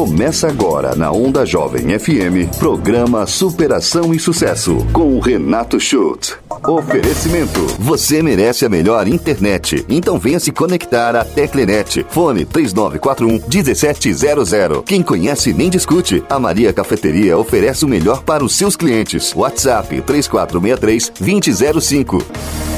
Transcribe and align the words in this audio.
Começa 0.00 0.48
agora 0.48 0.96
na 0.96 1.12
Onda 1.12 1.44
Jovem 1.44 1.98
FM, 1.98 2.56
programa 2.58 3.26
Superação 3.26 4.14
e 4.14 4.18
Sucesso, 4.18 4.78
com 4.94 5.14
o 5.14 5.20
Renato 5.20 5.78
Schultz. 5.78 6.38
Oferecimento. 6.66 7.60
Você 7.78 8.22
merece 8.22 8.64
a 8.64 8.68
melhor 8.70 9.06
internet. 9.06 9.84
Então 9.90 10.18
venha 10.18 10.40
se 10.40 10.52
conectar 10.52 11.14
à 11.14 11.22
Teclenet. 11.22 12.06
Fone 12.08 12.46
3941 12.46 13.46
1700. 13.46 14.84
Quem 14.86 15.02
conhece 15.02 15.52
nem 15.52 15.68
discute. 15.68 16.24
A 16.30 16.38
Maria 16.38 16.72
Cafeteria 16.72 17.36
oferece 17.36 17.84
o 17.84 17.88
melhor 17.88 18.22
para 18.22 18.42
os 18.42 18.54
seus 18.56 18.76
clientes. 18.76 19.34
WhatsApp 19.36 20.00
3463 20.00 21.12
2005. 21.20 22.69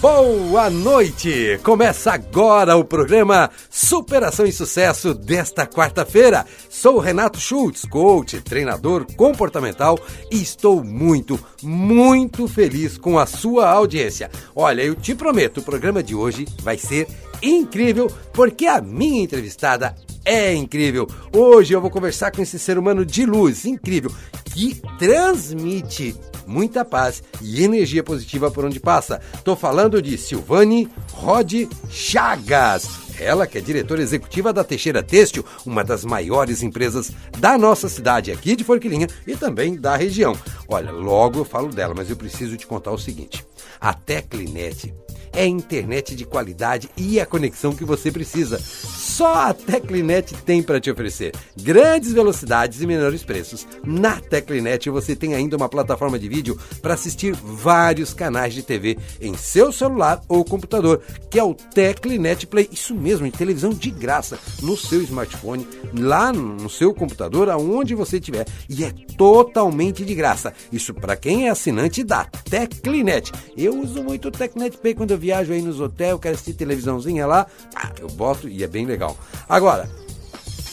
Boa 0.00 0.70
noite! 0.70 1.60
Começa 1.62 2.12
agora 2.12 2.74
o 2.74 2.82
programa 2.82 3.50
Superação 3.68 4.46
e 4.46 4.52
Sucesso 4.52 5.12
desta 5.12 5.66
quarta-feira. 5.66 6.46
Sou 6.70 6.98
Renato 6.98 7.38
Schultz, 7.38 7.84
coach, 7.84 8.40
treinador 8.40 9.04
comportamental 9.14 9.98
e 10.30 10.40
estou 10.40 10.82
muito, 10.82 11.38
muito 11.62 12.48
feliz 12.48 12.96
com 12.96 13.18
a 13.18 13.26
sua 13.26 13.68
audiência. 13.68 14.30
Olha, 14.56 14.80
eu 14.80 14.94
te 14.94 15.14
prometo, 15.14 15.58
o 15.58 15.62
programa 15.62 16.02
de 16.02 16.14
hoje 16.14 16.48
vai 16.62 16.78
ser 16.78 17.06
incrível 17.42 18.10
porque 18.32 18.64
a 18.64 18.80
minha 18.80 19.22
entrevistada 19.22 19.94
é 20.24 20.54
incrível. 20.54 21.06
Hoje 21.30 21.74
eu 21.74 21.80
vou 21.80 21.90
conversar 21.90 22.30
com 22.30 22.40
esse 22.40 22.58
ser 22.58 22.78
humano 22.78 23.04
de 23.04 23.26
luz 23.26 23.66
incrível 23.66 24.10
que 24.54 24.80
transmite 24.98 26.16
muita 26.46 26.84
paz 26.84 27.22
e 27.40 27.62
energia 27.62 28.02
positiva 28.02 28.50
por 28.50 28.64
onde 28.64 28.80
passa. 28.80 29.20
Tô 29.44 29.54
falando 29.56 30.00
de 30.00 30.16
Silvane 30.16 30.88
Rod 31.12 31.52
Chagas. 31.88 33.10
Ela 33.20 33.46
que 33.46 33.58
é 33.58 33.60
diretora 33.60 34.00
executiva 34.00 34.50
da 34.50 34.64
Teixeira 34.64 35.02
Têxtil, 35.02 35.44
uma 35.66 35.84
das 35.84 36.04
maiores 36.04 36.62
empresas 36.62 37.12
da 37.38 37.58
nossa 37.58 37.88
cidade 37.88 38.32
aqui 38.32 38.56
de 38.56 38.64
Forquilinha 38.64 39.08
e 39.26 39.36
também 39.36 39.76
da 39.76 39.94
região. 39.94 40.34
Olha, 40.66 40.90
logo 40.90 41.40
eu 41.40 41.44
falo 41.44 41.68
dela, 41.68 41.92
mas 41.94 42.08
eu 42.08 42.16
preciso 42.16 42.56
te 42.56 42.66
contar 42.66 42.92
o 42.92 42.98
seguinte. 42.98 43.44
A 43.78 43.92
Teclinet 43.92 44.94
é 45.32 45.46
internet 45.46 46.14
de 46.14 46.24
qualidade 46.24 46.88
e 46.96 47.20
a 47.20 47.26
conexão 47.26 47.74
que 47.74 47.84
você 47.84 48.10
precisa. 48.10 48.58
Só 48.58 49.34
a 49.34 49.54
Teclinet 49.54 50.34
tem 50.44 50.62
para 50.62 50.80
te 50.80 50.90
oferecer 50.90 51.32
grandes 51.60 52.12
velocidades 52.12 52.80
e 52.80 52.86
menores 52.86 53.22
preços. 53.22 53.66
Na 53.84 54.20
Teclinet 54.20 54.88
você 54.88 55.14
tem 55.14 55.34
ainda 55.34 55.56
uma 55.56 55.68
plataforma 55.68 56.18
de 56.18 56.28
vídeo 56.28 56.58
para 56.80 56.94
assistir 56.94 57.32
vários 57.34 58.14
canais 58.14 58.54
de 58.54 58.62
TV 58.62 58.96
em 59.20 59.36
seu 59.36 59.72
celular 59.72 60.22
ou 60.28 60.44
computador, 60.44 61.02
que 61.30 61.38
é 61.38 61.44
o 61.44 61.54
Teclinet 61.54 62.46
Play. 62.46 62.68
Isso 62.72 62.94
mesmo, 62.94 63.26
em 63.26 63.30
televisão 63.30 63.70
de 63.70 63.90
graça 63.90 64.38
no 64.62 64.76
seu 64.76 65.02
smartphone, 65.02 65.66
lá 65.92 66.32
no 66.32 66.70
seu 66.70 66.94
computador, 66.94 67.50
aonde 67.50 67.94
você 67.94 68.16
estiver. 68.16 68.46
E 68.68 68.84
é 68.84 68.92
totalmente 69.16 70.04
de 70.04 70.14
graça. 70.14 70.52
Isso 70.72 70.94
para 70.94 71.16
quem 71.16 71.46
é 71.46 71.50
assinante 71.50 72.02
da 72.02 72.24
Teclinet. 72.24 73.32
Eu 73.56 73.78
uso 73.78 74.02
muito 74.02 74.28
o 74.28 74.30
Teclinet 74.30 74.78
Pay 74.78 74.94
quando 74.94 75.10
eu 75.10 75.18
viajo 75.20 75.52
aí 75.52 75.62
nos 75.62 75.80
hotéis, 75.80 76.18
quero 76.20 76.34
assistir 76.34 76.54
televisãozinha 76.54 77.26
lá, 77.26 77.46
ah, 77.76 77.92
eu 78.00 78.08
boto 78.08 78.48
e 78.48 78.64
é 78.64 78.66
bem 78.66 78.86
legal. 78.86 79.16
Agora, 79.48 79.88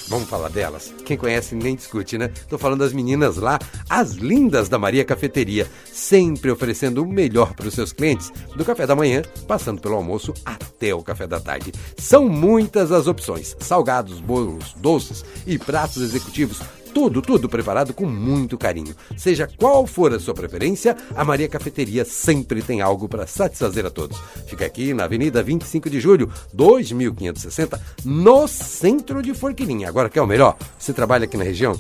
Vamos 0.10 0.30
falar 0.30 0.50
delas? 0.50 0.94
Quem 1.06 1.18
conhece 1.18 1.54
nem 1.54 1.76
discute, 1.76 2.18
né? 2.18 2.32
Tô 2.50 2.58
falando 2.58 2.80
das 2.80 2.94
meninas 2.94 3.36
lá, 3.36 3.60
as 3.90 4.14
lindas 4.14 4.70
da 4.70 4.80
Maria 4.80 5.04
Cafeteria, 5.04 5.68
sempre 5.92 6.50
oferecendo 6.50 7.04
o 7.04 7.06
melhor 7.06 7.54
para 7.54 7.68
os 7.68 7.74
seus 7.74 7.92
clientes, 7.92 8.32
do 8.56 8.64
café 8.64 8.88
da 8.88 8.96
manhã, 8.96 9.22
passando 9.46 9.82
pelo 9.82 9.96
almoço 9.96 10.34
até 10.46 10.96
o 10.96 11.04
café 11.04 11.28
da 11.28 11.42
tarde. 11.42 11.74
São 11.98 12.30
muitas 12.30 12.92
as 12.92 13.06
opções: 13.06 13.56
salgados, 13.60 14.22
bolos, 14.22 14.74
doces 14.78 15.26
e 15.46 15.60
pratos 15.60 16.02
executivos 16.02 16.62
tudo, 16.94 17.22
tudo 17.22 17.50
preparado 17.50 17.94
com 17.94 18.06
muito 18.06 18.58
carinho. 18.58 18.96
Seja 19.16 19.48
qual 19.58 19.86
for 19.86 20.14
a 20.14 20.20
sua 20.20 20.34
preferência, 20.34 20.96
a 21.16 21.24
Maria 21.24 21.48
Cafeteria 21.48 22.04
sempre 22.06 22.62
tem 22.62 22.82
algo 22.82 23.08
para 23.08 23.28
satisfazer 23.28 23.86
a 23.86 23.90
todos. 23.90 24.18
Fica 24.48 24.66
aqui 24.66 24.94
na 24.94 25.04
Avenida 25.04 25.44
25 25.44 25.90
de 25.90 26.00
Julho, 26.00 26.32
2560, 26.54 27.80
no 28.04 28.48
centro 28.48 29.22
de 29.22 29.34
Forquilinha. 29.34 29.88
Agora 29.88 30.10
quer 30.10 30.22
o 30.22 30.28
melhor? 30.28 30.58
Você 30.78 30.94
trabalha 30.94 31.26
aqui 31.26 31.38
na 31.38 31.44
região? 31.44 31.80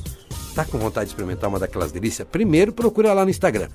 Tá 0.53 0.65
com 0.65 0.79
vontade 0.79 1.05
de 1.05 1.11
experimentar 1.11 1.49
uma 1.49 1.59
daquelas 1.59 1.91
delícias? 1.91 2.27
Primeiro 2.27 2.73
procura 2.73 3.13
lá 3.13 3.23
no 3.23 3.29
Instagram, 3.29 3.69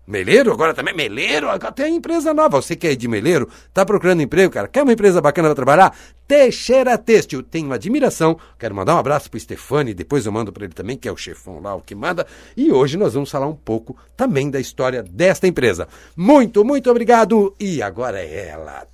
Meleiro, 0.06 0.52
agora 0.52 0.74
também 0.74 0.94
Meleiro, 0.94 1.47
tem 1.74 1.96
empresa 1.96 2.34
nova. 2.34 2.62
Você 2.62 2.75
que 2.75 2.88
é 2.88 2.96
de 2.96 3.08
Meleiro, 3.08 3.47
tá 3.74 3.86
procurando 3.86 4.22
emprego, 4.22 4.52
cara? 4.52 4.68
Quer 4.68 4.84
uma 4.84 4.91
empresa 4.91 5.22
bacana 5.22 5.47
para 5.47 5.56
trabalhar? 5.56 5.97
Teixeira 6.28 6.97
Têxtil. 6.97 7.41
Tenho 7.41 7.72
admiração. 7.72 8.38
Quero 8.59 8.75
mandar 8.75 8.96
um 8.96 9.00
abraço 9.00 9.31
pro 9.31 9.40
Stefani, 9.40 9.94
depois 9.94 10.25
eu 10.25 10.31
mando 10.31 10.52
para 10.52 10.66
ele 10.66 10.74
também, 10.74 10.97
que 10.97 11.08
é 11.08 11.12
o 11.12 11.16
chefão 11.18 11.62
lá, 11.62 11.74
o 11.74 11.81
que 11.81 11.96
manda. 11.96 12.28
E 12.56 12.69
hoje 12.69 12.97
nós 12.97 13.13
vamos 13.13 13.31
falar 13.31 13.47
um 13.47 13.56
pouco 13.56 13.96
também 14.18 14.52
da 14.52 14.59
história 14.59 15.02
desta 15.02 15.47
empresa. 15.47 15.88
Muito, 16.18 16.66
muito 16.66 16.92
obrigado. 16.92 17.56
E 17.58 17.81
agora 17.81 18.19
é 18.19 18.50
ela. 18.50 18.86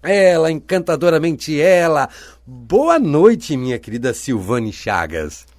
Ela, 0.00 0.50
encantadoramente 0.50 1.60
ela. 1.60 2.08
Boa 2.46 3.00
noite, 3.00 3.56
minha 3.56 3.80
querida 3.80 4.14
Silvane 4.14 4.72
Chagas. 4.72 5.51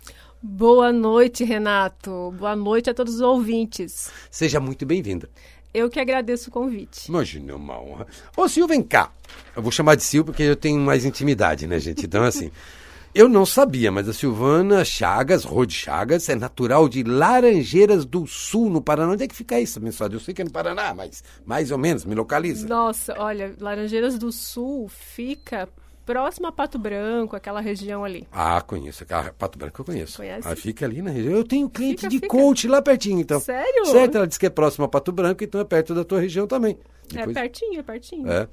Boa 0.45 0.91
noite, 0.91 1.45
Renato. 1.45 2.33
Boa 2.37 2.53
noite 2.53 2.89
a 2.89 2.93
todos 2.93 3.15
os 3.15 3.21
ouvintes. 3.21 4.11
Seja 4.29 4.59
muito 4.59 4.85
bem-vinda. 4.85 5.29
Eu 5.73 5.89
que 5.89 6.01
agradeço 6.01 6.49
o 6.49 6.51
convite. 6.51 7.07
Imagina, 7.07 7.53
é 7.53 7.55
uma 7.55 7.79
honra. 7.79 8.07
Ô, 8.35 8.45
Sil, 8.51 8.67
vem 8.67 8.83
cá. 8.83 9.09
Eu 9.55 9.63
vou 9.63 9.71
chamar 9.71 9.95
de 9.95 10.03
Sil 10.03 10.19
porque 10.21 10.43
eu 10.43 10.57
tenho 10.57 10.81
mais 10.81 11.05
intimidade, 11.05 11.65
né, 11.65 11.79
gente? 11.79 12.05
Então, 12.05 12.25
assim, 12.25 12.51
eu 13.15 13.29
não 13.29 13.45
sabia, 13.45 13.89
mas 13.89 14.09
a 14.09 14.13
Silvana 14.13 14.83
Chagas, 14.83 15.45
Rode 15.45 15.73
Chagas, 15.73 16.27
é 16.27 16.35
natural 16.35 16.89
de 16.89 17.03
Laranjeiras 17.03 18.03
do 18.03 18.27
Sul, 18.27 18.69
no 18.69 18.81
Paraná. 18.81 19.13
Onde 19.13 19.23
é 19.23 19.27
que 19.29 19.35
fica 19.35 19.57
isso, 19.61 19.79
abençoado? 19.79 20.17
Eu 20.17 20.19
sei 20.19 20.33
que 20.33 20.41
é 20.41 20.45
no 20.45 20.51
Paraná, 20.51 20.93
mas 20.93 21.23
mais 21.45 21.71
ou 21.71 21.77
menos, 21.77 22.03
me 22.03 22.15
localiza. 22.15 22.67
Nossa, 22.67 23.15
olha, 23.17 23.55
Laranjeiras 23.61 24.17
do 24.17 24.29
Sul 24.29 24.89
fica 24.89 25.69
próximo 26.05 26.47
a 26.47 26.51
Pato 26.51 26.77
Branco, 26.77 27.35
aquela 27.35 27.61
região 27.61 28.03
ali. 28.03 28.27
Ah, 28.31 28.61
conheço. 28.61 29.05
Pato 29.37 29.57
Branco 29.57 29.81
eu 29.81 29.85
conheço. 29.85 30.17
Conhece? 30.17 30.47
Ah, 30.47 30.55
fica 30.55 30.85
ali 30.85 31.01
na 31.01 31.11
região. 31.11 31.33
Eu 31.33 31.43
tenho 31.43 31.69
cliente 31.69 32.01
Fica, 32.01 32.09
de 32.09 32.19
fica. 32.19 32.27
coach 32.27 32.67
lá 32.67 32.81
pertinho, 32.81 33.19
então. 33.21 33.39
Sério? 33.39 33.85
Certo, 33.87 34.17
ela 34.17 34.27
disse 34.27 34.39
que 34.39 34.45
é 34.45 34.49
próximo 34.49 34.85
a 34.85 34.87
Pato 34.87 35.11
Branco, 35.11 35.43
então 35.43 35.59
é 35.61 35.63
perto 35.63 35.93
da 35.95 36.03
tua 36.03 36.19
região 36.19 36.45
também. 36.47 36.77
É 37.13 37.17
Depois- 37.17 37.33
pertinho, 37.33 37.79
é 37.79 37.83
pertinho. 37.83 38.31
É. 38.31 38.47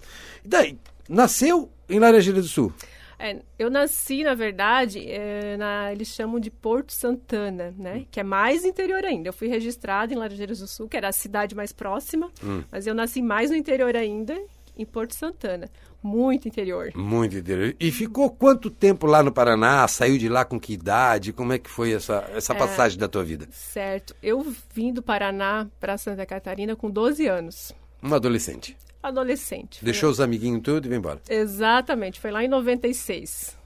E 0.45 0.49
daí, 0.49 0.79
nasceu 1.09 1.71
em 1.89 1.99
Laranjeiras 1.99 2.45
do 2.45 2.49
Sul. 2.49 2.73
É, 3.23 3.39
eu 3.59 3.69
nasci, 3.69 4.23
na 4.25 4.33
verdade, 4.33 5.07
é, 5.11 5.55
na, 5.59 5.93
eles 5.93 6.09
chamam 6.09 6.41
de 6.41 6.51
Porto 6.51 6.91
Santana, 6.93 7.75
né? 7.77 8.07
Que 8.11 8.21
é 8.21 8.23
mais 8.23 8.65
interior 8.65 9.05
ainda. 9.05 9.29
Eu 9.29 9.33
fui 9.35 9.47
registrada 9.47 10.15
em 10.15 10.17
Laranjeiras 10.17 10.61
do 10.61 10.67
Sul, 10.67 10.89
que 10.89 10.97
era 10.97 11.09
a 11.09 11.13
cidade 11.13 11.55
mais 11.55 11.71
próxima, 11.71 12.31
mas 12.73 12.87
eu 12.87 12.95
nasci 12.95 13.21
mais 13.21 13.51
no 13.51 13.57
interior 13.57 13.95
ainda, 13.95 14.41
em 14.75 14.87
Porto 14.87 15.15
Santana. 15.15 15.69
Muito 16.03 16.49
interior. 16.49 16.91
Muito 16.95 17.37
interior. 17.37 17.77
E 17.79 17.91
ficou 17.93 18.31
quanto 18.31 18.71
tempo 18.71 19.07
lá 19.07 19.23
no 19.23 19.31
Paraná? 19.31 19.87
Saiu 19.87 20.17
de 20.17 20.29
lá 20.29 20.45
com 20.45 20.59
que 20.59 20.73
idade? 20.73 21.33
Como 21.33 21.53
é 21.53 21.59
que 21.59 21.69
foi 21.69 21.93
essa, 21.93 22.27
essa 22.35 22.55
passagem 22.55 22.99
da 22.99 23.07
tua 23.09 23.23
vida? 23.23 23.47
Certo. 23.51 24.15
Eu 24.23 24.45
vim 24.75 24.93
do 24.93 25.03
Paraná 25.03 25.67
para 25.79 25.99
Santa 25.99 26.25
Catarina 26.25 26.75
com 26.75 26.91
12 26.91 27.27
anos. 27.27 27.73
Uma 28.03 28.17
adolescente. 28.17 28.77
Adolescente. 29.03 29.85
Deixou 29.85 30.11
os 30.11 30.21
amiguinhos 30.21 30.63
tudo 30.63 30.87
e 30.87 30.89
veio 30.89 30.99
embora. 30.99 31.21
Exatamente. 31.29 32.19
Foi 32.21 32.31
lá 32.31 32.43
em 32.43 32.49
96. 32.49 33.57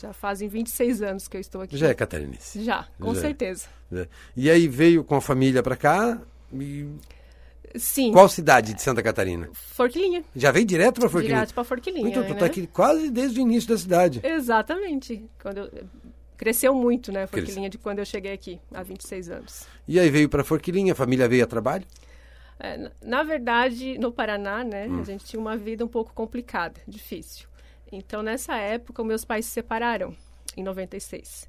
Já 0.00 0.12
fazem 0.12 0.48
26 0.48 1.02
anos 1.02 1.26
que 1.26 1.36
eu 1.36 1.40
estou 1.40 1.62
aqui. 1.62 1.76
Já 1.76 1.88
é 1.88 1.94
catarinense. 1.94 2.62
Já, 2.62 2.86
com 3.00 3.12
Já 3.14 3.20
é. 3.20 3.22
certeza. 3.22 3.66
né? 3.90 4.06
E 4.36 4.50
aí 4.50 4.68
veio 4.68 5.02
com 5.02 5.16
a 5.16 5.20
família 5.20 5.62
pra 5.62 5.74
cá 5.76 6.20
e 6.52 6.86
Sim. 7.78 8.12
Qual 8.12 8.28
cidade 8.28 8.74
de 8.74 8.82
Santa 8.82 9.02
Catarina? 9.02 9.48
Forquilinha. 9.52 10.24
Já 10.34 10.50
veio 10.50 10.66
direto 10.66 11.00
para 11.00 11.08
Forquilinha? 11.08 11.40
Direto 11.40 11.54
para 11.54 11.64
Forquilinha. 11.64 12.08
Então, 12.08 12.24
tu 12.24 12.34
né? 12.34 12.38
tá 12.38 12.46
aqui 12.46 12.66
quase 12.66 13.10
desde 13.10 13.40
o 13.40 13.42
início 13.42 13.68
da 13.68 13.78
cidade. 13.78 14.20
Exatamente. 14.22 15.24
Quando 15.42 15.58
eu... 15.58 15.70
Cresceu 16.36 16.74
muito, 16.74 17.10
né, 17.10 17.26
Forquilinha, 17.26 17.70
de 17.70 17.78
quando 17.78 17.98
eu 17.98 18.04
cheguei 18.04 18.32
aqui, 18.32 18.60
há 18.70 18.82
26 18.82 19.30
anos. 19.30 19.66
E 19.88 19.98
aí 19.98 20.10
veio 20.10 20.28
para 20.28 20.44
Forquilinha, 20.44 20.92
a 20.92 20.94
família 20.94 21.26
veio 21.26 21.42
a 21.42 21.46
trabalho? 21.46 21.86
É, 22.60 22.90
na 23.02 23.22
verdade, 23.22 23.98
no 23.98 24.12
Paraná, 24.12 24.62
né, 24.62 24.86
hum. 24.86 25.00
a 25.00 25.04
gente 25.04 25.24
tinha 25.24 25.40
uma 25.40 25.56
vida 25.56 25.82
um 25.82 25.88
pouco 25.88 26.12
complicada, 26.12 26.78
difícil. 26.86 27.48
Então, 27.90 28.22
nessa 28.22 28.54
época, 28.56 29.02
meus 29.02 29.24
pais 29.24 29.46
se 29.46 29.52
separaram, 29.52 30.14
em 30.54 30.62
96. 30.62 31.48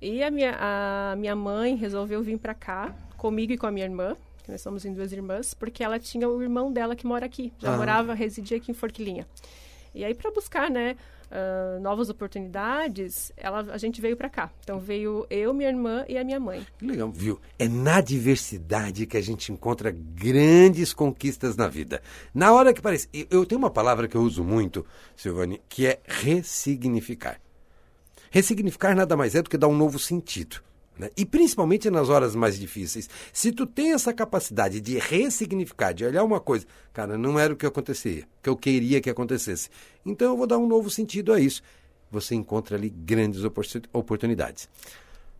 E 0.00 0.22
a 0.22 0.30
minha, 0.30 0.56
a 0.58 1.14
minha 1.16 1.36
mãe 1.36 1.76
resolveu 1.76 2.20
vir 2.22 2.38
para 2.38 2.54
cá, 2.54 2.94
comigo 3.16 3.52
e 3.52 3.58
com 3.58 3.66
a 3.66 3.70
minha 3.70 3.86
irmã, 3.86 4.16
nós 4.50 4.60
somos 4.60 4.84
em 4.84 4.92
duas 4.92 5.12
irmãs, 5.12 5.54
porque 5.54 5.82
ela 5.82 5.98
tinha 5.98 6.28
o 6.28 6.42
irmão 6.42 6.72
dela 6.72 6.94
que 6.94 7.06
mora 7.06 7.26
aqui, 7.26 7.52
já 7.58 7.74
ah. 7.74 7.76
morava, 7.76 8.14
residia 8.14 8.56
aqui 8.56 8.70
em 8.70 8.74
Forquilinha. 8.74 9.26
E 9.94 10.04
aí, 10.04 10.14
para 10.14 10.30
buscar, 10.32 10.68
né, 10.70 10.96
uh, 11.30 11.80
novas 11.80 12.08
oportunidades, 12.08 13.32
ela, 13.36 13.60
a 13.72 13.78
gente 13.78 14.00
veio 14.00 14.16
para 14.16 14.28
cá. 14.28 14.50
Então 14.60 14.78
veio 14.78 15.26
eu, 15.30 15.52
minha 15.52 15.68
irmã 15.68 16.04
e 16.08 16.16
a 16.16 16.24
minha 16.24 16.40
mãe. 16.40 16.66
Legal, 16.80 17.10
viu? 17.10 17.40
É 17.58 17.68
na 17.68 18.00
diversidade 18.00 19.06
que 19.06 19.16
a 19.16 19.20
gente 19.20 19.52
encontra 19.52 19.90
grandes 19.90 20.92
conquistas 20.92 21.56
na 21.56 21.68
vida. 21.68 22.02
Na 22.34 22.52
hora 22.52 22.72
que 22.72 22.80
parece. 22.80 23.08
Eu 23.30 23.44
tenho 23.44 23.58
uma 23.58 23.70
palavra 23.70 24.08
que 24.08 24.16
eu 24.16 24.22
uso 24.22 24.44
muito, 24.44 24.84
Silvane, 25.16 25.60
que 25.68 25.86
é 25.86 26.00
ressignificar. 26.04 27.40
Ressignificar 28.30 28.94
nada 28.96 29.16
mais 29.16 29.34
é 29.34 29.42
do 29.42 29.50
que 29.50 29.56
dar 29.56 29.68
um 29.68 29.76
novo 29.76 29.98
sentido. 29.98 30.60
Né? 30.98 31.10
E 31.16 31.24
principalmente 31.24 31.90
nas 31.90 32.08
horas 32.08 32.34
mais 32.34 32.58
difíceis. 32.58 33.08
Se 33.32 33.50
tu 33.50 33.66
tem 33.66 33.92
essa 33.92 34.12
capacidade 34.12 34.80
de 34.80 34.98
ressignificar, 34.98 35.92
de 35.92 36.04
olhar 36.04 36.22
uma 36.22 36.40
coisa, 36.40 36.66
cara, 36.92 37.18
não 37.18 37.38
era 37.38 37.52
o 37.52 37.56
que 37.56 37.66
acontecia, 37.66 38.24
que 38.42 38.48
eu 38.48 38.56
queria 38.56 39.00
que 39.00 39.10
acontecesse. 39.10 39.68
Então 40.06 40.28
eu 40.28 40.36
vou 40.36 40.46
dar 40.46 40.58
um 40.58 40.66
novo 40.66 40.88
sentido 40.88 41.32
a 41.32 41.40
isso. 41.40 41.62
Você 42.10 42.34
encontra 42.34 42.76
ali 42.76 42.90
grandes 42.90 43.42
oportunidades. 43.92 44.68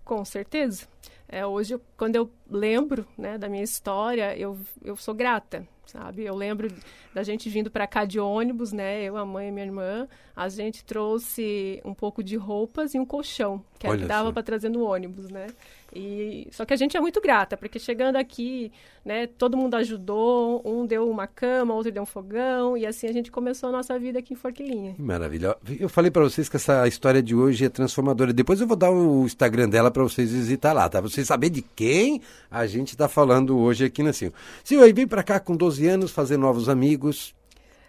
Com 0.05 0.25
certeza. 0.25 0.87
É, 1.29 1.47
hoje, 1.47 1.81
quando 1.97 2.17
eu 2.17 2.31
lembro 2.51 3.07
né, 3.17 3.39
da 3.39 3.49
minha 3.49 3.63
história, 3.63 4.37
eu, 4.37 4.59
eu 4.85 4.97
sou 4.97 5.15
grata, 5.15 5.67
sabe? 5.87 6.23
Eu 6.23 6.35
lembro 6.35 6.69
da 7.13 7.23
gente 7.23 7.49
vindo 7.49 7.71
para 7.71 7.87
cá 7.87 8.05
de 8.05 8.19
ônibus, 8.19 8.73
né? 8.73 9.03
Eu, 9.03 9.17
a 9.17 9.25
mãe 9.25 9.49
e 9.49 9.53
minha 9.53 9.67
irmã. 9.67 10.09
A 10.35 10.49
gente 10.49 10.85
trouxe 10.85 11.81
um 11.85 11.95
pouco 11.95 12.23
de 12.23 12.37
roupas 12.37 12.95
e 12.95 12.99
um 12.99 13.07
colchão, 13.07 13.63
que 13.79 13.87
Olha 13.87 14.07
dava 14.07 14.33
para 14.33 14.43
trazer 14.43 14.69
no 14.69 14.83
ônibus, 14.85 15.31
né? 15.31 15.47
E, 15.95 16.49
só 16.51 16.65
que 16.65 16.75
a 16.75 16.77
gente 16.77 16.97
é 16.97 17.01
muito 17.01 17.21
grata, 17.21 17.57
porque 17.57 17.79
chegando 17.79 18.17
aqui, 18.17 18.73
né, 19.05 19.27
todo 19.27 19.57
mundo 19.57 19.75
ajudou, 19.77 20.61
um 20.65 20.85
deu 20.85 21.09
uma 21.09 21.27
cama, 21.27 21.73
outro 21.73 21.93
deu 21.93 22.03
um 22.03 22.07
fogão, 22.07 22.77
e 22.77 22.85
assim 22.85 23.07
a 23.07 23.13
gente 23.13 23.31
começou 23.31 23.69
a 23.69 23.73
nossa 23.73 23.99
vida 23.99 24.19
aqui 24.19 24.35
em 24.35 24.37
Forquilinha. 24.37 24.97
Maravilha. 24.99 25.57
Eu 25.79 25.89
falei 25.89 26.11
para 26.11 26.25
vocês 26.25 26.49
que 26.49 26.57
essa 26.57 26.87
história 26.89 27.23
de 27.23 27.35
hoje 27.35 27.65
é 27.65 27.69
transformadora. 27.69 28.33
Depois 28.33 28.61
eu 28.61 28.67
vou 28.67 28.77
dar 28.77 28.91
o 28.91 29.25
Instagram 29.25 29.69
dela 29.69 29.91
para 29.91 30.03
vocês 30.03 30.33
visitar 30.33 30.73
lá, 30.73 30.89
tá? 30.89 31.01
Pra 31.01 31.09
vocês 31.09 31.27
saberem 31.27 31.55
de 31.55 31.63
quem 31.63 32.21
a 32.51 32.67
gente 32.67 32.89
está 32.89 33.09
falando 33.09 33.57
hoje 33.57 33.85
aqui 33.85 34.03
na 34.03 34.13
Sil. 34.13 34.35
Sil, 34.67 34.83
aí 34.83 34.93
vem 34.93 35.07
para 35.07 35.23
cá 35.23 35.39
com 35.39 35.57
12 35.57 35.87
anos, 35.87 36.11
fazer 36.11 36.37
novos 36.37 36.69
amigos, 36.69 37.35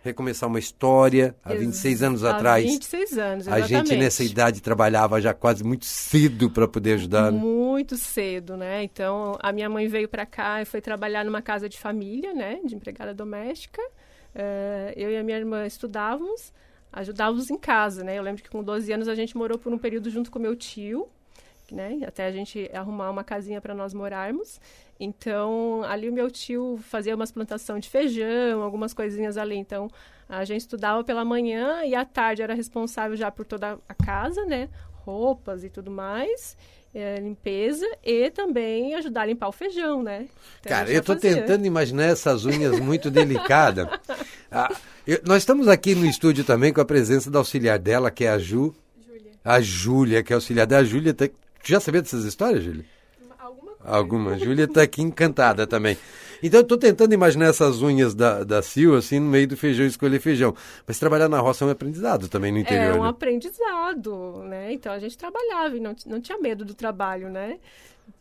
recomeçar 0.06 0.48
uma 0.48 0.60
história 0.60 1.36
há 1.44 1.54
26 1.54 2.04
anos 2.04 2.24
há 2.24 2.36
atrás. 2.36 2.64
26 2.64 3.18
anos, 3.18 3.48
exatamente. 3.48 3.74
A 3.74 3.78
gente 3.78 3.96
nessa 3.98 4.24
idade 4.24 4.62
trabalhava 4.62 5.20
já 5.20 5.34
quase 5.34 5.64
muito 5.64 5.86
cedo 5.86 6.50
para 6.50 6.68
poder 6.68 6.94
ajudar. 6.94 7.32
Né? 7.32 7.40
Muito 7.40 7.98
cedo, 7.98 8.56
né? 8.56 8.84
Então, 8.84 9.38
a 9.42 9.52
minha 9.52 9.68
mãe 9.68 9.88
veio 9.88 10.08
para 10.08 10.26
cá 10.26 10.62
e 10.62 10.66
foi 10.66 10.80
trabalhar 10.80 11.26
numa 11.26 11.42
casa 11.42 11.68
de 11.68 11.80
família, 11.80 12.34
né? 12.34 12.60
De 12.64 12.76
empregada 12.76 13.14
doméstica. 13.14 13.82
Uh, 14.36 14.94
eu 14.96 15.12
e 15.12 15.18
a 15.18 15.24
minha 15.24 15.38
irmã 15.38 15.66
estudávamos, 15.66 16.54
ajudávamos 16.92 17.50
em 17.50 17.58
casa, 17.58 18.04
né? 18.04 18.18
Eu 18.18 18.24
lembro 18.24 18.44
que 18.44 18.50
com 18.50 18.64
12 18.64 18.92
anos 18.94 19.08
a 19.08 19.16
gente 19.16 19.36
morou 19.36 19.58
por 19.58 19.74
um 19.74 19.78
período 19.78 20.10
junto 20.10 20.30
com 20.30 20.38
meu 20.38 20.56
tio, 20.56 21.10
né? 21.72 22.00
Até 22.06 22.26
a 22.26 22.32
gente 22.32 22.70
arrumar 22.74 23.10
uma 23.10 23.24
casinha 23.24 23.62
para 23.62 23.74
nós 23.74 23.94
morarmos. 23.94 24.60
Então, 25.00 25.84
ali 25.84 26.10
o 26.10 26.14
meu 26.14 26.32
tio 26.32 26.80
fazia 26.84 27.16
umas 27.16 27.32
plantação 27.32 27.80
de 27.80 27.90
feijão, 27.90 28.62
algumas 28.62 28.94
coisinhas 28.94 29.38
ali. 29.38 29.56
Então, 29.56 29.90
a 30.28 30.46
gente 30.46 30.62
estudava 30.62 31.04
pela 31.04 31.26
manhã 31.26 31.84
e 31.84 31.94
à 31.94 32.06
tarde 32.06 32.42
era 32.42 32.54
responsável 32.54 33.16
já 33.16 33.30
por 33.30 33.46
toda 33.46 33.78
a 33.88 33.94
casa, 33.94 34.46
né? 34.46 34.70
Roupas 35.06 35.64
e 35.64 35.70
tudo 35.70 35.92
mais. 35.92 36.58
É, 36.94 37.20
limpeza 37.20 37.86
e 38.02 38.32
também 38.32 38.96
ajudar 38.96 39.24
a 39.24 39.26
limpar 39.26 39.50
o 39.50 39.52
feijão, 39.52 40.02
né? 40.02 40.30
Então, 40.62 40.70
Cara, 40.70 40.90
eu 40.90 41.02
estou 41.02 41.18
tentando 41.18 41.66
imaginar 41.66 42.06
essas 42.06 42.46
unhas 42.46 42.80
muito 42.80 43.12
delicadas. 43.12 43.90
ah, 44.50 44.74
eu, 45.06 45.20
nós 45.26 45.40
estamos 45.40 45.68
aqui 45.68 45.94
no 45.94 46.06
estúdio 46.06 46.46
também 46.46 46.72
com 46.72 46.80
a 46.80 46.86
presença 46.86 47.30
da 47.30 47.38
auxiliar 47.38 47.78
dela, 47.78 48.10
que 48.10 48.24
é 48.24 48.30
a 48.30 48.40
Ju. 48.40 48.74
Júlia. 49.06 49.32
A 49.44 49.60
Júlia, 49.60 50.24
que 50.24 50.32
é 50.32 50.36
auxiliar 50.36 50.66
da 50.66 50.86
Júlia. 50.86 51.14
Tá... 51.66 51.70
Já 51.70 51.80
sabia 51.80 52.02
dessas 52.02 52.24
histórias, 52.24 52.64
Júlia? 52.64 52.86
Alguma. 53.84 54.38
Júlia 54.38 54.66
está 54.66 54.82
aqui 54.82 55.02
encantada 55.02 55.68
também. 55.68 55.98
Então 56.42 56.60
eu 56.60 56.64
estou 56.64 56.78
tentando 56.78 57.14
imaginar 57.14 57.46
essas 57.46 57.82
unhas 57.82 58.14
da, 58.14 58.44
da 58.44 58.62
Sil, 58.66 58.96
assim, 58.96 59.20
no 59.20 59.30
meio 59.30 59.48
do 59.48 59.56
feijão, 59.56 59.86
escolher 59.86 60.20
feijão. 60.20 60.56
Mas 60.86 61.00
trabalhar 61.00 61.30
na 61.30 61.40
roça 61.40 61.64
é 61.64 61.68
um 61.68 61.72
aprendizado 61.72 62.28
também 62.28 62.52
no 62.52 62.58
interior. 62.58 62.96
É 62.96 63.00
um 63.00 63.04
né? 63.04 63.10
aprendizado, 63.10 64.44
né? 64.44 64.74
Então 64.74 64.92
a 64.92 65.00
gente 65.00 65.18
trabalhava 65.18 65.78
e 65.78 65.80
não, 65.80 65.96
não 66.06 66.20
tinha 66.20 66.38
medo 66.38 66.66
do 66.66 66.74
trabalho, 66.74 67.30
né? 67.30 67.58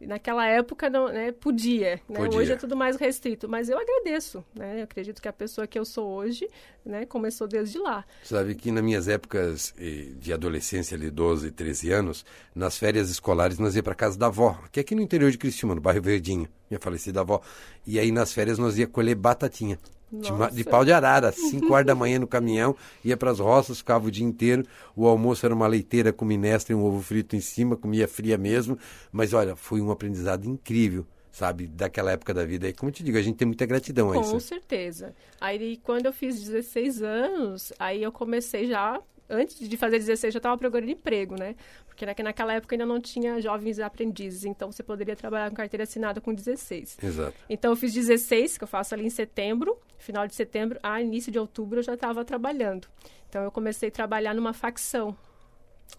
Naquela 0.01 0.47
época 0.47 0.91
não, 0.91 1.09
né, 1.09 1.33
podia, 1.33 2.01
né? 2.09 2.17
podia, 2.17 2.39
Hoje 2.39 2.53
é 2.53 2.57
tudo 2.57 2.77
mais 2.77 2.97
restrito, 2.97 3.49
mas 3.49 3.69
eu 3.69 3.79
agradeço, 3.79 4.45
né? 4.55 4.81
Eu 4.81 4.85
acredito 4.85 5.21
que 5.23 5.29
a 5.29 5.33
pessoa 5.33 5.67
que 5.67 5.79
eu 5.79 5.85
sou 5.85 6.09
hoje, 6.11 6.49
né, 6.85 7.07
começou 7.07 7.47
desde 7.47 7.79
lá. 7.79 8.05
Sabe 8.23 8.55
que 8.55 8.71
nas 8.71 8.85
minhas 8.85 9.09
épocas 9.09 9.75
de 10.19 10.33
adolescência, 10.33 10.95
ali 10.97 11.11
12, 11.11 11.51
13 11.51 11.93
anos, 11.93 12.25
nas 12.55 12.77
férias 12.77 13.09
escolares 13.11 13.59
nós 13.59 13.77
ia 13.77 13.83
para 13.83 13.95
casa 13.95 14.19
da 14.19 14.27
avó, 14.27 14.59
que 14.71 14.81
é 14.81 14.83
aqui 14.83 14.95
no 14.95 15.01
interior 15.03 15.31
de 15.31 15.39
Criciúma, 15.39 15.75
no 15.75 15.81
bairro 15.81 16.03
Verdinho, 16.03 16.49
minha 16.69 16.81
falecida 16.81 17.21
avó. 17.21 17.41
E 17.87 17.99
aí 17.99 18.13
nas 18.13 18.33
férias 18.33 18.59
nós 18.59 18.79
ia 18.79 18.87
colher 18.87 19.15
batatinha. 19.15 19.79
De, 20.21 20.57
de, 20.57 20.65
pau 20.65 20.85
de 20.85 20.93
arara, 20.93 21.33
5 21.33 21.73
horas 21.73 21.87
da 21.87 21.95
manhã 21.95 22.19
no 22.19 22.27
caminhão, 22.27 22.77
ia 23.05 23.17
para 23.17 23.31
as 23.31 23.39
roças, 23.39 23.79
ficava 23.79 24.07
o 24.07 24.11
dia 24.11 24.25
inteiro. 24.25 24.65
O 24.95 25.07
almoço 25.07 25.45
era 25.45 25.55
uma 25.55 25.67
leiteira 25.67 26.13
com 26.13 26.25
minestra 26.25 26.73
e 26.73 26.77
um 26.77 26.85
ovo 26.85 27.01
frito 27.03 27.37
em 27.37 27.41
cima, 27.41 27.77
comia 27.77 28.07
fria 28.07 28.39
mesmo. 28.39 28.79
Mas 29.13 29.33
olha, 29.33 29.57
foi 29.57 29.81
um 29.81 29.91
aprendizado 29.91 30.47
incrível, 30.47 31.07
sabe, 31.31 31.67
daquela 31.67 32.13
época 32.13 32.33
da 32.33 32.45
vida. 32.45 32.69
E 32.69 32.73
como 32.73 32.91
eu 32.91 32.95
te 32.95 33.03
digo, 33.03 33.19
a 33.19 33.23
gente 33.23 33.37
tem 33.37 33.47
muita 33.47 33.67
gratidão 33.67 34.11
a 34.11 34.15
com 34.15 34.21
isso. 34.21 34.33
Com 34.33 34.41
certeza. 34.41 35.15
Aí 35.41 35.79
quando 35.79 36.07
eu 36.07 36.13
fiz 36.13 36.41
16 36.41 37.03
anos, 37.03 37.73
aí 37.79 38.03
eu 38.03 38.13
comecei 38.13 38.67
já 38.67 39.01
antes 39.29 39.69
de 39.69 39.77
fazer 39.77 39.99
16 39.99 40.35
já 40.35 40.39
estava 40.39 40.57
procurando 40.57 40.91
emprego, 40.91 41.35
né? 41.39 41.55
Porque 41.95 42.23
naquela 42.25 42.53
época 42.53 42.75
ainda 42.75 42.85
não 42.85 43.01
tinha 43.01 43.41
jovens 43.41 43.79
aprendizes, 43.79 44.45
então 44.45 44.71
você 44.71 44.83
poderia 44.83 45.15
trabalhar 45.15 45.49
com 45.49 45.55
carteira 45.57 45.85
assinada 45.85 46.21
com 46.21 46.35
16. 46.35 46.99
Exato. 47.01 47.35
Então 47.49 47.71
eu 47.71 47.77
fiz 47.77 47.93
16, 47.95 48.59
que 48.59 48.65
eu 48.65 48.69
faço 48.69 48.95
ali 48.95 49.07
em 49.07 49.11
setembro, 49.11 49.79
final 49.97 50.27
de 50.27 50.35
setembro, 50.35 50.79
a 50.83 51.01
início 51.01 51.31
de 51.31 51.39
outubro 51.39 51.79
eu 51.79 51.83
já 51.85 51.95
estava 51.95 52.25
trabalhando. 52.25 52.89
Então 53.29 53.45
eu 53.45 53.51
comecei 53.53 53.91
a 53.91 53.93
trabalhar 53.93 54.35
numa 54.35 54.53
facção 54.53 55.17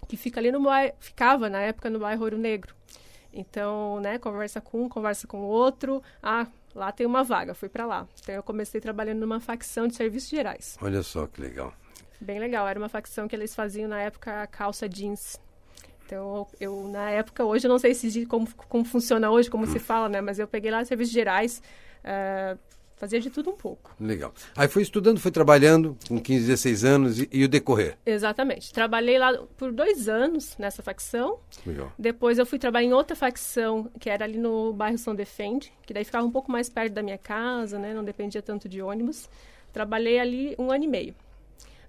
que 0.08 0.18
fica 0.18 0.40
ali 0.40 0.52
no 0.52 0.62
bairro, 0.62 0.94
ficava 1.00 1.50
na 1.50 1.62
época 1.62 1.90
no 1.90 2.00
bairro 2.00 2.24
Ouro 2.24 2.38
Negro. 2.38 2.76
Então, 3.32 4.00
né, 4.02 4.18
conversa 4.18 4.60
com 4.60 4.84
um, 4.84 4.90
conversa 4.90 5.28
com 5.28 5.42
o 5.42 5.48
outro. 5.48 6.04
Ah, 6.22 6.48
lá 6.74 6.92
tem 6.92 7.06
uma 7.06 7.24
vaga, 7.24 7.54
fui 7.54 7.70
para 7.70 7.86
lá. 7.86 8.08
Então 8.22 8.36
eu 8.36 8.44
comecei 8.44 8.82
trabalhando 8.82 9.20
numa 9.20 9.40
facção 9.40 9.88
de 9.88 9.96
serviços 9.96 10.30
gerais. 10.30 10.78
Olha 10.82 11.02
só 11.04 11.26
que 11.26 11.40
legal. 11.42 11.74
Bem 12.20 12.40
legal. 12.40 12.68
Era 12.68 12.80
uma 12.80 12.90
facção 12.90 13.28
que 13.28 13.36
eles 13.36 13.54
faziam 13.54 13.90
na 13.90 14.02
época 14.02 14.46
calça 14.48 14.88
jeans. 14.88 15.40
Então, 16.06 16.48
eu, 16.60 16.88
na 16.88 17.10
época, 17.10 17.44
hoje 17.44 17.66
eu 17.66 17.70
não 17.70 17.80
sei 17.80 17.96
se 17.96 18.26
como, 18.28 18.48
como 18.68 18.86
funciona 18.86 19.32
hoje, 19.32 19.50
como 19.50 19.66
se 19.66 19.80
fala, 19.80 20.08
né? 20.08 20.22
Mas 20.22 20.38
eu 20.38 20.48
peguei 20.48 20.70
lá 20.70 20.86
serviços 20.86 21.14
gerais, 21.14 21.62
uh, 22.04 22.58
fazia 22.96 23.20
de 23.20 23.32
tudo 23.32 23.50
um 23.50 23.56
pouco. 23.56 23.92
Legal. 24.00 24.32
Aí 24.56 24.68
foi 24.68 24.84
estudando, 24.84 25.20
foi 25.20 25.32
trabalhando 25.32 25.98
com 26.08 26.20
15, 26.20 26.46
16 26.46 26.84
anos 26.84 27.20
e, 27.20 27.30
e, 27.32 27.44
o 27.44 27.50
decorrer? 27.50 27.98
Exatamente. 28.06 28.72
Trabalhei 28.72 29.18
lá 29.18 29.34
por 29.58 29.72
dois 29.72 30.08
anos 30.08 30.56
nessa 30.60 30.84
facção. 30.84 31.40
Legal. 31.66 31.92
Depois 31.98 32.38
eu 32.38 32.46
fui 32.46 32.60
trabalhar 32.60 32.86
em 32.86 32.94
outra 32.94 33.16
facção, 33.16 33.90
que 34.00 34.08
era 34.08 34.26
ali 34.26 34.38
no 34.38 34.74
bairro 34.74 35.00
São 35.00 35.16
Defende, 35.16 35.74
que 35.88 35.94
daí 35.94 36.06
ficava 36.06 36.26
um 36.26 36.32
pouco 36.32 36.52
mais 36.52 36.70
perto 36.70 36.94
da 36.94 37.02
minha 37.02 37.18
casa, 37.18 37.80
né? 37.80 37.96
Não 37.96 38.04
dependia 38.04 38.44
tanto 38.44 38.70
de 38.70 38.80
ônibus. 38.80 39.28
Trabalhei 39.74 40.20
ali 40.20 40.56
um 40.60 40.72
ano 40.72 40.84
e 40.84 40.88
meio. 40.88 41.16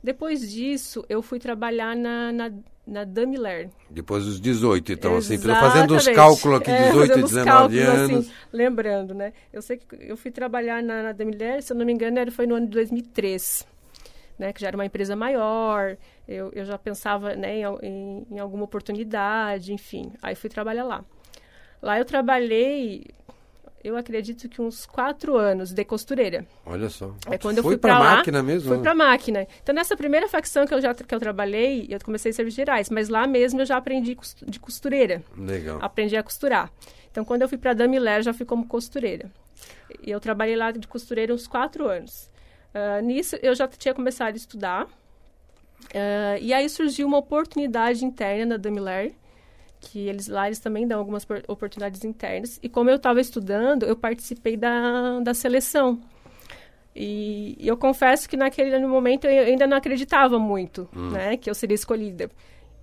Depois 0.06 0.48
disso, 0.48 1.04
eu 1.08 1.20
fui 1.20 1.40
trabalhar 1.40 1.96
na, 1.96 2.30
na, 2.30 2.52
na 2.86 3.02
Damiler. 3.02 3.70
Depois 3.90 4.25
dos 4.25 4.40
18, 4.40 4.92
então, 4.92 5.16
Exatamente. 5.16 5.50
assim, 5.50 5.60
fazendo 5.60 5.96
os 5.96 6.06
cálculos 6.06 6.60
aqui, 6.60 6.70
18 6.70 7.10
é, 7.18 7.22
19 7.22 7.44
cálculos, 7.44 7.88
anos. 7.88 8.18
Assim, 8.28 8.32
lembrando, 8.52 9.14
né? 9.14 9.32
Eu 9.52 9.60
sei 9.60 9.78
que 9.78 9.84
eu 9.98 10.16
fui 10.16 10.30
trabalhar 10.30 10.80
na, 10.80 11.02
na 11.02 11.12
Damiler, 11.12 11.60
se 11.60 11.72
eu 11.72 11.76
não 11.76 11.84
me 11.84 11.92
engano, 11.92 12.20
era, 12.20 12.30
foi 12.30 12.46
no 12.46 12.54
ano 12.54 12.66
de 12.66 12.72
2003. 12.75 13.66
Né, 14.38 14.52
que 14.52 14.60
já 14.60 14.68
era 14.68 14.76
uma 14.76 14.84
empresa 14.84 15.16
maior, 15.16 15.96
eu, 16.28 16.52
eu 16.52 16.64
já 16.64 16.78
pensava 16.78 17.34
né, 17.34 17.62
em, 17.82 18.26
em 18.30 18.38
alguma 18.38 18.62
oportunidade, 18.62 19.72
enfim. 19.72 20.12
Aí 20.22 20.36
fui 20.36 20.48
trabalhar 20.48 20.84
lá. 20.84 21.04
Lá 21.82 21.98
eu 21.98 22.04
trabalhei 22.04 23.06
eu 23.87 23.97
acredito 23.97 24.49
que 24.49 24.61
uns 24.61 24.85
quatro 24.85 25.37
anos 25.37 25.73
de 25.73 25.85
costureira. 25.85 26.45
Olha 26.64 26.88
só. 26.90 27.14
É 27.31 27.38
quando 27.38 27.59
eu 27.59 27.62
Foi 27.62 27.75
fui 27.75 27.78
pra 27.78 27.99
lá, 27.99 28.16
máquina 28.16 28.43
mesmo? 28.43 28.69
Fui 28.69 28.76
né? 28.78 28.83
pra 28.83 28.95
máquina. 28.95 29.47
Então, 29.62 29.73
nessa 29.73 29.97
primeira 29.97 30.28
facção 30.28 30.66
que 30.66 30.75
eu 30.75 30.81
já 30.81 30.93
que 30.93 31.14
eu 31.14 31.21
trabalhei, 31.21 31.87
eu 31.88 31.99
comecei 32.05 32.33
serviços 32.33 32.57
gerais, 32.57 32.90
mas 32.90 33.09
lá 33.09 33.26
mesmo 33.26 33.61
eu 33.61 33.66
já 33.66 33.76
aprendi 33.76 34.16
de 34.43 34.59
costureira. 34.59 35.23
Legal. 35.37 35.78
Aprendi 35.81 36.16
a 36.16 36.23
costurar. 36.23 36.71
Então, 37.11 37.25
quando 37.25 37.43
eu 37.43 37.49
fui 37.49 37.59
para 37.59 37.73
Damiler, 37.75 38.23
já 38.23 38.35
fui 38.35 38.45
como 38.45 38.66
costureira. 38.66 39.31
E 40.02 40.11
eu 40.11 40.19
trabalhei 40.19 40.57
lá 40.57 40.73
de 40.73 40.87
costureira 40.88 41.33
uns 41.33 41.47
quatro 41.47 41.88
anos. 41.88 42.28
Ah, 42.75 43.00
nisso, 43.00 43.37
eu 43.40 43.55
já 43.55 43.69
tinha 43.69 43.95
começado 43.95 44.35
a 44.35 44.37
estudar. 44.37 44.88
Ah, 45.95 46.38
e 46.40 46.52
aí 46.52 46.69
surgiu 46.69 47.07
uma 47.07 47.19
oportunidade 47.19 48.05
interna 48.05 48.47
na 48.47 48.57
Damiler, 48.57 49.12
que 49.90 50.09
eles 50.09 50.26
lá 50.26 50.47
eles 50.49 50.59
também 50.59 50.87
dão 50.87 50.99
algumas 50.99 51.25
por- 51.25 51.43
oportunidades 51.49 52.05
internas. 52.05 52.59
E 52.62 52.69
como 52.69 52.90
eu 52.90 52.97
estava 52.97 53.21
estudando, 53.21 53.85
eu 53.85 53.97
participei 53.97 54.57
da, 54.57 55.21
da 55.21 55.33
seleção. 55.35 56.00
E, 56.95 57.57
e 57.59 57.69
eu 57.69 57.76
confesso 57.76 58.28
que 58.28 58.37
naquele 58.37 58.78
momento 58.87 59.26
eu 59.26 59.45
ainda 59.47 59.66
não 59.66 59.76
acreditava 59.76 60.38
muito, 60.38 60.88
né, 60.95 61.37
que 61.37 61.49
eu 61.50 61.55
seria 61.55 61.75
escolhida, 61.75 62.31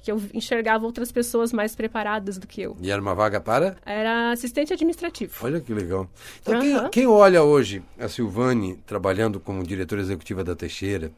que 0.03 0.11
eu 0.11 0.21
enxergava 0.33 0.85
outras 0.85 1.11
pessoas 1.11 1.51
mais 1.51 1.75
preparadas 1.75 2.37
do 2.37 2.45
que 2.45 2.61
eu. 2.61 2.77
E 2.79 2.91
era 2.91 3.01
uma 3.01 3.15
vaga 3.15 3.41
para? 3.41 3.75
Era 3.83 4.31
assistente 4.31 4.71
administrativo. 4.71 5.33
Olha 5.41 5.59
que 5.59 5.73
legal. 5.73 6.07
Então, 6.41 6.59
quem, 6.61 6.75
Aham. 6.75 6.89
quem 6.89 7.07
olha 7.07 7.41
hoje 7.41 7.81
a 7.97 8.07
Silvane 8.07 8.75
trabalhando 8.85 9.39
como 9.39 9.63
diretora 9.63 10.01
executiva 10.01 10.43
da 10.43 10.55
Teixeira, 10.55 11.11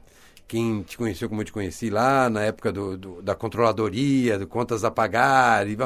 quem 0.47 0.83
te 0.83 0.97
conheceu 0.97 1.27
como 1.27 1.41
eu 1.41 1.45
te 1.45 1.51
conheci 1.51 1.89
lá 1.89 2.29
na 2.29 2.43
época 2.43 2.71
do, 2.71 2.97
do- 2.97 3.21
da 3.21 3.35
controladoria, 3.35 4.37
do 4.37 4.47
contas 4.47 4.83
a 4.83 4.91
pagar, 4.91 5.67
e, 5.67 5.77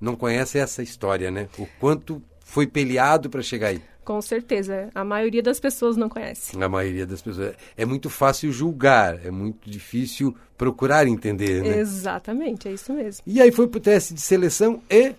não 0.00 0.14
conhece 0.16 0.58
essa 0.58 0.82
história, 0.82 1.30
né? 1.30 1.48
O 1.58 1.66
quanto 1.78 2.22
foi 2.40 2.66
peleado 2.66 3.28
para 3.28 3.42
chegar 3.42 3.68
aí. 3.68 3.82
Com 4.04 4.22
certeza. 4.22 4.88
A 4.94 5.04
maioria 5.04 5.42
das 5.42 5.60
pessoas 5.60 5.96
não 5.96 6.08
conhece. 6.08 6.56
A 6.62 6.68
maioria 6.68 7.04
das 7.04 7.20
pessoas. 7.20 7.54
É 7.76 7.84
muito 7.84 8.08
fácil 8.08 8.50
julgar, 8.50 9.18
é 9.24 9.30
muito 9.30 9.68
difícil 9.68 10.34
procurar 10.56 11.06
entender, 11.06 11.62
né? 11.62 11.78
Exatamente, 11.78 12.68
é 12.68 12.72
isso 12.72 12.92
mesmo. 12.92 13.22
E 13.26 13.40
aí 13.40 13.52
foi 13.52 13.68
pro 13.68 13.78
teste 13.80 14.14
de 14.14 14.20
seleção 14.20 14.82
e 14.90 15.14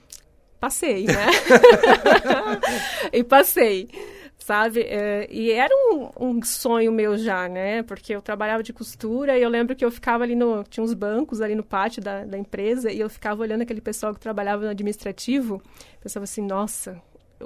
Passei, 0.59 1.05
né? 1.05 1.27
e 3.13 3.23
passei, 3.23 3.87
sabe? 4.49 4.81
É, 4.81 5.27
e 5.29 5.51
era 5.51 5.71
um, 5.71 6.09
um 6.19 6.41
sonho 6.41 6.91
meu 6.91 7.15
já, 7.15 7.47
né? 7.47 7.83
Porque 7.83 8.15
eu 8.15 8.19
trabalhava 8.19 8.63
de 8.63 8.73
costura 8.73 9.37
e 9.37 9.43
eu 9.43 9.49
lembro 9.49 9.75
que 9.75 9.85
eu 9.85 9.91
ficava 9.91 10.23
ali 10.23 10.35
no... 10.35 10.63
Tinha 10.63 10.83
uns 10.83 10.95
bancos 10.95 11.39
ali 11.39 11.53
no 11.53 11.63
pátio 11.63 12.01
da, 12.01 12.25
da 12.25 12.35
empresa 12.35 12.91
e 12.91 12.99
eu 12.99 13.07
ficava 13.11 13.43
olhando 13.43 13.61
aquele 13.61 13.79
pessoal 13.79 14.11
que 14.11 14.19
trabalhava 14.19 14.63
no 14.63 14.71
administrativo. 14.71 15.61
Pensava 16.01 16.23
assim, 16.23 16.41
nossa, 16.41 16.99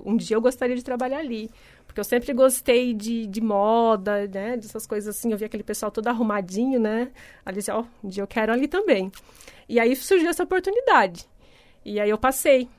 um 0.05 0.15
dia 0.15 0.37
eu 0.37 0.41
gostaria 0.41 0.77
de 0.77 0.81
trabalhar 0.81 1.17
ali. 1.17 1.51
Porque 1.85 1.99
eu 1.99 2.05
sempre 2.05 2.31
gostei 2.31 2.93
de, 2.93 3.27
de 3.27 3.41
moda, 3.41 4.25
né? 4.25 4.55
Dessas 4.55 4.87
coisas 4.87 5.13
assim. 5.13 5.33
Eu 5.33 5.37
via 5.37 5.47
aquele 5.47 5.61
pessoal 5.61 5.91
todo 5.91 6.07
arrumadinho, 6.07 6.79
né? 6.79 7.11
Ali, 7.45 7.59
ó, 7.69 7.83
um 8.01 8.07
dia 8.07 8.23
eu 8.23 8.27
quero 8.27 8.53
ali 8.53 8.65
também. 8.65 9.11
E 9.67 9.77
aí 9.77 9.93
surgiu 9.93 10.29
essa 10.29 10.43
oportunidade. 10.43 11.27
E 11.83 11.99
aí 11.99 12.09
eu 12.09 12.17
passei. 12.17 12.69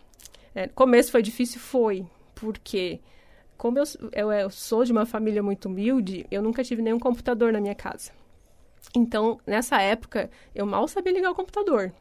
É, 0.54 0.66
começo 0.66 1.12
foi 1.12 1.20
difícil? 1.20 1.60
Foi. 1.60 2.06
Porque, 2.34 3.00
como 3.56 3.78
eu, 3.78 3.84
eu, 4.12 4.32
eu 4.32 4.50
sou 4.50 4.84
de 4.84 4.92
uma 4.92 5.06
família 5.06 5.42
muito 5.42 5.66
humilde, 5.66 6.26
eu 6.30 6.42
nunca 6.42 6.62
tive 6.64 6.82
nenhum 6.82 6.98
computador 6.98 7.52
na 7.52 7.60
minha 7.60 7.74
casa. 7.74 8.12
Então, 8.94 9.40
nessa 9.46 9.80
época, 9.80 10.30
eu 10.54 10.66
mal 10.66 10.86
sabia 10.86 11.12
ligar 11.12 11.30
o 11.30 11.34
computador. 11.34 11.92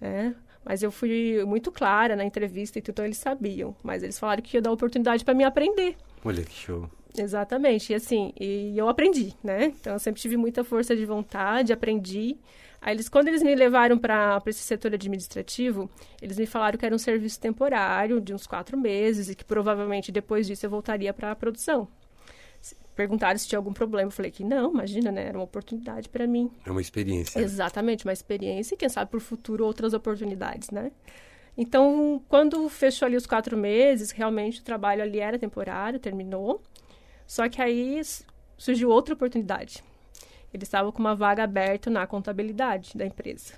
né? 0.00 0.34
Mas 0.64 0.82
eu 0.82 0.90
fui 0.90 1.42
muito 1.46 1.72
clara 1.72 2.14
na 2.14 2.24
entrevista 2.24 2.78
e 2.78 2.82
tudo, 2.82 2.92
então 2.92 3.04
eles 3.04 3.16
sabiam. 3.16 3.74
Mas 3.82 4.02
eles 4.02 4.18
falaram 4.18 4.42
que 4.42 4.56
ia 4.56 4.60
dar 4.62 4.70
oportunidade 4.70 5.24
para 5.24 5.34
mim 5.34 5.44
aprender. 5.44 5.96
olha 6.24 6.42
que 6.44 6.52
show. 6.52 6.88
Exatamente. 7.16 7.92
E 7.92 7.94
assim, 7.96 8.32
e 8.38 8.76
eu 8.76 8.88
aprendi, 8.88 9.34
né? 9.42 9.72
Então 9.80 9.94
eu 9.94 9.98
sempre 9.98 10.20
tive 10.20 10.36
muita 10.36 10.62
força 10.62 10.94
de 10.94 11.06
vontade, 11.06 11.72
aprendi. 11.72 12.36
Aí 12.80 12.94
eles, 12.94 13.08
quando 13.08 13.28
eles 13.28 13.42
me 13.42 13.54
levaram 13.54 13.98
para 13.98 14.40
esse 14.46 14.60
setor 14.60 14.94
administrativo, 14.94 15.90
eles 16.22 16.38
me 16.38 16.46
falaram 16.46 16.78
que 16.78 16.86
era 16.86 16.94
um 16.94 16.98
serviço 16.98 17.40
temporário 17.40 18.20
de 18.20 18.32
uns 18.32 18.46
quatro 18.46 18.78
meses 18.78 19.28
e 19.28 19.34
que 19.34 19.44
provavelmente 19.44 20.12
depois 20.12 20.46
disso 20.46 20.64
eu 20.66 20.70
voltaria 20.70 21.12
para 21.12 21.32
a 21.32 21.36
produção. 21.36 21.88
Perguntaram 22.94 23.38
se 23.38 23.46
tinha 23.46 23.58
algum 23.58 23.72
problema. 23.72 24.08
Eu 24.08 24.12
falei 24.12 24.30
que 24.30 24.42
não, 24.42 24.72
imagina, 24.72 25.12
né? 25.12 25.26
Era 25.26 25.38
uma 25.38 25.44
oportunidade 25.44 26.08
para 26.08 26.26
mim. 26.26 26.50
É 26.66 26.70
uma 26.70 26.80
experiência. 26.80 27.38
Exatamente, 27.38 28.04
uma 28.04 28.12
experiência 28.12 28.74
e 28.74 28.78
quem 28.78 28.88
sabe 28.88 29.10
por 29.10 29.20
futuro 29.20 29.64
outras 29.64 29.94
oportunidades, 29.94 30.70
né? 30.70 30.90
Então, 31.56 32.22
quando 32.28 32.68
fechou 32.68 33.06
ali 33.06 33.16
os 33.16 33.26
quatro 33.26 33.56
meses, 33.56 34.10
realmente 34.10 34.60
o 34.60 34.64
trabalho 34.64 35.02
ali 35.02 35.18
era 35.20 35.38
temporário, 35.38 35.98
terminou. 35.98 36.62
Só 37.26 37.48
que 37.48 37.60
aí 37.60 38.00
surgiu 38.56 38.90
outra 38.90 39.14
oportunidade. 39.14 39.84
Eles 40.52 40.66
estavam 40.66 40.90
com 40.90 40.98
uma 41.00 41.14
vaga 41.14 41.44
aberta 41.44 41.90
na 41.90 42.06
contabilidade 42.06 42.96
da 42.96 43.04
empresa. 43.04 43.54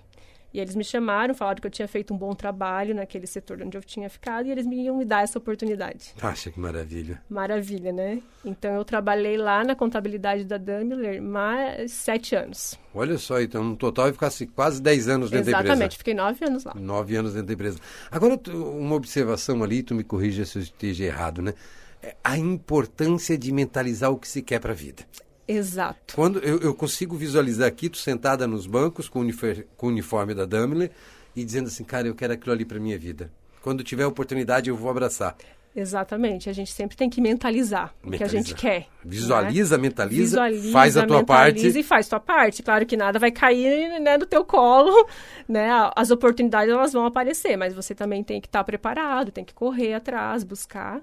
E 0.53 0.59
eles 0.59 0.75
me 0.75 0.83
chamaram, 0.83 1.33
falaram 1.33 1.61
que 1.61 1.67
eu 1.67 1.71
tinha 1.71 1.87
feito 1.87 2.13
um 2.13 2.19
bom 2.19 2.35
trabalho 2.35 2.93
naquele 2.93 3.25
setor 3.25 3.63
onde 3.63 3.77
eu 3.77 3.83
tinha 3.83 4.11
ficado 4.11 4.47
e 4.47 4.51
eles 4.51 4.67
me 4.67 4.83
iam 4.83 4.97
me 4.97 5.05
dar 5.05 5.23
essa 5.23 5.39
oportunidade. 5.39 6.13
Acha 6.21 6.51
que 6.51 6.59
maravilha. 6.59 7.23
Maravilha, 7.31 7.93
né? 7.93 8.21
Então 8.45 8.75
eu 8.75 8.85
trabalhei 8.85 9.37
lá 9.37 9.63
na 9.63 9.77
contabilidade 9.77 10.45
da 10.45 10.59
Daimler 10.59 11.23
mais 11.23 11.93
sete 11.93 12.35
anos. 12.35 12.77
Olha 12.93 13.17
só, 13.17 13.41
então 13.41 13.63
no 13.63 13.77
total 13.77 14.07
vai 14.07 14.13
ficar 14.13 14.31
quase 14.53 14.83
10 14.83 15.09
anos 15.09 15.31
dentro 15.31 15.45
da 15.45 15.51
empresa. 15.53 15.73
Exatamente, 15.73 15.99
fiquei 15.99 16.15
nove 16.15 16.45
anos 16.45 16.65
lá. 16.65 16.75
Nove 16.75 17.15
anos 17.15 17.35
dentro 17.35 17.47
da 17.47 17.53
empresa. 17.53 17.79
Agora, 18.11 18.41
uma 18.53 18.97
observação 18.97 19.63
ali, 19.63 19.85
tu 19.85 19.95
me 19.95 20.03
corrija 20.03 20.45
se 20.45 20.59
eu 20.59 20.63
esteja 20.63 21.05
errado, 21.05 21.41
né? 21.41 21.55
É 22.03 22.17
A 22.25 22.37
importância 22.37 23.39
de 23.39 23.53
mentalizar 23.53 24.11
o 24.11 24.17
que 24.17 24.27
se 24.27 24.43
quer 24.43 24.59
para 24.59 24.73
a 24.73 24.75
vida. 24.75 25.05
Exato. 25.51 26.15
Quando 26.15 26.39
eu, 26.41 26.59
eu 26.61 26.75
consigo 26.75 27.17
visualizar 27.17 27.67
aqui, 27.69 27.89
tu 27.89 27.99
sentada 27.99 28.47
nos 28.47 28.67
bancos 28.67 29.09
com 29.09 29.21
unifer- 29.21 29.67
com 29.77 29.87
o 29.87 29.91
uniforme 29.91 30.35
da 30.35 30.45
Daimler 30.47 30.91
e 31.35 31.45
dizendo 31.45 31.67
assim, 31.69 31.85
cara, 31.85 32.07
eu 32.07 32.15
quero 32.15 32.33
aquilo 32.33 32.53
ali 32.53 32.65
para 32.65 32.79
minha 32.79 32.99
vida. 32.99 33.31
Quando 33.63 33.83
tiver 33.85 34.07
oportunidade, 34.07 34.71
eu 34.71 34.77
vou 34.77 34.91
abraçar. 34.91 35.37
Exatamente. 35.75 36.51
A 36.51 36.53
gente 36.53 36.73
sempre 36.73 36.97
tem 36.97 37.09
que 37.09 37.21
mentalizar 37.21 37.95
o 38.03 38.11
que 38.11 38.25
a 38.25 38.27
gente 38.27 38.55
Mentalizar. 38.55 38.61
quer. 38.61 38.89
Visualiza, 39.05 39.77
né? 39.77 39.83
mentaliza, 39.83 40.21
Visualiza, 40.23 40.73
faz 40.73 40.97
a 40.97 41.07
tua 41.07 41.23
parte. 41.25 41.67
e 41.69 41.83
faz 41.83 42.09
tua 42.09 42.19
parte. 42.19 42.61
Claro 42.63 42.85
que 42.85 42.97
nada 42.97 43.19
vai 43.21 43.31
cair 43.31 44.01
né, 44.01 44.19
do 44.19 44.27
teu 44.27 44.45
colo, 44.45 45.07
né? 45.49 45.69
As 45.95 46.11
oportunidades 46.11 46.73
elas 46.75 46.93
vão 46.93 47.07
aparecer, 47.07 47.57
mas 47.57 47.73
você 47.73 47.95
também 47.95 48.25
tem 48.25 48.41
que 48.41 48.49
estar 48.49 48.65
preparado, 48.65 49.31
tem 49.31 49.45
que 49.45 49.55
correr 49.55 49.95
atrás, 49.95 50.43
buscar. 50.43 51.01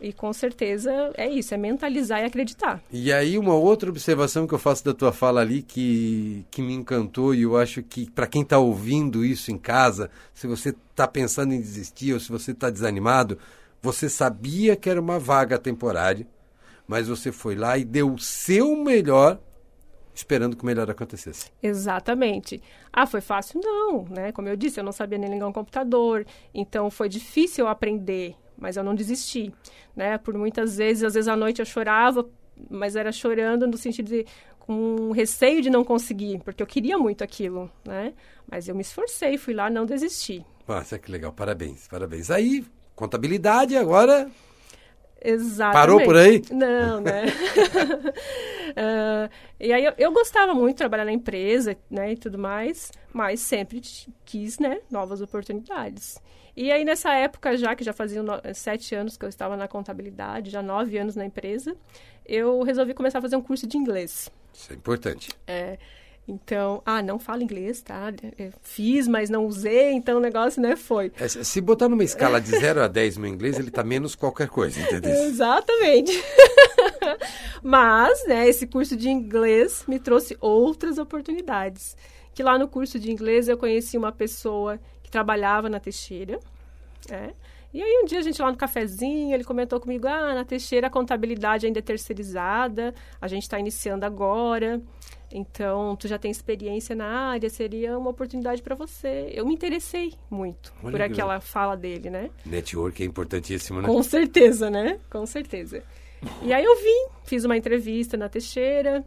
E 0.00 0.12
com 0.12 0.32
certeza 0.32 0.90
é 1.14 1.28
isso, 1.28 1.52
é 1.52 1.56
mentalizar 1.56 2.20
e 2.20 2.24
acreditar. 2.24 2.82
E 2.90 3.12
aí 3.12 3.36
uma 3.36 3.54
outra 3.54 3.90
observação 3.90 4.46
que 4.46 4.54
eu 4.54 4.58
faço 4.58 4.84
da 4.84 4.94
tua 4.94 5.12
fala 5.12 5.40
ali 5.40 5.62
que, 5.62 6.44
que 6.50 6.62
me 6.62 6.72
encantou 6.72 7.34
e 7.34 7.42
eu 7.42 7.56
acho 7.56 7.82
que 7.82 8.10
para 8.10 8.26
quem 8.26 8.42
está 8.42 8.58
ouvindo 8.58 9.24
isso 9.24 9.50
em 9.50 9.58
casa, 9.58 10.10
se 10.32 10.46
você 10.46 10.70
está 10.70 11.06
pensando 11.06 11.52
em 11.52 11.60
desistir 11.60 12.14
ou 12.14 12.20
se 12.20 12.30
você 12.30 12.52
está 12.52 12.70
desanimado, 12.70 13.38
você 13.82 14.08
sabia 14.08 14.74
que 14.74 14.88
era 14.88 15.00
uma 15.00 15.18
vaga 15.18 15.58
temporária, 15.58 16.26
mas 16.86 17.08
você 17.08 17.30
foi 17.30 17.54
lá 17.54 17.76
e 17.76 17.84
deu 17.84 18.12
o 18.12 18.18
seu 18.18 18.76
melhor 18.76 19.38
esperando 20.14 20.56
que 20.56 20.62
o 20.62 20.66
melhor 20.66 20.90
acontecesse. 20.90 21.50
Exatamente. 21.62 22.62
Ah, 22.92 23.06
foi 23.06 23.20
fácil? 23.20 23.60
Não, 23.62 24.04
né? 24.04 24.32
Como 24.32 24.48
eu 24.48 24.56
disse, 24.56 24.80
eu 24.80 24.84
não 24.84 24.92
sabia 24.92 25.18
nem 25.18 25.30
ligar 25.30 25.46
um 25.46 25.52
computador, 25.52 26.26
então 26.52 26.90
foi 26.90 27.08
difícil 27.08 27.66
aprender, 27.66 28.34
mas 28.60 28.76
eu 28.76 28.84
não 28.84 28.94
desisti, 28.94 29.52
né? 29.96 30.18
Por 30.18 30.34
muitas 30.34 30.76
vezes, 30.76 31.02
às 31.02 31.14
vezes 31.14 31.26
à 31.26 31.34
noite 31.34 31.60
eu 31.60 31.66
chorava, 31.66 32.28
mas 32.68 32.94
era 32.94 33.10
chorando 33.10 33.66
no 33.66 33.76
sentido 33.76 34.08
de 34.08 34.26
com 34.58 35.10
receio 35.10 35.62
de 35.62 35.70
não 35.70 35.82
conseguir, 35.82 36.40
porque 36.44 36.62
eu 36.62 36.66
queria 36.66 36.96
muito 36.96 37.24
aquilo, 37.24 37.68
né? 37.84 38.12
Mas 38.48 38.68
eu 38.68 38.74
me 38.74 38.82
esforcei, 38.82 39.36
fui 39.38 39.54
lá, 39.54 39.68
não 39.68 39.84
desisti. 39.84 40.44
Nossa, 40.68 40.98
que 40.98 41.10
legal, 41.10 41.32
parabéns, 41.32 41.88
parabéns. 41.88 42.30
Aí, 42.30 42.64
contabilidade 42.94 43.76
agora, 43.76 44.30
Exatamente. 45.22 45.72
Parou 45.72 46.00
por 46.04 46.16
aí? 46.16 46.42
Não, 46.50 47.00
né? 47.00 47.24
Ah, 48.76 49.28
e 49.58 49.72
aí 49.72 49.84
eu, 49.84 49.92
eu 49.98 50.12
gostava 50.12 50.54
muito 50.54 50.74
de 50.76 50.78
trabalhar 50.78 51.04
na 51.04 51.12
empresa, 51.12 51.76
né, 51.90 52.12
e 52.12 52.16
tudo 52.16 52.38
mais, 52.38 52.92
mas 53.12 53.40
sempre 53.40 53.80
quis, 54.24 54.58
né, 54.60 54.80
novas 54.90 55.20
oportunidades. 55.20 56.20
E 56.56 56.70
aí 56.70 56.84
nessa 56.84 57.12
época 57.14 57.56
já, 57.56 57.74
que 57.74 57.82
já 57.82 57.92
fazia 57.92 58.22
no- 58.22 58.40
sete 58.54 58.94
anos 58.94 59.16
que 59.16 59.24
eu 59.24 59.28
estava 59.28 59.56
na 59.56 59.66
contabilidade, 59.66 60.50
já 60.50 60.62
nove 60.62 60.96
anos 60.98 61.16
na 61.16 61.24
empresa, 61.24 61.74
eu 62.24 62.62
resolvi 62.62 62.94
começar 62.94 63.18
a 63.18 63.22
fazer 63.22 63.34
um 63.36 63.42
curso 63.42 63.66
de 63.66 63.76
inglês. 63.76 64.30
isso 64.54 64.72
é 64.72 64.76
importante. 64.76 65.30
É, 65.48 65.76
então, 66.30 66.80
ah, 66.86 67.02
não 67.02 67.18
falo 67.18 67.42
inglês, 67.42 67.82
tá? 67.82 68.12
Eu 68.38 68.52
fiz, 68.62 69.08
mas 69.08 69.28
não 69.28 69.46
usei, 69.46 69.92
então 69.92 70.18
o 70.18 70.20
negócio, 70.20 70.62
né, 70.62 70.76
foi. 70.76 71.10
É, 71.18 71.26
se 71.26 71.44
se 71.44 71.60
botar 71.60 71.88
numa 71.88 72.04
escala 72.04 72.40
de 72.40 72.50
0 72.50 72.82
a 72.82 72.86
10 72.86 73.16
no 73.16 73.26
inglês, 73.26 73.58
ele 73.58 73.70
tá 73.70 73.82
menos 73.82 74.14
qualquer 74.14 74.48
coisa, 74.48 74.80
entendeu? 74.80 75.10
Exatamente. 75.26 76.12
Mas, 77.62 78.24
né, 78.26 78.48
esse 78.48 78.66
curso 78.66 78.96
de 78.96 79.08
inglês 79.08 79.84
me 79.88 79.98
trouxe 79.98 80.36
outras 80.40 80.98
oportunidades. 80.98 81.96
Que 82.32 82.42
lá 82.42 82.56
no 82.56 82.68
curso 82.68 82.98
de 82.98 83.10
inglês 83.10 83.48
eu 83.48 83.58
conheci 83.58 83.98
uma 83.98 84.12
pessoa 84.12 84.78
que 85.02 85.10
trabalhava 85.10 85.68
na 85.68 85.80
Teixeira, 85.80 86.38
né? 87.08 87.32
E 87.72 87.80
aí 87.82 88.00
um 88.02 88.04
dia 88.04 88.18
a 88.18 88.22
gente 88.22 88.40
lá 88.42 88.50
no 88.50 88.56
cafezinho, 88.56 89.32
ele 89.32 89.44
comentou 89.44 89.78
comigo, 89.78 90.08
ah, 90.08 90.34
na 90.34 90.44
Teixeira 90.44 90.88
a 90.88 90.90
contabilidade 90.90 91.66
ainda 91.66 91.78
é 91.78 91.82
terceirizada, 91.82 92.92
a 93.20 93.28
gente 93.28 93.42
está 93.42 93.60
iniciando 93.60 94.04
agora, 94.04 94.82
então 95.32 95.94
tu 95.94 96.08
já 96.08 96.18
tem 96.18 96.30
experiência 96.30 96.96
na 96.96 97.06
área, 97.06 97.48
seria 97.48 97.96
uma 97.96 98.10
oportunidade 98.10 98.60
para 98.60 98.74
você. 98.74 99.30
Eu 99.32 99.46
me 99.46 99.54
interessei 99.54 100.14
muito 100.28 100.72
Olha 100.82 100.90
por 100.90 100.96
que 100.96 101.02
aquela 101.02 101.34
legal. 101.34 101.40
fala 101.40 101.76
dele, 101.76 102.10
né? 102.10 102.30
Network 102.44 103.00
é 103.02 103.06
importantíssimo, 103.06 103.80
né? 103.80 103.86
Com 103.86 104.02
certeza, 104.02 104.68
né? 104.68 104.98
Com 105.08 105.24
certeza. 105.24 105.84
E 106.42 106.52
aí 106.52 106.64
eu 106.64 106.76
vim, 106.76 107.06
fiz 107.24 107.44
uma 107.44 107.56
entrevista 107.56 108.16
na 108.16 108.28
Teixeira, 108.28 109.04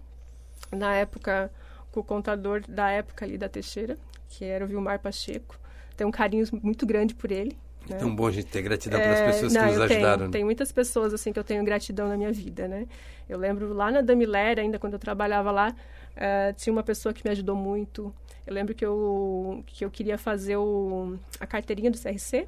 na 0.72 0.96
época, 0.96 1.51
com 1.91 2.00
o 2.00 2.03
contador 2.03 2.62
da 2.67 2.89
época 2.89 3.25
ali 3.25 3.38
da 3.38 3.50
Teixeira, 3.50 3.98
que 4.29 4.46
era 4.46 4.63
o 4.63 4.67
Vilmar 4.67 5.00
Pacheco. 5.00 5.60
Tenho 5.98 6.08
um 6.08 6.12
carinho 6.12 6.46
muito 6.63 6.86
grande 6.86 7.13
por 7.13 7.32
ele. 7.32 7.58
É 7.90 7.96
tão 7.96 8.16
bom 8.16 8.28
a 8.28 8.32
gente 8.32 8.48
ter 8.48 8.62
gratidão 8.62 9.00
pelas 9.00 9.20
É, 9.20 9.25
pessoas 9.25 9.54
não, 9.54 9.62
que 9.62 9.68
nos 9.68 9.80
ajudaram. 9.80 10.18
Tenho, 10.18 10.28
né? 10.28 10.32
tem 10.32 10.44
muitas 10.44 10.72
pessoas 10.72 11.13
assim 11.13 11.34
que 11.34 11.40
eu 11.40 11.44
tenho 11.44 11.63
gratidão 11.63 12.08
na 12.08 12.16
minha 12.16 12.32
vida, 12.32 12.68
né? 12.68 12.88
Eu 13.28 13.38
lembro 13.38 13.74
lá 13.74 13.92
na 13.92 14.02
Damilera, 14.02 14.62
ainda 14.62 14.80
quando 14.80 14.94
eu 14.94 15.00
trabalhava 15.00 15.52
lá, 15.52 15.75
eh, 16.16 16.54
tinha 16.54 16.72
uma 16.72 16.84
pessoa 16.84 17.13
que 17.13 17.24
me 17.25 17.32
ajudou 17.32 17.56
muito. 17.56 18.13
Eu 18.46 18.54
lembro 18.54 18.74
que 18.74 18.86
eu, 18.86 19.63
que 19.66 19.84
eu 19.84 19.92
queria 19.92 20.18
fazer 20.18 20.58
o, 20.58 21.18
a 21.40 21.48
carteirinha 21.48 21.92
do 21.92 21.98
CRC, 21.98 22.48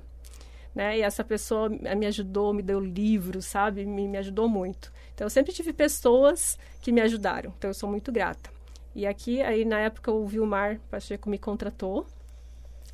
né? 0.74 0.98
E 0.98 1.01
essa 1.01 1.24
pessoa 1.24 1.70
me 1.70 2.06
ajudou, 2.06 2.54
me 2.54 2.62
deu 2.62 2.80
livros, 2.80 3.46
sabe? 3.46 3.86
Me, 3.86 4.08
me 4.08 4.18
ajudou 4.18 4.48
muito. 4.48 4.92
Então, 5.13 5.25
eu 5.25 5.30
sempre 5.30 5.54
tive 5.54 5.72
pessoas 5.74 6.58
que 6.82 6.92
me 6.92 7.01
ajudaram. 7.01 7.54
Então, 7.58 7.70
eu 7.70 7.74
sou 7.74 7.89
muito 7.89 8.12
grata. 8.12 8.50
E 8.94 9.06
aqui, 9.06 9.42
aí 9.42 9.65
na 9.65 9.80
época, 9.80 10.12
o 10.12 10.25
Vilmar 10.25 10.80
Pacheco 10.89 11.30
me 11.30 11.38
contratou 11.38 12.06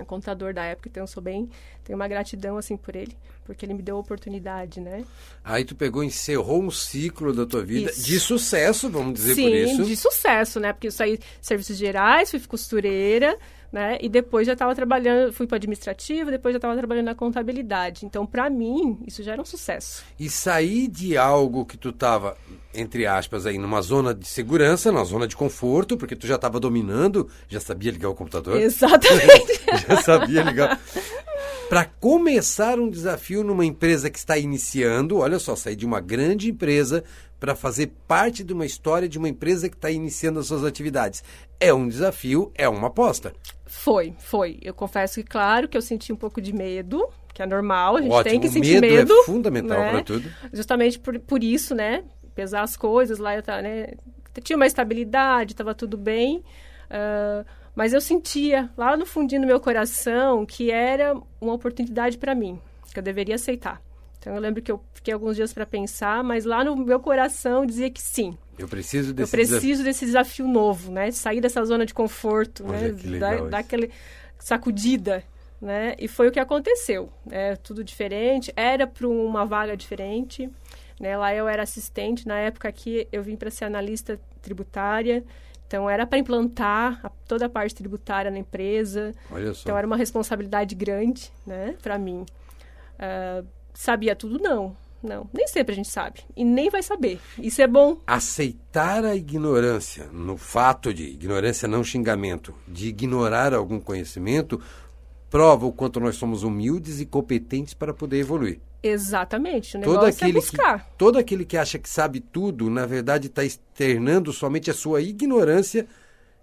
o 0.01 0.05
contador 0.05 0.53
da 0.53 0.63
época, 0.63 0.89
então 0.89 1.03
eu 1.03 1.07
sou 1.07 1.21
bem, 1.21 1.49
tenho 1.83 1.97
uma 1.97 2.07
gratidão 2.07 2.57
assim 2.57 2.77
por 2.77 2.95
ele, 2.95 3.15
porque 3.45 3.65
ele 3.65 3.73
me 3.73 3.81
deu 3.81 3.97
a 3.97 3.99
oportunidade, 3.99 4.79
né? 4.79 5.03
Aí 5.43 5.63
tu 5.63 5.75
pegou 5.75 6.03
e 6.03 6.07
encerrou 6.07 6.61
um 6.61 6.71
ciclo 6.71 7.33
da 7.33 7.45
tua 7.45 7.63
vida 7.63 7.91
Isso. 7.91 8.03
de 8.03 8.19
sucesso, 8.19 8.89
vamos 8.89 9.13
dizer 9.13 9.35
Sim, 9.35 9.43
por 9.43 9.55
isso. 9.55 9.83
de 9.83 9.95
sucesso, 9.95 10.59
né? 10.59 10.73
Porque 10.73 10.87
eu 10.87 10.91
saí 10.91 11.17
de 11.17 11.23
serviços 11.41 11.77
gerais, 11.77 12.29
fui 12.29 12.39
costureira, 12.41 13.37
né? 13.71 13.97
E 14.01 14.09
depois 14.09 14.45
já 14.45 14.53
estava 14.53 14.75
trabalhando, 14.75 15.31
fui 15.31 15.47
para 15.47 15.55
administrativo, 15.55 16.29
depois 16.29 16.53
já 16.53 16.57
estava 16.57 16.75
trabalhando 16.75 17.05
na 17.05 17.15
contabilidade. 17.15 18.05
Então, 18.05 18.25
para 18.25 18.49
mim, 18.49 18.99
isso 19.07 19.23
já 19.23 19.33
era 19.33 19.41
um 19.41 19.45
sucesso. 19.45 20.03
E 20.19 20.29
sair 20.29 20.87
de 20.87 21.17
algo 21.17 21.65
que 21.65 21.77
tu 21.77 21.91
tava, 21.93 22.35
entre 22.73 23.05
aspas, 23.05 23.45
aí, 23.45 23.57
numa 23.57 23.81
zona 23.81 24.13
de 24.13 24.27
segurança, 24.27 24.91
numa 24.91 25.05
zona 25.05 25.27
de 25.27 25.35
conforto, 25.35 25.95
porque 25.95 26.15
tu 26.15 26.27
já 26.27 26.35
estava 26.35 26.59
dominando, 26.59 27.29
já 27.47 27.59
sabia 27.59 27.91
ligar 27.91 28.09
o 28.09 28.15
computador, 28.15 28.59
Exatamente. 28.59 29.61
já 29.87 30.01
sabia 30.01 30.43
ligar. 30.43 30.79
Para 31.71 31.85
começar 31.85 32.77
um 32.77 32.89
desafio 32.89 33.45
numa 33.45 33.65
empresa 33.65 34.09
que 34.09 34.17
está 34.17 34.37
iniciando, 34.37 35.19
olha 35.19 35.39
só, 35.39 35.55
sair 35.55 35.77
de 35.77 35.85
uma 35.85 36.01
grande 36.01 36.49
empresa 36.49 37.01
para 37.39 37.55
fazer 37.55 37.93
parte 38.05 38.43
de 38.43 38.51
uma 38.51 38.65
história 38.65 39.07
de 39.07 39.17
uma 39.17 39.29
empresa 39.29 39.69
que 39.69 39.77
está 39.77 39.89
iniciando 39.89 40.41
as 40.41 40.47
suas 40.47 40.65
atividades. 40.65 41.23
É 41.61 41.73
um 41.73 41.87
desafio, 41.87 42.51
é 42.55 42.67
uma 42.67 42.87
aposta. 42.87 43.31
foi, 43.65 44.13
foi. 44.19 44.59
Eu 44.61 44.73
confesso 44.73 45.23
que, 45.23 45.23
claro, 45.23 45.69
que 45.69 45.77
eu 45.77 45.81
senti 45.81 46.11
um 46.11 46.17
pouco 46.17 46.41
de 46.41 46.51
medo, 46.51 47.07
que 47.33 47.41
é 47.41 47.45
normal, 47.45 47.95
a 47.95 48.01
gente 48.01 48.11
Ótimo, 48.11 48.31
tem 48.31 48.41
que 48.41 48.49
sentir 48.49 48.81
medo 48.81 48.93
medo. 48.93 49.13
é 49.13 49.23
fundamental 49.23 49.79
né? 49.79 49.91
para 49.91 50.03
tudo. 50.03 50.29
Justamente 50.51 50.99
por, 50.99 51.17
por 51.19 51.41
isso, 51.41 51.73
né? 51.73 52.03
Pesar 52.35 52.63
as 52.63 52.75
coisas 52.75 53.17
lá, 53.17 53.33
eu 53.33 53.41
tava, 53.41 53.61
né? 53.61 53.93
Tinha 54.43 54.57
uma 54.57 54.67
estabilidade, 54.67 55.53
estava 55.53 55.73
tudo 55.73 55.95
bem. 55.95 56.43
ah, 56.89 57.45
mas 57.75 57.93
eu 57.93 58.01
sentia 58.01 58.69
lá 58.77 58.95
no 58.97 59.05
fundinho 59.05 59.41
do 59.41 59.47
meu 59.47 59.59
coração 59.59 60.45
que 60.45 60.71
era 60.71 61.15
uma 61.39 61.53
oportunidade 61.53 62.17
para 62.17 62.33
mim, 62.35 62.59
que 62.93 62.99
eu 62.99 63.03
deveria 63.03 63.35
aceitar. 63.35 63.81
Então 64.19 64.33
eu 64.35 64.39
lembro 64.39 64.61
que 64.61 64.71
eu 64.71 64.79
fiquei 64.93 65.13
alguns 65.13 65.35
dias 65.35 65.51
para 65.51 65.65
pensar, 65.65 66.23
mas 66.23 66.45
lá 66.45 66.63
no 66.63 66.75
meu 66.75 66.99
coração 66.99 67.65
dizia 67.65 67.89
que 67.89 68.01
sim. 68.01 68.37
Eu 68.57 68.67
preciso 68.67 69.09
Eu 69.09 69.13
desse 69.15 69.31
preciso 69.31 69.59
desafio. 69.59 69.83
desse 69.83 70.05
desafio 70.05 70.47
novo, 70.47 70.91
né? 70.91 71.09
Sair 71.11 71.41
dessa 71.41 71.63
zona 71.65 71.85
de 71.87 71.93
conforto, 71.93 72.63
Olha 72.67 72.89
né? 72.89 72.93
que 72.99 73.07
legal 73.07 73.29
Da, 73.31 73.35
isso. 73.37 73.47
daquele 73.49 73.91
sacudida, 74.37 75.23
né? 75.61 75.95
E 75.97 76.07
foi 76.07 76.27
o 76.27 76.31
que 76.31 76.39
aconteceu, 76.39 77.09
né? 77.25 77.55
Tudo 77.57 77.83
diferente, 77.83 78.51
era 78.55 78.85
para 78.85 79.07
uma 79.07 79.45
vaga 79.45 79.75
diferente, 79.77 80.49
né? 80.99 81.17
Lá 81.17 81.33
eu 81.33 81.47
era 81.47 81.63
assistente, 81.63 82.27
na 82.27 82.37
época 82.37 82.67
aqui 82.67 83.07
eu 83.11 83.23
vim 83.23 83.35
para 83.35 83.49
ser 83.49 83.65
analista 83.65 84.19
tributária, 84.41 85.23
então 85.71 85.89
era 85.89 86.05
para 86.05 86.17
implantar 86.19 86.99
a- 87.01 87.09
toda 87.25 87.45
a 87.45 87.49
parte 87.49 87.73
tributária 87.73 88.29
na 88.29 88.37
empresa, 88.37 89.13
então 89.61 89.77
era 89.77 89.87
uma 89.87 89.95
responsabilidade 89.95 90.75
grande, 90.75 91.31
né? 91.47 91.75
Para 91.81 91.97
mim. 91.97 92.25
Ah, 92.99 93.41
sabia 93.73 94.13
tudo? 94.13 94.37
Não. 94.37 94.75
Não, 95.01 95.27
nem 95.33 95.47
sempre 95.47 95.71
a 95.71 95.75
gente 95.75 95.87
sabe. 95.89 96.19
E 96.35 96.43
nem 96.43 96.69
vai 96.69 96.83
saber. 96.83 97.19
Isso 97.39 97.59
é 97.61 97.65
bom. 97.67 97.97
aceitar 98.05 99.03
a 99.05 99.15
ignorância, 99.15 100.07
no 100.11 100.37
fato 100.37 100.93
de 100.93 101.05
ignorância 101.05 101.67
não 101.67 101.83
xingamento, 101.83 102.53
de 102.67 102.89
ignorar 102.89 103.51
algum 103.53 103.79
conhecimento, 103.79 104.61
prova 105.29 105.65
o 105.65 105.71
quanto 105.71 105.99
nós 106.01 106.17
somos 106.17 106.43
humildes 106.43 106.99
e 106.99 107.05
competentes 107.05 107.73
para 107.73 107.93
poder 107.95 108.19
evoluir. 108.19 108.59
Exatamente. 108.83 109.77
O 109.77 109.81
Todo 109.81 109.91
negócio 109.91 110.07
é 110.07 110.27
aquele, 110.27 110.33
buscar. 110.33 110.85
que, 110.85 110.97
todo 110.97 111.17
aquele 111.17 111.45
que 111.45 111.57
acha 111.57 111.77
que 111.77 111.89
sabe 111.89 112.19
tudo, 112.19 112.69
na 112.69 112.85
verdade, 112.85 113.27
está 113.27 113.43
externando 113.43 114.33
somente 114.33 114.71
a 114.71 114.73
sua 114.73 115.01
ignorância 115.01 115.87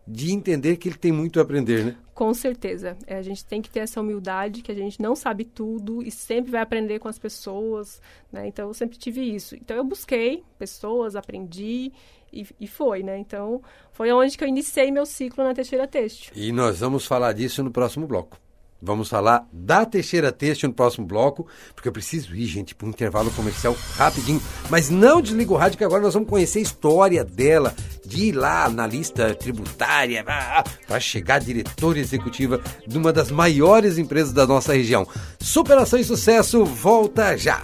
de 0.07 0.33
entender 0.33 0.77
que 0.77 0.89
ele 0.89 0.97
tem 0.97 1.13
muito 1.13 1.39
a 1.39 1.43
aprender, 1.43 1.85
né? 1.85 1.97
Com 2.15 2.33
certeza. 2.33 2.97
É, 3.07 3.17
a 3.17 3.23
gente 3.23 3.45
tem 3.45 3.61
que 3.61 3.69
ter 3.69 3.81
essa 3.81 4.01
humildade 4.01 4.63
que 4.63 4.73
a 4.73 4.75
gente 4.75 5.01
não 5.03 5.15
sabe 5.15 5.45
tudo 5.45 6.03
e 6.03 6.11
sempre 6.11 6.51
vai 6.51 6.63
aprender 6.63 6.99
com 6.99 7.09
as 7.09 7.19
pessoas, 7.19 8.01
né? 8.33 8.47
Então 8.49 8.69
eu 8.69 8.75
sempre 8.75 8.97
tive 8.97 9.21
isso. 9.21 9.55
Então 9.55 9.77
eu 9.77 9.85
busquei 9.85 10.43
pessoas, 10.59 11.15
aprendi 11.15 11.93
e, 12.33 12.47
e 12.59 12.67
foi, 12.67 13.03
né? 13.03 13.19
Então 13.19 13.63
foi 13.93 14.11
onde 14.11 14.39
que 14.39 14.43
eu 14.43 14.49
iniciei 14.49 14.91
meu 14.91 15.05
ciclo 15.05 15.45
na 15.45 15.53
Teixeira 15.53 15.87
Têxtil. 15.87 16.33
E 16.35 16.51
nós 16.53 16.81
vamos 16.81 17.07
falar 17.07 17.35
disso 17.35 17.63
no 17.63 17.71
próximo 17.71 18.07
bloco. 18.07 18.39
Vamos 18.81 19.09
falar 19.09 19.45
da 19.53 19.85
Teixeira 19.85 20.31
Têxtil 20.31 20.69
no 20.69 20.75
próximo 20.75 21.05
bloco, 21.05 21.47
porque 21.75 21.89
eu 21.89 21.93
preciso 21.93 22.35
ir, 22.35 22.47
gente, 22.47 22.77
para 22.77 22.87
um 22.87 22.91
intervalo 22.91 23.31
comercial 23.33 23.77
rapidinho. 23.97 24.41
Mas 24.71 24.89
não 24.89 25.21
desliga 25.21 25.53
o 25.53 25.57
rádio, 25.57 25.79
que 25.79 25.85
agora 25.85 26.03
nós 26.03 26.15
vamos 26.15 26.29
conhecer 26.29 26.61
a 26.61 26.63
história 26.63 27.25
dela, 27.25 27.75
de 28.07 28.27
ir 28.27 28.33
lá 28.33 28.69
na 28.69 28.87
lista 28.87 29.35
tributária, 29.35 30.25
para 30.87 31.01
chegar 31.01 31.41
diretora 31.41 31.99
executiva 31.99 32.61
de 32.87 32.97
uma 32.97 33.13
das 33.13 33.33
maiores 33.33 33.99
empresas 33.99 34.33
da 34.33 34.47
nossa 34.47 34.73
região. 34.73 35.07
Superação 35.41 35.99
e 35.99 36.05
sucesso, 36.05 36.65
volta 36.65 37.37
já! 37.37 37.63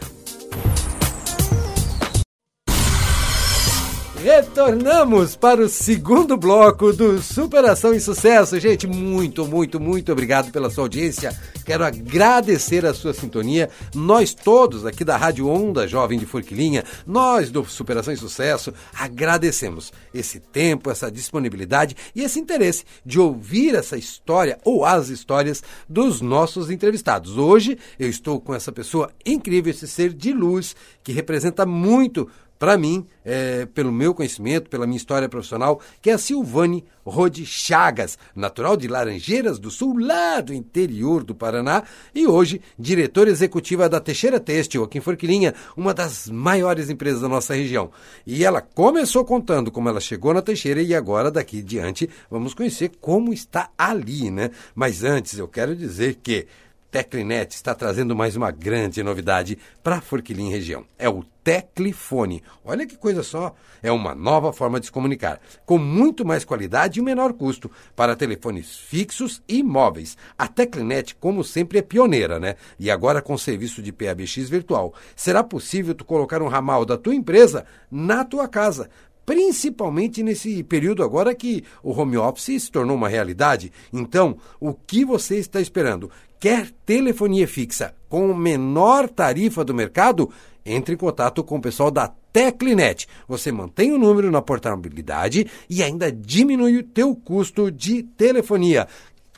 Retornamos 4.24 5.36
para 5.36 5.60
o 5.60 5.68
segundo 5.68 6.34
bloco 6.34 6.94
do 6.94 7.20
Superação 7.20 7.92
e 7.92 8.00
Sucesso. 8.00 8.58
Gente, 8.58 8.86
muito, 8.86 9.46
muito, 9.46 9.78
muito 9.78 10.10
obrigado 10.10 10.50
pela 10.50 10.70
sua 10.70 10.84
audiência. 10.84 11.38
Quero 11.62 11.84
agradecer 11.84 12.86
a 12.86 12.94
sua 12.94 13.12
sintonia. 13.12 13.68
Nós 13.94 14.32
todos 14.32 14.86
aqui 14.86 15.04
da 15.04 15.18
Rádio 15.18 15.46
Onda 15.46 15.86
Jovem 15.86 16.18
de 16.18 16.24
Forquilinha, 16.24 16.84
nós 17.06 17.50
do 17.50 17.66
Superação 17.66 18.14
e 18.14 18.16
Sucesso, 18.16 18.72
agradecemos 18.98 19.92
esse 20.14 20.40
tempo, 20.40 20.90
essa 20.90 21.12
disponibilidade 21.12 21.94
e 22.14 22.22
esse 22.22 22.40
interesse 22.40 22.86
de 23.04 23.20
ouvir 23.20 23.74
essa 23.74 23.98
história 23.98 24.56
ou 24.64 24.86
as 24.86 25.10
histórias 25.10 25.62
dos 25.86 26.22
nossos 26.22 26.70
entrevistados. 26.70 27.36
Hoje 27.36 27.76
eu 27.98 28.08
estou 28.08 28.40
com 28.40 28.54
essa 28.54 28.72
pessoa 28.72 29.10
incrível, 29.26 29.70
esse 29.70 29.86
ser 29.86 30.14
de 30.14 30.32
luz 30.32 30.74
que 31.02 31.12
representa 31.12 31.66
muito 31.66 32.26
para 32.64 32.78
mim, 32.78 33.06
é, 33.26 33.66
pelo 33.66 33.92
meu 33.92 34.14
conhecimento, 34.14 34.70
pela 34.70 34.86
minha 34.86 34.96
história 34.96 35.28
profissional, 35.28 35.82
que 36.00 36.08
é 36.08 36.14
a 36.14 36.18
Silvane 36.18 36.82
Rode 37.04 37.44
Chagas, 37.44 38.16
natural 38.34 38.74
de 38.74 38.88
Laranjeiras 38.88 39.58
do 39.58 39.70
Sul, 39.70 39.98
lá 39.98 40.40
do 40.40 40.54
interior 40.54 41.22
do 41.22 41.34
Paraná, 41.34 41.82
e 42.14 42.26
hoje 42.26 42.62
diretora 42.78 43.28
executiva 43.28 43.86
da 43.86 44.00
Teixeira 44.00 44.40
Têxtil, 44.40 44.82
aqui 44.82 44.96
em 44.96 45.02
Forquilinha, 45.02 45.52
uma 45.76 45.92
das 45.92 46.30
maiores 46.30 46.88
empresas 46.88 47.20
da 47.20 47.28
nossa 47.28 47.52
região. 47.54 47.90
E 48.26 48.42
ela 48.42 48.62
começou 48.62 49.26
contando 49.26 49.70
como 49.70 49.90
ela 49.90 50.00
chegou 50.00 50.32
na 50.32 50.40
Teixeira 50.40 50.80
e 50.80 50.94
agora, 50.94 51.30
daqui 51.30 51.60
diante, 51.60 52.08
vamos 52.30 52.54
conhecer 52.54 52.92
como 52.98 53.30
está 53.30 53.68
ali, 53.76 54.30
né? 54.30 54.50
Mas 54.74 55.04
antes, 55.04 55.38
eu 55.38 55.46
quero 55.46 55.76
dizer 55.76 56.14
que 56.22 56.46
Teclinet 56.94 57.52
está 57.52 57.74
trazendo 57.74 58.14
mais 58.14 58.36
uma 58.36 58.52
grande 58.52 59.02
novidade 59.02 59.58
para 59.82 59.96
a 59.96 60.00
Forquilim 60.00 60.48
região. 60.48 60.86
É 60.96 61.08
o 61.08 61.24
Teclifone. 61.42 62.40
Olha 62.64 62.86
que 62.86 62.96
coisa 62.96 63.24
só! 63.24 63.52
É 63.82 63.90
uma 63.90 64.14
nova 64.14 64.52
forma 64.52 64.78
de 64.78 64.86
se 64.86 64.92
comunicar, 64.92 65.40
com 65.66 65.76
muito 65.76 66.24
mais 66.24 66.44
qualidade 66.44 67.00
e 67.00 67.02
menor 67.02 67.32
custo 67.32 67.68
para 67.96 68.14
telefones 68.14 68.76
fixos 68.76 69.42
e 69.48 69.60
móveis. 69.60 70.16
A 70.38 70.46
Teclinet, 70.46 71.16
como 71.16 71.42
sempre, 71.42 71.78
é 71.78 71.82
pioneira, 71.82 72.38
né? 72.38 72.54
E 72.78 72.88
agora 72.88 73.20
com 73.20 73.36
serviço 73.36 73.82
de 73.82 73.90
PABX 73.90 74.48
virtual, 74.48 74.94
será 75.16 75.42
possível 75.42 75.96
tu 75.96 76.04
colocar 76.04 76.42
um 76.42 76.48
ramal 76.48 76.84
da 76.84 76.96
tua 76.96 77.16
empresa 77.16 77.66
na 77.90 78.24
tua 78.24 78.46
casa 78.46 78.88
principalmente 79.24 80.22
nesse 80.22 80.62
período 80.62 81.02
agora 81.02 81.34
que 81.34 81.64
o 81.82 81.92
home 81.92 82.16
office 82.16 82.64
se 82.64 82.70
tornou 82.70 82.96
uma 82.96 83.08
realidade. 83.08 83.72
Então, 83.92 84.36
o 84.60 84.72
que 84.72 85.04
você 85.04 85.36
está 85.36 85.60
esperando? 85.60 86.10
Quer 86.38 86.70
telefonia 86.84 87.48
fixa 87.48 87.94
com 88.08 88.34
menor 88.34 89.08
tarifa 89.08 89.64
do 89.64 89.74
mercado? 89.74 90.30
Entre 90.66 90.94
em 90.94 90.98
contato 90.98 91.42
com 91.44 91.56
o 91.56 91.60
pessoal 91.60 91.90
da 91.90 92.08
Teclinet. 92.32 93.06
Você 93.28 93.52
mantém 93.52 93.92
o 93.92 93.98
número 93.98 94.30
na 94.30 94.42
portabilidade 94.42 95.46
e 95.70 95.82
ainda 95.82 96.10
diminui 96.10 96.78
o 96.78 96.82
teu 96.82 97.14
custo 97.14 97.70
de 97.70 98.02
telefonia. 98.02 98.88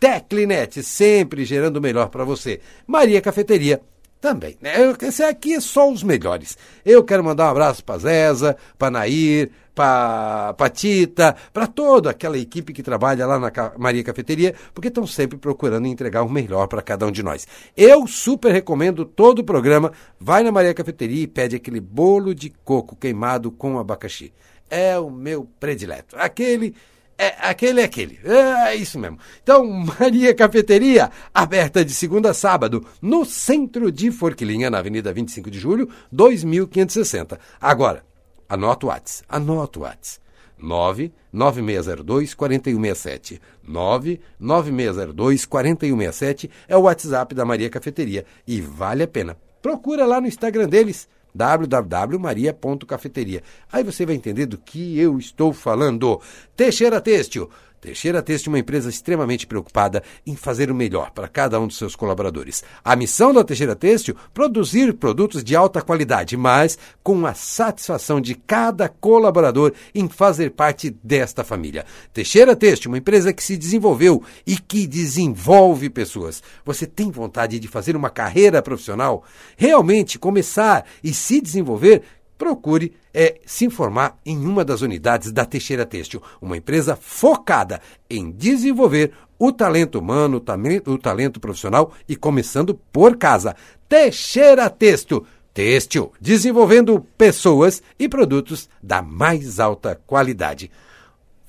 Teclinet, 0.01 0.83
sempre 0.83 1.45
gerando 1.45 1.77
o 1.77 1.81
melhor 1.81 2.09
para 2.09 2.25
você. 2.25 2.61
Maria 2.87 3.21
Cafeteria 3.21 3.81
também. 4.21 4.57
Né? 4.61 4.75
Esse 5.03 5.23
aqui 5.23 5.55
é 5.55 5.61
só 5.61 5.91
os 5.91 6.03
melhores. 6.03 6.57
Eu 6.85 7.05
quero 7.05 7.23
mandar 7.23 7.47
um 7.47 7.51
abraço 7.51 7.85
para 7.85 7.99
Zeza, 7.99 8.57
para 8.79 8.91
Nair, 8.91 9.51
para 9.77 10.71
Tita, 10.71 11.37
para 11.53 11.67
toda 11.67 12.09
aquela 12.09 12.39
equipe 12.39 12.73
que 12.73 12.83
trabalha 12.83 13.27
lá 13.27 13.39
na 13.39 13.53
Maria 13.77 14.03
Cafeteria, 14.03 14.55
porque 14.73 14.89
estão 14.89 15.07
sempre 15.07 15.37
procurando 15.37 15.87
entregar 15.87 16.23
o 16.23 16.31
melhor 16.31 16.67
para 16.67 16.81
cada 16.81 17.07
um 17.07 17.13
de 17.13 17.23
nós. 17.23 17.47
Eu 17.77 18.07
super 18.07 18.51
recomendo 18.51 19.05
todo 19.05 19.41
o 19.41 19.45
programa. 19.45 19.93
Vai 20.19 20.43
na 20.43 20.51
Maria 20.51 20.73
Cafeteria 20.73 21.25
e 21.25 21.27
pede 21.27 21.57
aquele 21.57 21.79
bolo 21.79 22.35
de 22.35 22.49
coco 22.65 22.97
queimado 22.97 23.53
com 23.53 23.79
abacaxi. 23.79 24.33
É 24.71 24.99
o 24.99 25.11
meu 25.11 25.47
predileto. 25.61 26.17
Aquele 26.19 26.75
é, 27.19 27.35
aquele 27.41 27.81
é 27.83 27.85
aquele. 27.85 28.19
É 28.25 28.75
isso 28.75 28.99
mesmo. 28.99 29.19
Então, 29.43 29.67
Maria 30.01 30.35
Cafeteria, 30.35 31.11
aberta 31.35 31.85
de 31.85 31.93
segunda 31.93 32.31
a 32.31 32.35
sábado, 32.35 32.87
no 33.01 33.27
centro 33.27 33.93
de 33.93 34.11
Forquilinha, 34.11 34.71
na 34.71 34.79
Avenida 34.79 35.13
25 35.13 35.51
de 35.51 35.59
Julho, 35.59 35.89
2560. 36.11 37.39
Agora, 37.61 38.03
anota 38.49 38.87
o 38.87 38.89
WhatsApp. 38.89 39.27
Anota 39.29 39.79
o 39.79 39.83
WhatsApp. 39.83 40.27
99602 40.59 42.35
4167. 42.35 43.41
99602 43.63 45.45
4167 45.45 46.51
é 46.69 46.77
o 46.77 46.83
WhatsApp 46.83 47.33
da 47.35 47.45
Maria 47.45 47.71
Cafeteria 47.71 48.25
e 48.47 48.61
vale 48.61 49.03
a 49.03 49.09
pena. 49.09 49.37
Procura 49.61 50.07
lá 50.07 50.21
no 50.21 50.29
Instagram 50.29 50.69
deles 50.69 51.09
www.maria.cafeteria. 51.35 53.43
Aí 53.71 53.85
você 53.85 54.07
vai 54.07 54.15
entender 54.15 54.47
do 54.47 54.57
que 54.57 54.99
eu 54.99 55.19
estou 55.19 55.53
falando. 55.53 56.19
Teixeira 56.57 56.99
Têxtil 57.01 57.51
Teixeira 57.87 58.21
Têxtil 58.21 58.51
é 58.51 58.55
uma 58.55 58.59
empresa 58.59 58.91
extremamente 58.91 59.47
preocupada 59.47 60.03
em 60.27 60.35
fazer 60.35 60.73
o 60.73 60.75
melhor 60.75 61.13
para 61.13 61.29
cada 61.29 61.61
um 61.61 61.69
dos 61.69 61.79
seus 61.79 61.95
colaboradores. 61.95 62.65
A 62.85 62.97
missão 62.97 63.33
da 63.33 63.45
Teixeira 63.45 63.77
Têxtil 63.77 64.17
produzir 64.35 64.93
produtos 64.95 65.45
de 65.45 65.55
alta 65.55 65.81
qualidade, 65.81 66.37
mas 66.37 66.77
com 67.01 67.25
a 67.25 67.33
satisfação 67.33 68.21
de 68.21 68.35
cada 68.35 68.89
colaborador 68.89 69.73
em 69.95 70.09
fazer 70.09 70.51
parte 70.51 70.91
desta 70.91 71.45
família. 71.45 71.87
Teixeira 72.13 72.57
Têxtil, 72.57 72.91
uma 72.91 72.99
empresa 72.99 73.33
que 73.33 73.45
se 73.45 73.57
desenvolveu 73.57 74.21
e 74.45 74.59
que 74.59 74.85
desenvolve 74.85 75.89
pessoas. 75.89 76.43
Você 76.65 76.89
tem 76.89 77.09
vontade 77.09 77.61
de 77.61 77.69
fazer 77.69 77.95
uma 77.95 78.11
carreira 78.11 78.61
profissional? 78.61 79.23
Realmente 79.57 80.19
começar 80.19 80.85
e 81.05 81.15
se 81.15 81.41
desenvolver? 81.41 82.03
Procure 82.37 82.93
é, 83.13 83.41
se 83.45 83.65
informar 83.65 84.19
em 84.25 84.47
uma 84.47 84.65
das 84.65 84.83
unidades 84.83 85.33
da 85.33 85.45
Teixeira 85.45 85.87
Têxtil, 85.87 86.23
uma 86.41 86.57
empresa 86.57 86.97
focada 86.97 87.81
em 88.09 88.31
desenvolver 88.31 89.13
o 89.39 89.53
talento 89.53 89.99
humano, 89.99 90.43
o 90.87 90.99
talento 90.99 91.41
profissional 91.41 91.93
e 92.09 92.17
começando 92.17 92.79
por 92.93 93.17
casa. 93.17 93.55
Teixeira 93.89 94.69
Têxtil. 94.71 95.27
Têxtil, 95.53 96.13
desenvolvendo 96.21 97.01
pessoas 97.17 97.83
e 97.99 98.07
produtos 98.07 98.69
da 98.83 99.01
mais 99.01 99.59
alta 99.59 99.99
qualidade. 100.07 100.71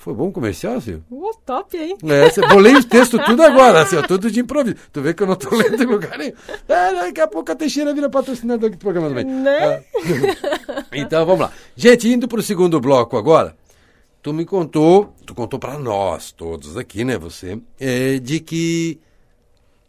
Foi 0.08 0.14
bom 0.14 0.32
comercial, 0.32 0.80
Silvio? 0.80 1.04
Uh, 1.12 1.38
top, 1.46 1.76
hein? 1.76 1.98
É, 2.02 2.48
vou 2.48 2.60
ler 2.60 2.78
os 2.78 2.86
textos 2.88 3.20
tudo 3.26 3.44
agora, 3.44 3.82
assim, 3.82 3.98
ó, 3.98 4.02
tudo 4.02 4.32
de 4.32 4.40
improviso. 4.40 4.78
Tu 4.94 5.02
vê 5.02 5.14
que 5.14 5.22
eu 5.22 5.28
não 5.28 5.36
tô 5.36 5.54
lendo 5.54 5.84
em 5.84 5.86
lugar 5.86 6.18
nenhum. 6.18 6.32
É, 6.66 6.94
daqui 6.94 7.20
a 7.20 7.28
pouco 7.28 7.52
a 7.52 7.56
Teixeira 7.56 7.94
vira 7.94 8.10
patrocinador 8.10 8.70
do 8.70 8.78
programa 8.78 9.10
também. 9.10 9.26
Né? 9.26 9.84
Ah, 9.84 10.86
então, 10.96 11.26
vamos 11.26 11.42
lá. 11.42 11.52
Gente, 11.76 12.08
indo 12.08 12.26
para 12.26 12.40
o 12.40 12.42
segundo 12.42 12.80
bloco 12.80 13.18
agora, 13.18 13.54
tu 14.24 14.32
me 14.32 14.46
contou, 14.46 15.14
tu 15.26 15.36
contou 15.36 15.60
para 15.60 15.78
nós 15.78 16.32
todos 16.32 16.78
aqui, 16.78 17.04
né, 17.04 17.18
você, 17.18 17.62
é, 17.78 18.18
de 18.18 18.40
que 18.40 19.02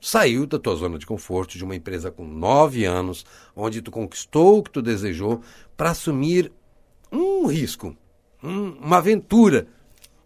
saiu 0.00 0.48
da 0.48 0.59
tua 0.59 0.74
zona 0.74 0.98
de 0.98 1.07
conforto 1.07 1.57
de 1.57 1.62
uma 1.62 1.76
empresa 1.76 2.11
com 2.11 2.24
nove 2.24 2.85
anos, 2.85 3.24
onde 3.54 3.81
tu 3.81 3.92
conquistou 3.92 4.59
o 4.59 4.62
que 4.64 4.70
tu 4.72 4.83
desejou, 4.83 5.42
para 5.76 5.90
assumir 5.90 6.50
um 7.12 7.46
risco, 7.46 7.96
um, 8.42 8.70
uma 8.81 8.96
aventura 8.96 9.68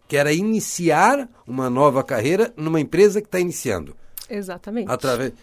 que 0.07 0.17
era 0.17 0.33
iniciar 0.33 1.29
uma 1.47 1.69
nova 1.69 2.03
carreira 2.03 2.53
numa 2.55 2.79
empresa 2.79 3.21
que 3.21 3.27
está 3.27 3.39
iniciando. 3.39 3.95
Exatamente. 4.29 4.91
Através... 4.91 5.33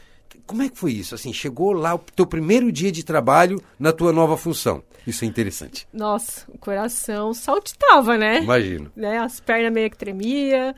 Como 0.46 0.62
é 0.62 0.68
que 0.68 0.78
foi 0.78 0.92
isso? 0.92 1.14
Assim, 1.14 1.32
chegou 1.32 1.72
lá 1.72 1.94
o 1.94 1.98
teu 1.98 2.26
primeiro 2.26 2.72
dia 2.72 2.90
de 2.90 3.04
trabalho 3.04 3.60
na 3.78 3.92
tua 3.92 4.12
nova 4.12 4.36
função. 4.36 4.82
Isso 5.06 5.24
é 5.24 5.28
interessante. 5.28 5.86
Nossa, 5.92 6.44
o 6.48 6.58
coração 6.58 7.32
saltitava, 7.32 8.18
né? 8.18 8.42
Imagino. 8.42 8.90
Né? 8.96 9.18
As 9.18 9.40
pernas 9.40 9.72
meio 9.72 9.90
que 9.90 9.96
tremia, 9.96 10.74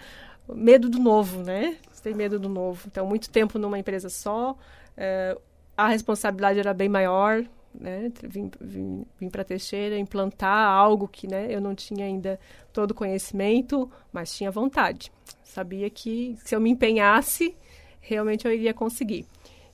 medo 0.48 0.88
do 0.88 0.98
novo, 0.98 1.42
né? 1.42 1.76
Você 1.90 2.02
tem 2.02 2.14
medo 2.14 2.38
do 2.38 2.48
novo. 2.48 2.82
Então, 2.86 3.06
muito 3.06 3.30
tempo 3.30 3.58
numa 3.58 3.78
empresa 3.78 4.08
só, 4.08 4.56
é, 4.96 5.36
a 5.76 5.88
responsabilidade 5.88 6.58
era 6.58 6.74
bem 6.74 6.88
maior, 6.88 7.42
né? 7.74 8.10
Vim, 8.22 8.50
vim, 8.60 9.04
vim 9.18 9.30
para 9.30 9.44
Teixeira 9.44 9.98
implantar 9.98 10.68
algo 10.68 11.08
que 11.08 11.26
né, 11.26 11.46
eu 11.50 11.60
não 11.60 11.74
tinha 11.74 12.04
ainda 12.04 12.38
todo 12.72 12.92
o 12.92 12.94
conhecimento, 12.94 13.90
mas 14.12 14.34
tinha 14.34 14.50
vontade. 14.50 15.12
Sabia 15.42 15.88
que 15.90 16.36
se 16.44 16.54
eu 16.54 16.60
me 16.60 16.70
empenhasse, 16.70 17.54
realmente 18.00 18.46
eu 18.46 18.52
iria 18.52 18.72
conseguir. 18.72 19.26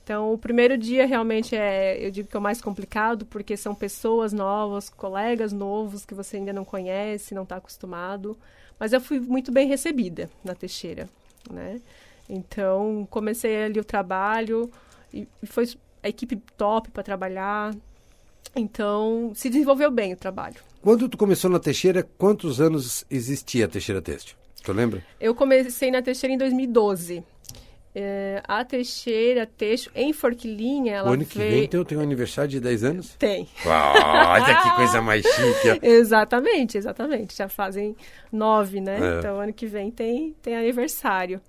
Então, 0.03 0.33
o 0.33 0.37
primeiro 0.39 0.75
dia 0.75 1.05
realmente 1.05 1.55
é, 1.55 2.03
eu 2.03 2.09
digo 2.09 2.27
que 2.27 2.35
é 2.35 2.39
o 2.39 2.41
mais 2.41 2.59
complicado, 2.59 3.27
porque 3.27 3.55
são 3.55 3.75
pessoas 3.75 4.33
novas, 4.33 4.89
colegas 4.89 5.53
novos 5.53 6.03
que 6.03 6.15
você 6.15 6.37
ainda 6.37 6.51
não 6.51 6.65
conhece, 6.65 7.35
não 7.35 7.43
está 7.43 7.57
acostumado. 7.57 8.35
Mas 8.79 8.91
eu 8.91 8.99
fui 8.99 9.19
muito 9.19 9.51
bem 9.51 9.67
recebida 9.67 10.27
na 10.43 10.55
Teixeira, 10.55 11.07
né? 11.51 11.79
Então, 12.27 13.07
comecei 13.09 13.65
ali 13.65 13.79
o 13.79 13.83
trabalho 13.83 14.71
e, 15.13 15.27
e 15.43 15.45
foi 15.45 15.69
a 16.01 16.09
equipe 16.09 16.37
top 16.57 16.89
para 16.89 17.03
trabalhar. 17.03 17.75
Então, 18.55 19.31
se 19.35 19.49
desenvolveu 19.49 19.91
bem 19.91 20.13
o 20.13 20.17
trabalho. 20.17 20.55
Quando 20.81 21.07
tu 21.09 21.17
começou 21.17 21.49
na 21.49 21.59
Teixeira, 21.59 22.07
quantos 22.17 22.59
anos 22.61 23.05
existia 23.09 23.65
a 23.65 23.67
Teixeira 23.67 24.01
Têxtil? 24.01 24.35
Tu 24.63 24.73
lembra? 24.73 25.03
Eu 25.19 25.33
comecei 25.35 25.91
na 25.91 26.01
Teixeira 26.01 26.33
em 26.33 26.37
2012. 26.37 27.23
É, 27.95 28.41
a 28.47 28.63
Teixeira 28.63 29.45
Teixo 29.47 29.89
em 29.95 30.13
Forquilinha, 30.13 30.97
ela 30.97 31.09
O 31.09 31.13
ano 31.13 31.25
que 31.25 31.37
veio... 31.37 31.67
vem 31.69 31.85
tem, 31.85 31.97
um 31.97 32.01
aniversário 32.01 32.49
de 32.49 32.59
10 32.59 32.83
anos? 32.83 33.15
Tem. 33.17 33.47
Olha 33.65 34.61
que 34.61 34.75
coisa 34.75 35.01
mais 35.01 35.25
chique. 35.25 35.79
exatamente, 35.81 36.77
exatamente. 36.77 37.35
Já 37.35 37.49
fazem 37.49 37.95
nove, 38.31 38.79
né? 38.79 38.99
É. 39.15 39.19
Então, 39.19 39.39
ano 39.39 39.51
que 39.51 39.65
vem 39.65 39.89
tem, 39.89 40.35
tem 40.41 40.55
aniversário. 40.55 41.41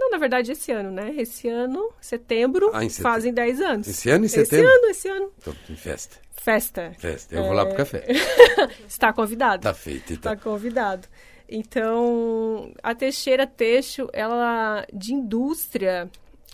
Não, 0.00 0.10
na 0.10 0.16
verdade, 0.16 0.50
esse 0.50 0.72
ano, 0.72 0.90
né? 0.90 1.14
Esse 1.18 1.46
ano, 1.46 1.92
setembro, 2.00 2.70
ah, 2.72 2.80
setembro. 2.80 3.02
fazem 3.02 3.34
10 3.34 3.60
anos. 3.60 3.86
Esse 3.86 4.08
ano 4.08 4.24
em 4.24 4.28
setembro? 4.28 4.66
Esse 4.66 4.78
ano, 4.78 4.86
esse 4.86 5.08
ano. 5.08 5.32
Então, 5.38 5.54
em 5.68 5.76
festa. 5.76 6.16
Festa. 6.32 6.92
Festa. 6.98 7.34
Eu 7.34 7.42
é... 7.42 7.46
vou 7.46 7.52
lá 7.52 7.66
pro 7.66 7.76
café. 7.76 8.06
Está 8.88 9.12
convidado. 9.12 9.62
Tá 9.62 9.74
feito, 9.74 10.14
então. 10.14 10.32
Está 10.32 10.42
convidado. 10.42 11.06
Então, 11.46 12.72
a 12.82 12.94
Teixeira 12.94 13.46
Teixo, 13.46 14.08
ela, 14.14 14.86
de 14.90 15.12
indústria, 15.12 16.08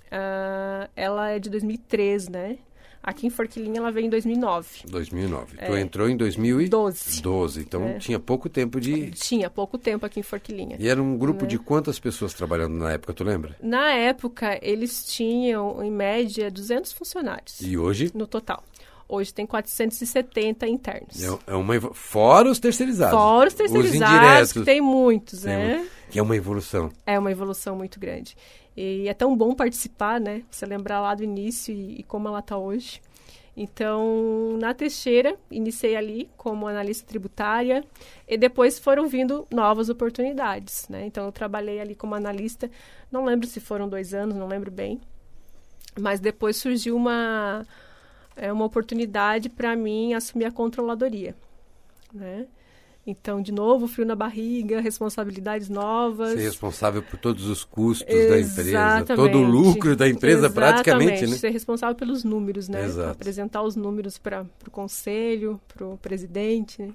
uh, 0.06 0.90
ela 0.96 1.30
é 1.30 1.38
de 1.38 1.48
2003, 1.48 2.28
né? 2.28 2.58
Aqui 3.06 3.24
em 3.28 3.30
Forquilinha 3.30 3.78
ela 3.78 3.92
veio 3.92 4.06
em 4.06 4.10
2009. 4.10 4.80
2009. 4.88 5.54
É. 5.58 5.66
Tu 5.66 5.76
entrou 5.76 6.10
em 6.10 6.16
2012. 6.16 7.22
12. 7.22 7.60
Então 7.60 7.84
é. 7.84 7.98
tinha 7.98 8.18
pouco 8.18 8.48
tempo 8.48 8.80
de. 8.80 9.12
Tinha 9.12 9.48
pouco 9.48 9.78
tempo 9.78 10.04
aqui 10.04 10.18
em 10.18 10.24
Forquilinha. 10.24 10.76
E 10.80 10.88
era 10.88 11.00
um 11.00 11.16
grupo 11.16 11.42
né? 11.42 11.50
de 11.50 11.56
quantas 11.56 12.00
pessoas 12.00 12.34
trabalhando 12.34 12.74
na 12.74 12.90
época, 12.90 13.14
tu 13.14 13.22
lembra? 13.22 13.54
Na 13.62 13.92
época, 13.92 14.58
eles 14.60 15.04
tinham, 15.04 15.84
em 15.84 15.90
média, 15.90 16.50
200 16.50 16.92
funcionários. 16.92 17.60
E 17.60 17.78
hoje? 17.78 18.10
No 18.12 18.26
total. 18.26 18.64
Hoje 19.08 19.32
tem 19.32 19.46
470 19.46 20.66
internos. 20.66 21.22
É, 21.22 21.52
é 21.52 21.54
uma 21.54 21.80
fora 21.94 22.50
os 22.50 22.58
terceirizados. 22.58 23.16
Fora 23.16 23.46
os 23.46 23.54
terceirizados, 23.54 24.56
os 24.56 24.64
tem 24.64 24.80
muitos, 24.80 25.42
tem 25.42 25.56
né? 25.56 25.88
Que 26.10 26.18
é 26.18 26.22
uma 26.22 26.34
evolução. 26.34 26.90
É 27.06 27.16
uma 27.16 27.30
evolução 27.30 27.76
muito 27.76 28.00
grande. 28.00 28.36
E 28.76 29.08
é 29.08 29.14
tão 29.14 29.36
bom 29.36 29.54
participar, 29.54 30.20
né? 30.20 30.42
Você 30.50 30.66
lembrar 30.66 31.00
lá 31.00 31.14
do 31.14 31.24
início 31.24 31.72
e, 31.74 32.00
e 32.00 32.02
como 32.02 32.28
ela 32.28 32.40
está 32.40 32.58
hoje. 32.58 33.00
Então, 33.56 34.58
na 34.60 34.74
Teixeira, 34.74 35.34
iniciei 35.50 35.96
ali 35.96 36.28
como 36.36 36.68
analista 36.68 37.08
tributária 37.08 37.82
e 38.28 38.36
depois 38.36 38.78
foram 38.78 39.08
vindo 39.08 39.46
novas 39.50 39.88
oportunidades, 39.88 40.86
né? 40.90 41.06
Então, 41.06 41.24
eu 41.24 41.32
trabalhei 41.32 41.80
ali 41.80 41.94
como 41.94 42.14
analista, 42.14 42.70
não 43.10 43.24
lembro 43.24 43.46
se 43.46 43.58
foram 43.58 43.88
dois 43.88 44.12
anos, 44.12 44.36
não 44.36 44.46
lembro 44.46 44.70
bem, 44.70 45.00
mas 45.98 46.20
depois 46.20 46.58
surgiu 46.58 46.94
uma, 46.94 47.66
é, 48.36 48.52
uma 48.52 48.66
oportunidade 48.66 49.48
para 49.48 49.74
mim 49.74 50.12
assumir 50.12 50.44
a 50.44 50.52
controladoria, 50.52 51.34
né? 52.12 52.46
Então, 53.06 53.40
de 53.40 53.52
novo, 53.52 53.86
frio 53.86 54.04
na 54.04 54.16
barriga, 54.16 54.80
responsabilidades 54.80 55.68
novas. 55.68 56.32
Ser 56.32 56.40
responsável 56.40 57.00
por 57.04 57.16
todos 57.16 57.46
os 57.46 57.62
custos 57.62 58.12
Exatamente. 58.12 58.54
da 58.54 58.62
empresa, 58.62 59.04
todo 59.14 59.38
o 59.38 59.42
lucro 59.42 59.94
da 59.94 60.08
empresa, 60.08 60.46
Exatamente. 60.46 60.72
praticamente, 60.72 61.26
né? 61.28 61.36
Ser 61.36 61.50
responsável 61.50 61.94
pelos 61.94 62.24
números, 62.24 62.68
né? 62.68 62.84
Exato. 62.84 63.10
Apresentar 63.10 63.62
os 63.62 63.76
números 63.76 64.18
para 64.18 64.44
o 64.66 64.70
conselho, 64.72 65.60
para 65.68 65.86
o 65.86 65.96
presidente. 65.98 66.82
Né? 66.82 66.92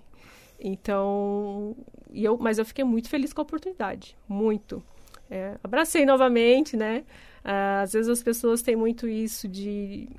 Então, 0.60 1.78
e 2.12 2.26
eu, 2.26 2.38
mas 2.38 2.58
eu 2.58 2.66
fiquei 2.66 2.84
muito 2.84 3.08
feliz 3.08 3.32
com 3.32 3.40
a 3.40 3.44
oportunidade, 3.44 4.18
muito. 4.28 4.84
É, 5.30 5.56
abracei 5.64 6.06
novamente, 6.06 6.76
né? 6.76 7.06
Ah, 7.42 7.84
às 7.84 7.94
vezes 7.94 8.10
as 8.10 8.22
pessoas 8.22 8.62
têm 8.62 8.76
muito 8.76 9.08
isso 9.08 9.48
de, 9.48 10.10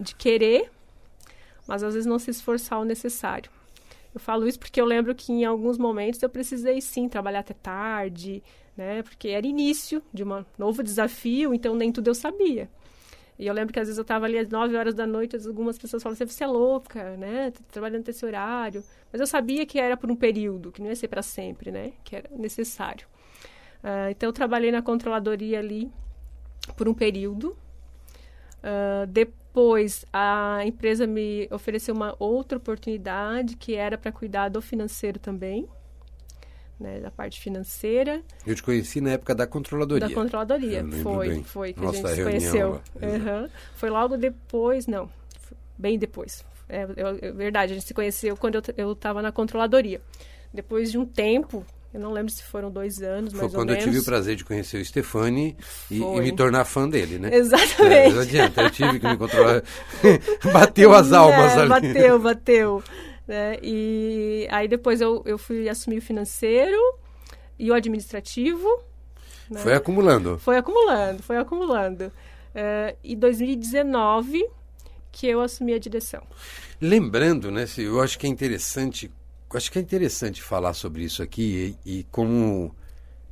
de 0.00 0.14
querer, 0.14 0.70
mas 1.66 1.82
às 1.82 1.94
vezes 1.94 2.06
não 2.06 2.20
se 2.20 2.30
esforçar 2.30 2.78
o 2.78 2.84
necessário. 2.84 3.50
Eu 4.14 4.20
falo 4.20 4.46
isso 4.46 4.58
porque 4.58 4.80
eu 4.80 4.84
lembro 4.84 5.14
que 5.14 5.32
em 5.32 5.44
alguns 5.44 5.78
momentos 5.78 6.22
eu 6.22 6.28
precisei 6.28 6.80
sim 6.80 7.08
trabalhar 7.08 7.40
até 7.40 7.54
tarde, 7.54 8.42
né? 8.76 9.02
Porque 9.02 9.28
era 9.28 9.46
início 9.46 10.02
de 10.12 10.22
um 10.22 10.44
novo 10.58 10.82
desafio, 10.82 11.54
então 11.54 11.74
nem 11.74 11.90
tudo 11.90 12.08
eu 12.08 12.14
sabia. 12.14 12.68
E 13.38 13.46
eu 13.46 13.54
lembro 13.54 13.72
que 13.72 13.80
às 13.80 13.88
vezes 13.88 13.98
eu 13.98 14.02
estava 14.02 14.26
ali 14.26 14.38
às 14.38 14.48
9 14.48 14.76
horas 14.76 14.94
da 14.94 15.06
noite, 15.06 15.36
algumas 15.46 15.78
pessoas 15.78 16.02
falavam 16.02 16.22
assim, 16.22 16.32
você 16.32 16.44
é 16.44 16.46
louca, 16.46 17.16
né? 17.16 17.50
Tá 17.50 17.60
trabalhando 17.72 18.06
esse 18.08 18.24
horário. 18.24 18.84
Mas 19.10 19.20
eu 19.20 19.26
sabia 19.26 19.64
que 19.64 19.78
era 19.78 19.96
por 19.96 20.10
um 20.10 20.16
período, 20.16 20.70
que 20.70 20.82
não 20.82 20.88
ia 20.88 20.96
ser 20.96 21.08
para 21.08 21.22
sempre, 21.22 21.70
né? 21.70 21.92
Que 22.04 22.16
era 22.16 22.30
necessário. 22.36 23.06
Uh, 23.82 24.10
então 24.10 24.28
eu 24.28 24.32
trabalhei 24.32 24.70
na 24.70 24.82
controladoria 24.82 25.58
ali 25.58 25.90
por 26.76 26.86
um 26.86 26.94
período. 26.94 27.56
Uh, 28.62 29.06
depois 29.08 29.41
a 30.12 30.60
empresa 30.64 31.06
me 31.06 31.48
ofereceu 31.50 31.94
uma 31.94 32.14
outra 32.18 32.58
oportunidade 32.58 33.56
que 33.56 33.74
era 33.74 33.98
para 33.98 34.10
cuidar 34.10 34.48
do 34.48 34.62
financeiro 34.62 35.18
também, 35.18 35.68
né, 36.80 37.00
da 37.00 37.10
parte 37.10 37.40
financeira. 37.40 38.22
Eu 38.46 38.54
te 38.54 38.62
conheci 38.62 39.00
na 39.00 39.10
época 39.10 39.34
da 39.34 39.46
controladoria. 39.46 40.08
Da 40.08 40.14
controladoria, 40.14 40.84
foi, 41.02 41.28
bem. 41.28 41.44
foi 41.44 41.72
que 41.72 41.80
Nossa, 41.80 42.08
a 42.08 42.14
gente 42.14 42.16
se 42.16 42.24
conheceu. 42.24 42.80
Uhum. 42.94 43.48
Foi 43.74 43.90
logo 43.90 44.16
depois, 44.16 44.86
não, 44.86 45.08
bem 45.78 45.98
depois. 45.98 46.44
É, 46.68 46.82
é, 46.82 47.28
é, 47.28 47.32
verdade, 47.32 47.72
a 47.72 47.74
gente 47.74 47.86
se 47.86 47.94
conheceu 47.94 48.36
quando 48.36 48.62
eu 48.76 48.92
estava 48.92 49.20
na 49.20 49.30
controladoria. 49.30 50.00
Depois 50.52 50.90
de 50.90 50.98
um 50.98 51.04
tempo, 51.04 51.64
eu 51.92 52.00
não 52.00 52.10
lembro 52.10 52.32
se 52.32 52.42
foram 52.42 52.70
dois 52.70 53.02
anos, 53.02 53.32
Foi 53.32 53.40
menos. 53.40 53.52
Foi 53.52 53.60
quando 53.60 53.70
eu 53.70 53.78
tive 53.78 53.98
o 53.98 54.04
prazer 54.04 54.34
de 54.34 54.44
conhecer 54.44 54.80
o 54.80 54.84
Stefani 54.84 55.56
e, 55.90 55.98
e, 55.98 56.20
me 56.20 56.34
tornar 56.34 56.64
fã 56.64 56.88
dele, 56.88 57.18
né? 57.18 57.28
Exatamente. 57.36 57.94
É, 57.94 58.10
não 58.10 58.20
adianta, 58.22 58.62
eu 58.62 58.70
tive 58.70 58.98
que 58.98 59.06
me 59.06 59.16
controlar. 59.16 59.62
bateu 60.52 60.94
as 60.94 61.12
almas 61.12 61.52
é, 61.52 61.60
ali. 61.60 61.68
Bateu, 61.68 62.18
bateu. 62.18 62.82
Né? 63.28 63.58
E 63.62 64.48
aí 64.50 64.66
depois 64.66 65.00
eu, 65.00 65.22
eu 65.26 65.36
fui 65.36 65.68
assumir 65.68 65.98
o 65.98 66.02
financeiro 66.02 66.78
e 67.58 67.70
o 67.70 67.74
administrativo. 67.74 68.68
Né? 69.50 69.60
Foi 69.60 69.74
acumulando. 69.74 70.38
Foi 70.38 70.56
acumulando, 70.56 71.22
foi 71.22 71.36
acumulando. 71.36 72.04
Uh, 72.54 72.96
e 73.04 73.14
2019 73.14 74.46
que 75.10 75.26
eu 75.26 75.42
assumi 75.42 75.74
a 75.74 75.78
direção. 75.78 76.22
Lembrando, 76.80 77.50
né, 77.50 77.66
eu 77.76 78.00
acho 78.00 78.18
que 78.18 78.26
é 78.26 78.30
interessante 78.30 79.10
acho 79.58 79.70
que 79.70 79.78
é 79.78 79.82
interessante 79.82 80.42
falar 80.42 80.74
sobre 80.74 81.02
isso 81.02 81.22
aqui 81.22 81.76
e, 81.84 81.98
e, 81.98 82.04
como 82.04 82.74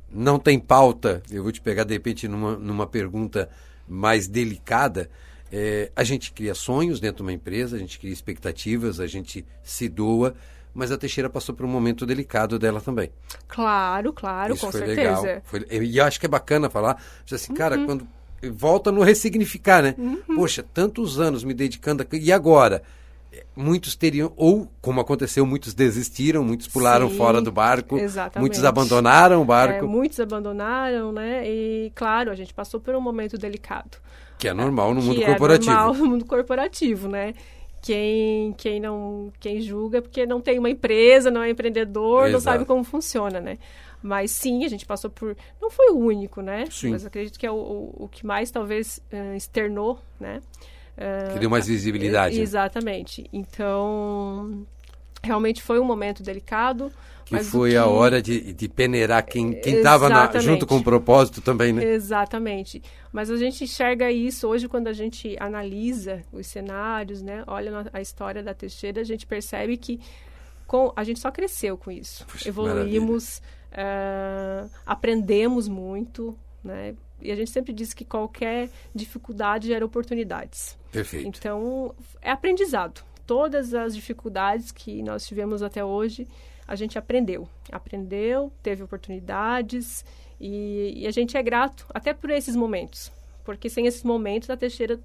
não 0.09 0.37
tem 0.37 0.59
pauta, 0.59 1.21
eu 1.31 1.43
vou 1.43 1.51
te 1.51 1.61
pegar 1.61 1.83
de 1.83 1.93
repente 1.93 2.27
numa, 2.27 2.55
numa 2.57 2.85
pergunta 2.85 3.49
mais 3.87 4.27
delicada. 4.27 5.09
É, 5.51 5.91
a 5.95 6.03
gente 6.03 6.31
cria 6.31 6.55
sonhos 6.55 6.99
dentro 6.99 7.17
de 7.17 7.21
uma 7.23 7.33
empresa, 7.33 7.75
a 7.75 7.79
gente 7.79 7.99
cria 7.99 8.13
expectativas, 8.13 8.99
a 8.99 9.07
gente 9.07 9.45
se 9.63 9.89
doa, 9.89 10.33
mas 10.73 10.91
a 10.91 10.97
Teixeira 10.97 11.29
passou 11.29 11.53
por 11.53 11.65
um 11.65 11.69
momento 11.69 12.05
delicado 12.05 12.57
dela 12.57 12.79
também. 12.79 13.11
Claro, 13.47 14.13
claro, 14.13 14.53
Isso 14.53 14.65
com 14.65 14.71
foi 14.71 14.85
certeza. 14.85 15.21
Legal. 15.21 15.41
Foi, 15.43 15.65
e 15.69 15.97
eu 15.97 16.05
acho 16.05 16.19
que 16.19 16.25
é 16.25 16.29
bacana 16.29 16.69
falar, 16.69 17.03
assim, 17.29 17.53
cara, 17.53 17.77
uhum. 17.77 17.85
quando 17.85 18.07
volta 18.49 18.91
no 18.91 19.03
ressignificar, 19.03 19.83
né? 19.83 19.95
Uhum. 19.97 20.35
Poxa, 20.35 20.63
tantos 20.63 21.19
anos 21.19 21.43
me 21.43 21.53
dedicando 21.53 22.03
a... 22.03 22.15
e 22.15 22.31
agora 22.31 22.81
muitos 23.55 23.95
teriam, 23.95 24.31
ou 24.35 24.71
como 24.81 25.01
aconteceu, 25.01 25.45
muitos 25.45 25.73
desistiram, 25.73 26.43
muitos 26.43 26.67
pularam 26.67 27.09
Sim, 27.09 27.17
fora 27.17 27.41
do 27.41 27.51
barco, 27.51 27.97
exatamente. 27.97 28.39
muitos 28.39 28.63
abandonaram 28.63 29.41
o 29.41 29.45
barco. 29.45 29.85
É, 29.85 29.87
muitos 29.87 30.19
abandonaram, 30.19 31.11
né? 31.11 31.47
E 31.47 31.91
claro, 31.93 32.31
a 32.31 32.35
gente 32.35 32.53
passou 32.53 32.79
por 32.79 32.95
um 32.95 33.01
momento 33.01 33.37
delicado. 33.37 33.97
Que 34.37 34.47
é 34.47 34.53
normal 34.53 34.93
no 34.93 35.01
mundo 35.01 35.21
é 35.21 35.25
corporativo. 35.25 35.71
normal 35.71 35.93
no 35.93 36.05
mundo 36.05 36.25
corporativo, 36.25 37.07
né? 37.07 37.33
Quem, 37.81 38.53
quem 38.53 38.79
não 38.79 39.33
quem 39.39 39.59
julga 39.59 39.97
é 39.97 40.01
porque 40.01 40.25
não 40.25 40.39
tem 40.39 40.59
uma 40.59 40.69
empresa, 40.69 41.31
não 41.31 41.41
é 41.41 41.49
empreendedor, 41.49 42.27
Exato. 42.27 42.33
não 42.33 42.39
sabe 42.39 42.65
como 42.65 42.83
funciona, 42.83 43.39
né? 43.39 43.57
Mas 44.01 44.31
sim, 44.31 44.65
a 44.65 44.67
gente 44.67 44.85
passou 44.85 45.09
por. 45.09 45.35
Não 45.61 45.69
foi 45.69 45.91
o 45.91 45.97
único, 45.97 46.41
né? 46.41 46.65
Sim. 46.71 46.91
Mas 46.91 47.05
acredito 47.05 47.37
que 47.37 47.45
é 47.45 47.51
o, 47.51 47.55
o, 47.55 48.05
o 48.05 48.07
que 48.07 48.25
mais 48.25 48.49
talvez 48.49 48.99
uh, 49.13 49.35
externou, 49.35 49.99
né? 50.19 50.41
Que 51.33 51.39
deu 51.39 51.49
mais 51.49 51.67
visibilidade. 51.67 52.39
Exatamente. 52.39 53.27
Então, 53.31 54.65
realmente 55.23 55.61
foi 55.61 55.79
um 55.79 55.85
momento 55.85 56.23
delicado. 56.23 56.91
Que 57.25 57.39
foi 57.43 57.71
que... 57.71 57.77
a 57.77 57.85
hora 57.85 58.21
de, 58.21 58.51
de 58.51 58.67
peneirar 58.67 59.25
quem 59.25 59.57
estava 59.63 60.39
junto 60.39 60.65
com 60.65 60.77
o 60.77 60.83
propósito 60.83 61.41
também, 61.41 61.71
né? 61.71 61.83
Exatamente. 61.83 62.81
Mas 63.11 63.29
a 63.29 63.37
gente 63.37 63.63
enxerga 63.63 64.11
isso 64.11 64.47
hoje 64.47 64.67
quando 64.67 64.87
a 64.87 64.93
gente 64.93 65.37
analisa 65.39 66.23
os 66.31 66.47
cenários, 66.47 67.21
né? 67.21 67.43
Olha 67.47 67.85
a 67.93 68.01
história 68.01 68.43
da 68.43 68.53
Teixeira, 68.53 68.99
a 68.99 69.05
gente 69.05 69.25
percebe 69.25 69.77
que 69.77 69.99
com, 70.67 70.91
a 70.95 71.03
gente 71.03 71.19
só 71.19 71.31
cresceu 71.31 71.77
com 71.77 71.91
isso. 71.91 72.25
Puxa, 72.25 72.49
Evoluímos, 72.49 73.41
uh, 73.71 74.69
aprendemos 74.85 75.67
muito, 75.67 76.37
né? 76.63 76.95
E 77.21 77.31
a 77.31 77.35
gente 77.35 77.51
sempre 77.51 77.73
diz 77.73 77.93
que 77.93 78.05
qualquer 78.05 78.69
dificuldade 78.93 79.67
gera 79.67 79.85
oportunidades. 79.85 80.77
Perfeito. 80.91 81.27
Então, 81.27 81.93
é 82.21 82.31
aprendizado. 82.31 83.03
Todas 83.25 83.73
as 83.73 83.95
dificuldades 83.95 84.71
que 84.71 85.01
nós 85.01 85.25
tivemos 85.25 85.61
até 85.61 85.83
hoje, 85.83 86.27
a 86.67 86.75
gente 86.75 86.97
aprendeu. 86.97 87.47
Aprendeu, 87.71 88.51
teve 88.61 88.83
oportunidades 88.83 90.03
e, 90.39 90.93
e 90.95 91.07
a 91.07 91.11
gente 91.11 91.37
é 91.37 91.43
grato 91.43 91.85
até 91.93 92.13
por 92.13 92.29
esses 92.29 92.55
momentos. 92.55 93.11
Porque 93.43 93.69
sem 93.69 93.87
esses 93.87 94.03
momentos, 94.03 94.49
a 94.49 94.57
Teixeira 94.57 94.99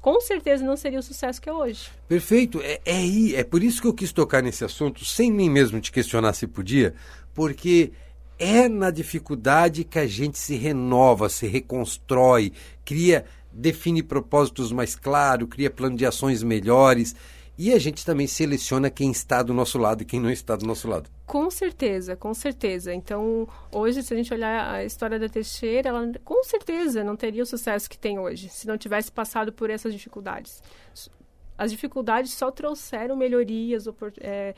com 0.00 0.20
certeza 0.20 0.64
não 0.64 0.76
seria 0.76 1.00
o 1.00 1.02
sucesso 1.02 1.42
que 1.42 1.48
é 1.48 1.52
hoje. 1.52 1.90
Perfeito. 2.06 2.60
É, 2.62 2.80
é, 2.84 3.32
é 3.34 3.44
por 3.44 3.62
isso 3.62 3.82
que 3.82 3.88
eu 3.88 3.94
quis 3.94 4.12
tocar 4.12 4.42
nesse 4.42 4.64
assunto, 4.64 5.04
sem 5.04 5.32
mim 5.32 5.50
mesmo 5.50 5.80
te 5.80 5.90
questionar 5.90 6.32
se 6.32 6.46
podia, 6.46 6.94
porque 7.34 7.92
é 8.38 8.68
na 8.68 8.90
dificuldade 8.90 9.84
que 9.84 9.98
a 9.98 10.06
gente 10.06 10.38
se 10.38 10.56
renova, 10.56 11.28
se 11.28 11.46
reconstrói, 11.46 12.52
cria, 12.84 13.24
define 13.52 14.02
propósitos 14.02 14.72
mais 14.72 14.94
claros, 14.94 15.48
cria 15.48 15.70
plano 15.70 15.96
de 15.96 16.04
ações 16.04 16.42
melhores. 16.42 17.14
E 17.58 17.72
a 17.72 17.78
gente 17.78 18.04
também 18.04 18.26
seleciona 18.26 18.90
quem 18.90 19.10
está 19.10 19.42
do 19.42 19.54
nosso 19.54 19.78
lado 19.78 20.02
e 20.02 20.04
quem 20.04 20.20
não 20.20 20.30
está 20.30 20.54
do 20.56 20.66
nosso 20.66 20.86
lado. 20.86 21.08
Com 21.24 21.50
certeza, 21.50 22.14
com 22.14 22.34
certeza. 22.34 22.92
Então, 22.92 23.48
hoje, 23.72 24.02
se 24.02 24.12
a 24.12 24.16
gente 24.16 24.32
olhar 24.32 24.70
a 24.70 24.84
história 24.84 25.18
da 25.18 25.26
Teixeira, 25.26 25.88
ela 25.88 26.12
com 26.22 26.44
certeza 26.44 27.02
não 27.02 27.16
teria 27.16 27.42
o 27.42 27.46
sucesso 27.46 27.88
que 27.88 27.96
tem 27.96 28.18
hoje, 28.18 28.50
se 28.50 28.66
não 28.66 28.76
tivesse 28.76 29.10
passado 29.10 29.54
por 29.54 29.70
essas 29.70 29.94
dificuldades. 29.94 30.62
As 31.56 31.70
dificuldades 31.70 32.32
só 32.32 32.50
trouxeram 32.50 33.16
melhorias, 33.16 33.86
é, 34.20 34.54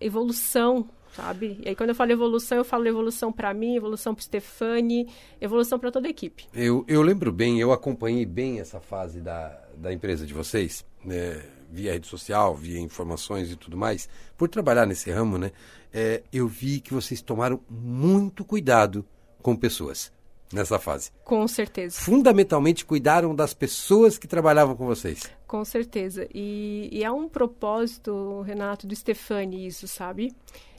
evolução 0.00 0.88
sabe? 1.12 1.58
E 1.64 1.68
aí 1.68 1.74
quando 1.74 1.90
eu 1.90 1.94
falo 1.94 2.12
evolução, 2.12 2.58
eu 2.58 2.64
falo 2.64 2.86
evolução 2.86 3.32
para 3.32 3.52
mim, 3.52 3.74
evolução 3.74 4.14
para 4.14 4.22
Stefani, 4.22 5.08
evolução 5.40 5.78
para 5.78 5.90
toda 5.90 6.06
a 6.06 6.10
equipe. 6.10 6.46
Eu, 6.54 6.84
eu 6.86 7.02
lembro 7.02 7.32
bem, 7.32 7.60
eu 7.60 7.72
acompanhei 7.72 8.24
bem 8.24 8.60
essa 8.60 8.80
fase 8.80 9.20
da, 9.20 9.60
da 9.76 9.92
empresa 9.92 10.24
de 10.24 10.32
vocês, 10.32 10.86
né? 11.04 11.42
via 11.70 11.92
rede 11.92 12.06
social, 12.06 12.54
via 12.54 12.80
informações 12.80 13.50
e 13.50 13.56
tudo 13.56 13.76
mais, 13.76 14.08
por 14.36 14.48
trabalhar 14.48 14.86
nesse 14.86 15.10
ramo, 15.10 15.38
né? 15.38 15.52
É, 15.92 16.22
eu 16.32 16.48
vi 16.48 16.80
que 16.80 16.92
vocês 16.92 17.22
tomaram 17.22 17.60
muito 17.68 18.44
cuidado 18.44 19.04
com 19.40 19.56
pessoas 19.56 20.12
nessa 20.52 20.78
fase. 20.78 21.10
Com 21.24 21.46
certeza. 21.46 22.00
Fundamentalmente 22.00 22.84
cuidaram 22.84 23.34
das 23.34 23.54
pessoas 23.54 24.18
que 24.18 24.26
trabalhavam 24.26 24.76
com 24.76 24.86
vocês. 24.86 25.22
Com 25.46 25.64
certeza. 25.64 26.28
E, 26.34 26.88
e 26.92 27.04
é 27.04 27.10
um 27.10 27.28
propósito, 27.28 28.42
Renato, 28.42 28.86
do 28.86 28.94
Stefani 28.94 29.66
isso, 29.66 29.86
sabe? 29.86 30.34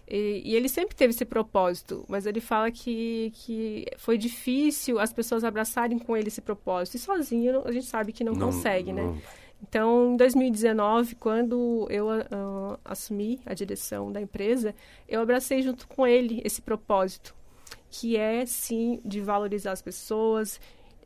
E, 0.08 0.42
e, 0.44 0.56
ele 0.56 0.68
sempre 0.68 0.94
teve 0.94 1.14
esse 1.14 1.24
propósito, 1.24 2.04
mas 2.10 2.26
ele 2.26 2.42
fala 2.42 2.70
que, 2.70 3.32
que 3.34 3.86
foi 3.98 4.18
difícil 4.18 5.00
as 5.00 5.14
pessoas 5.14 5.42
abraçarem 5.44 5.98
com 5.98 6.18
ele 6.18 6.28
esse 6.28 6.42
propósito. 6.42 6.96
E 6.96 7.00
sozinho 7.00 7.62
a 7.66 7.72
gente 7.72 7.86
sabe 7.86 8.12
que 8.12 8.24
não, 8.24 8.34
não 8.34 8.48
consegue, 8.48 8.92
né? 8.92 9.04
Não. 9.04 9.18
Então, 9.62 10.14
em 10.14 10.18
2019, 10.18 11.16
quando 11.16 11.88
eu 11.90 12.08
uh, 12.08 12.78
assumi 12.84 13.40
a 13.46 13.54
direção 13.54 14.12
da 14.12 14.20
empresa, 14.20 14.74
eu 15.08 15.22
abracei 15.22 15.62
junto 15.62 15.88
com 15.88 16.06
ele 16.06 16.42
esse 16.44 16.62
propósito, 16.62 17.36
que 17.92 18.16
é, 18.16 18.46
sim, 18.46 19.02
de 19.04 19.20
valorizar 19.20 19.74
as 19.74 19.82
pessoas, 19.82 20.60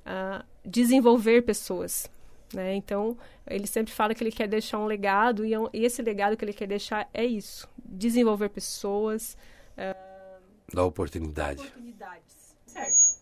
uh, 0.06 0.46
desenvolver 0.64 1.42
pessoas. 1.42 2.10
Né? 2.54 2.76
Então, 2.76 3.18
ele 3.48 3.66
sempre 3.66 3.92
fala 3.92 4.14
que 4.14 4.24
ele 4.24 4.32
quer 4.32 4.48
deixar 4.48 4.78
um 4.78 4.86
legado, 4.86 5.44
e, 5.44 5.54
é 5.54 5.58
e 5.74 5.84
esse 5.84 6.02
legado 6.04 6.38
que 6.38 6.46
ele 6.46 6.54
quer 6.54 6.68
deixar 6.68 7.10
é 7.12 7.26
isso: 7.26 7.68
desenvolver 7.84 8.50
pessoas. 8.50 9.36
Uh, 9.74 10.42
Dar 10.72 10.86
oportunidade. 10.86 11.62
Oportunidades, 11.62 12.56
certo. 12.68 13.16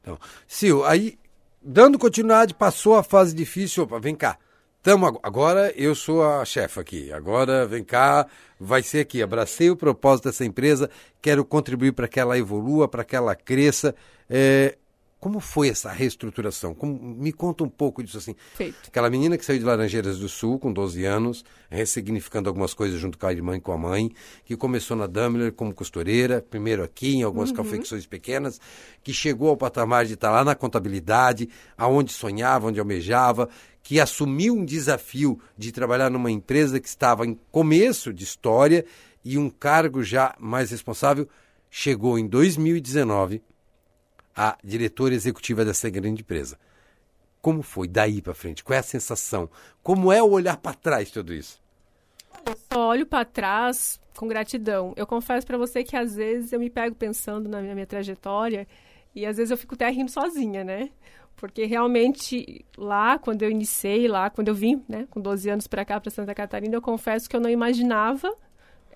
Então, 0.00 0.18
Sil, 0.48 0.82
aí, 0.84 1.18
dando 1.62 1.98
continuidade, 1.98 2.54
passou 2.54 2.96
a 2.96 3.02
fase 3.02 3.34
difícil. 3.34 3.84
Opa, 3.84 4.00
vem 4.00 4.16
cá. 4.16 4.38
Tamo, 4.82 5.20
agora 5.22 5.72
eu 5.76 5.94
sou 5.94 6.24
a 6.24 6.44
chefe 6.44 6.80
aqui. 6.80 7.12
Agora 7.12 7.64
vem 7.64 7.84
cá, 7.84 8.26
vai 8.58 8.82
ser 8.82 8.98
aqui. 9.00 9.22
Abracei 9.22 9.70
o 9.70 9.76
propósito 9.76 10.24
dessa 10.24 10.44
empresa, 10.44 10.90
quero 11.20 11.44
contribuir 11.44 11.92
para 11.92 12.08
que 12.08 12.18
ela 12.18 12.36
evolua, 12.36 12.88
para 12.88 13.04
que 13.04 13.14
ela 13.14 13.36
cresça. 13.36 13.94
É, 14.28 14.76
como 15.22 15.38
foi 15.38 15.68
essa 15.68 15.88
reestruturação? 15.92 16.74
Como, 16.74 16.98
me 17.00 17.32
conta 17.32 17.62
um 17.62 17.68
pouco 17.68 18.02
disso 18.02 18.18
assim. 18.18 18.34
Feito. 18.56 18.88
Aquela 18.88 19.08
menina 19.08 19.38
que 19.38 19.44
saiu 19.44 19.60
de 19.60 19.64
Laranjeiras 19.64 20.18
do 20.18 20.28
Sul 20.28 20.58
com 20.58 20.72
12 20.72 21.04
anos, 21.04 21.44
ressignificando 21.70 22.48
algumas 22.48 22.74
coisas 22.74 22.98
junto 22.98 23.16
com 23.16 23.24
a 23.28 23.32
irmã 23.32 23.56
e 23.56 23.60
com 23.60 23.70
a 23.70 23.78
mãe, 23.78 24.10
que 24.44 24.56
começou 24.56 24.96
na 24.96 25.06
Daimler 25.06 25.52
como 25.52 25.72
costureira, 25.72 26.44
primeiro 26.50 26.82
aqui 26.82 27.14
em 27.14 27.22
algumas 27.22 27.50
uhum. 27.50 27.56
confecções 27.56 28.04
pequenas, 28.04 28.60
que 29.00 29.12
chegou 29.12 29.50
ao 29.50 29.56
patamar 29.56 30.06
de 30.06 30.14
estar 30.14 30.32
lá 30.32 30.42
na 30.42 30.56
contabilidade, 30.56 31.48
aonde 31.78 32.10
sonhava, 32.10 32.66
onde 32.66 32.80
almejava, 32.80 33.48
que 33.80 34.00
assumiu 34.00 34.56
um 34.56 34.64
desafio 34.64 35.38
de 35.56 35.70
trabalhar 35.70 36.10
numa 36.10 36.32
empresa 36.32 36.80
que 36.80 36.88
estava 36.88 37.24
em 37.24 37.38
começo 37.48 38.12
de 38.12 38.24
história 38.24 38.84
e 39.24 39.38
um 39.38 39.48
cargo 39.48 40.02
já 40.02 40.34
mais 40.40 40.72
responsável, 40.72 41.28
chegou 41.70 42.18
em 42.18 42.26
2019 42.26 43.40
a 44.36 44.56
diretora 44.62 45.14
executiva 45.14 45.64
dessa 45.64 45.88
grande 45.90 46.22
empresa. 46.22 46.58
Como 47.40 47.62
foi 47.62 47.88
daí 47.88 48.22
para 48.22 48.34
frente? 48.34 48.62
Qual 48.62 48.76
é 48.76 48.80
a 48.80 48.82
sensação? 48.82 49.50
Como 49.82 50.12
é 50.12 50.22
o 50.22 50.30
olhar 50.30 50.56
para 50.56 50.74
trás 50.74 51.10
tudo 51.10 51.34
isso? 51.34 51.60
Eu 52.46 52.56
só 52.72 52.88
olho 52.88 53.06
para 53.06 53.24
trás 53.24 54.00
com 54.16 54.28
gratidão. 54.28 54.92
Eu 54.96 55.06
confesso 55.06 55.46
para 55.46 55.58
você 55.58 55.82
que 55.82 55.96
às 55.96 56.14
vezes 56.14 56.52
eu 56.52 56.60
me 56.60 56.70
pego 56.70 56.94
pensando 56.94 57.48
na 57.48 57.60
minha, 57.60 57.74
minha 57.74 57.86
trajetória 57.86 58.66
e 59.14 59.26
às 59.26 59.36
vezes 59.36 59.50
eu 59.50 59.56
fico 59.56 59.74
até 59.74 59.88
rindo 59.90 60.10
sozinha, 60.10 60.64
né? 60.64 60.90
Porque 61.36 61.64
realmente 61.64 62.64
lá, 62.76 63.18
quando 63.18 63.42
eu 63.42 63.50
iniciei, 63.50 64.06
lá, 64.06 64.30
quando 64.30 64.48
eu 64.48 64.54
vim, 64.54 64.82
né, 64.88 65.06
com 65.10 65.20
12 65.20 65.50
anos 65.50 65.66
para 65.66 65.84
cá, 65.84 66.00
para 66.00 66.10
Santa 66.10 66.34
Catarina, 66.34 66.74
eu 66.76 66.82
confesso 66.82 67.28
que 67.28 67.34
eu 67.34 67.40
não 67.40 67.50
imaginava 67.50 68.32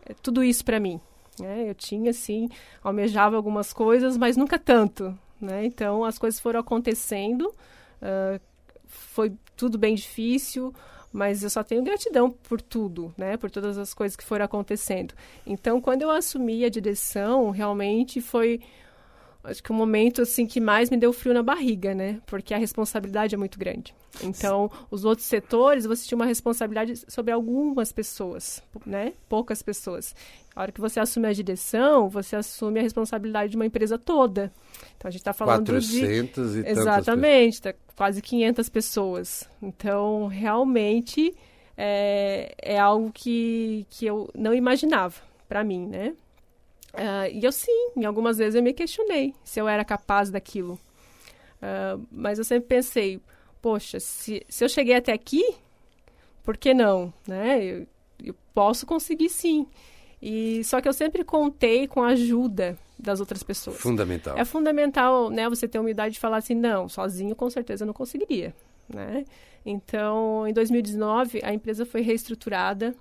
eh, 0.05 0.14
tudo 0.22 0.44
isso 0.44 0.64
para 0.64 0.79
mim. 0.79 1.01
Né? 1.40 1.68
Eu 1.68 1.75
tinha, 1.75 2.11
assim, 2.11 2.49
almejava 2.83 3.37
algumas 3.37 3.72
coisas, 3.72 4.16
mas 4.16 4.37
nunca 4.37 4.59
tanto, 4.59 5.18
né? 5.40 5.64
Então 5.64 6.05
as 6.05 6.18
coisas 6.18 6.40
foram 6.40 6.61
acontecendo, 6.61 7.42
uh, 8.03 8.40
foi 8.87 9.33
tudo 9.57 9.79
bem 9.79 9.94
difícil, 9.94 10.75
mas 11.12 11.42
eu 11.42 11.51
só 11.51 11.62
tenho 11.62 11.83
gratidão 11.83 12.31
por 12.31 12.61
tudo, 12.61 13.14
né? 13.16 13.37
Por 13.37 13.51
todas 13.51 13.79
as 13.79 13.94
coisas 13.94 14.16
que 14.16 14.25
foram 14.25 14.44
acontecendo. 14.44 15.14
Então 15.46 15.81
quando 15.81 16.03
eu 16.03 16.11
assumi 16.11 16.64
a 16.64 16.68
direção, 16.68 17.51
realmente 17.51 18.20
foi 18.20 18.61
acho 19.47 19.63
que 19.63 19.71
o 19.71 19.75
momento 19.75 20.23
assim 20.23 20.47
que 20.47 20.61
mais 20.61 20.91
me 20.91 20.97
deu 20.97 21.13
frio 21.13 21.33
na 21.33 21.43
barriga, 21.43 21.95
né? 21.95 22.21
Porque 22.27 22.53
a 22.53 22.59
responsabilidade 22.59 23.35
é 23.35 23.39
muito 23.39 23.59
grande. 23.59 23.95
Então, 24.23 24.71
os 24.91 25.05
outros 25.05 25.27
setores, 25.27 25.85
você 25.87 26.07
tinha 26.07 26.17
uma 26.17 26.27
responsabilidade 26.27 27.05
sobre 27.09 27.33
algumas 27.33 27.93
pessoas, 27.93 28.63
né? 28.85 29.13
Poucas 29.29 29.63
pessoas. 29.63 30.15
A 30.55 30.63
hora 30.63 30.73
que 30.73 30.81
você 30.81 30.99
assume 30.99 31.29
a 31.29 31.33
direção, 31.33 32.09
você 32.09 32.35
assume 32.35 32.81
a 32.81 32.83
responsabilidade 32.83 33.51
de 33.51 33.57
uma 33.57 33.67
empresa 33.67 33.99
toda. 33.99 34.53
Então, 34.97 35.09
a 35.09 35.11
gente 35.11 35.21
está 35.21 35.33
falando 35.33 35.67
400 35.67 36.53
de... 36.53 36.61
e 36.61 36.69
Exatamente, 36.69 37.63
tá 37.63 37.75
quase 37.95 38.23
500 38.23 38.69
pessoas. 38.69 39.49
Então, 39.63 40.27
realmente, 40.27 41.35
é, 41.77 42.55
é 42.61 42.79
algo 42.79 43.13
que, 43.13 43.87
que 43.91 44.07
eu 44.07 44.31
não 44.35 44.55
imaginava 44.55 45.15
para 45.49 45.63
mim, 45.63 45.87
né? 45.87 46.15
Uh, 46.94 47.29
e 47.33 47.44
eu 47.44 47.53
sim, 47.53 47.90
em 47.96 48.05
algumas 48.05 48.38
vezes 48.38 48.55
eu 48.55 48.62
me 48.62 48.72
questionei 48.72 49.35
se 49.44 49.61
eu 49.61 49.68
era 49.68 49.85
capaz 49.85 50.31
daquilo. 50.31 50.79
Uh, 51.57 52.07
mas 52.11 52.38
eu 52.38 52.44
sempre 52.44 52.68
pensei, 52.68 53.20
poxa, 53.61 54.01
se, 54.01 54.44
se 54.49 54.64
eu 54.64 54.68
cheguei 54.68 54.94
até 54.94 55.12
aqui, 55.12 55.44
por 56.42 56.57
que 56.57 56.72
não? 56.72 57.12
Né? 57.27 57.62
Eu, 57.62 57.87
eu 58.25 58.35
posso 58.55 58.87
conseguir 58.87 59.29
sim. 59.29 59.66
E 60.20 60.64
só 60.64 60.81
que 60.81 60.88
eu 60.88 60.92
sempre 60.92 61.25
contei 61.25 61.87
com 61.87 62.03
a 62.03 62.09
ajuda 62.09 62.79
das 62.99 63.20
outras 63.20 63.42
pessoas. 63.42 63.77
Fundamental. 63.77 64.38
É 64.38 64.44
fundamental, 64.44 65.31
né, 65.31 65.49
você 65.49 65.68
ter 65.68 65.79
a 65.79 65.81
humildade 65.81 66.14
de 66.14 66.20
falar 66.20 66.38
assim, 66.38 66.55
não, 66.55 66.88
sozinho 66.88 67.37
com 67.37 67.51
certeza 67.51 67.85
eu 67.85 67.87
não 67.87 67.94
conseguiria, 67.94 68.55
né? 68.88 69.25
Então, 69.64 70.46
em 70.46 70.53
2019, 70.53 71.40
a 71.42 71.53
empresa 71.53 71.85
foi 71.85 72.01
reestruturada. 72.01 72.94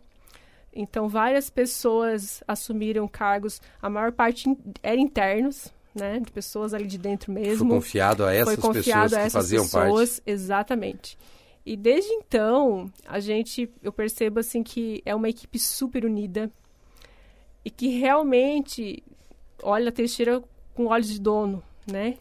Então, 0.76 1.08
várias 1.08 1.50
pessoas 1.50 2.44
assumiram 2.46 3.08
cargos, 3.08 3.62
a 3.82 3.90
maior 3.90 4.12
parte 4.12 4.54
era 4.84 5.00
internos, 5.00 5.74
né, 5.96 6.20
de 6.20 6.30
pessoas 6.32 6.74
ali 6.74 6.86
de 6.86 6.98
dentro 6.98 7.32
mesmo. 7.32 7.70
Foi 7.70 7.78
confiado 7.78 8.26
a 8.26 8.34
essas 8.34 8.56
foi 8.56 8.58
confiado 8.58 9.04
pessoas 9.04 9.14
a 9.14 9.20
essas 9.22 9.32
que 9.32 9.40
faziam 9.40 9.64
pessoas, 9.64 10.20
parte. 10.20 10.30
Exatamente. 10.30 11.18
E 11.66 11.78
desde 11.78 12.12
então, 12.12 12.92
a 13.08 13.20
gente, 13.20 13.72
eu 13.82 13.92
percebo 13.92 14.40
assim 14.42 14.62
que 14.62 15.02
é 15.06 15.16
uma 15.16 15.30
equipe 15.30 15.58
super 15.58 16.06
unida 16.06 16.52
e 17.64 17.72
que 17.72 17.88
realmente 17.98 19.02
olha 19.64 19.90
a 19.90 19.92
Teixeira 19.92 20.44
com 20.76 20.88
olhos 20.88 21.08
de 21.08 21.20
dono, 21.20 21.64
né? 21.90 22.18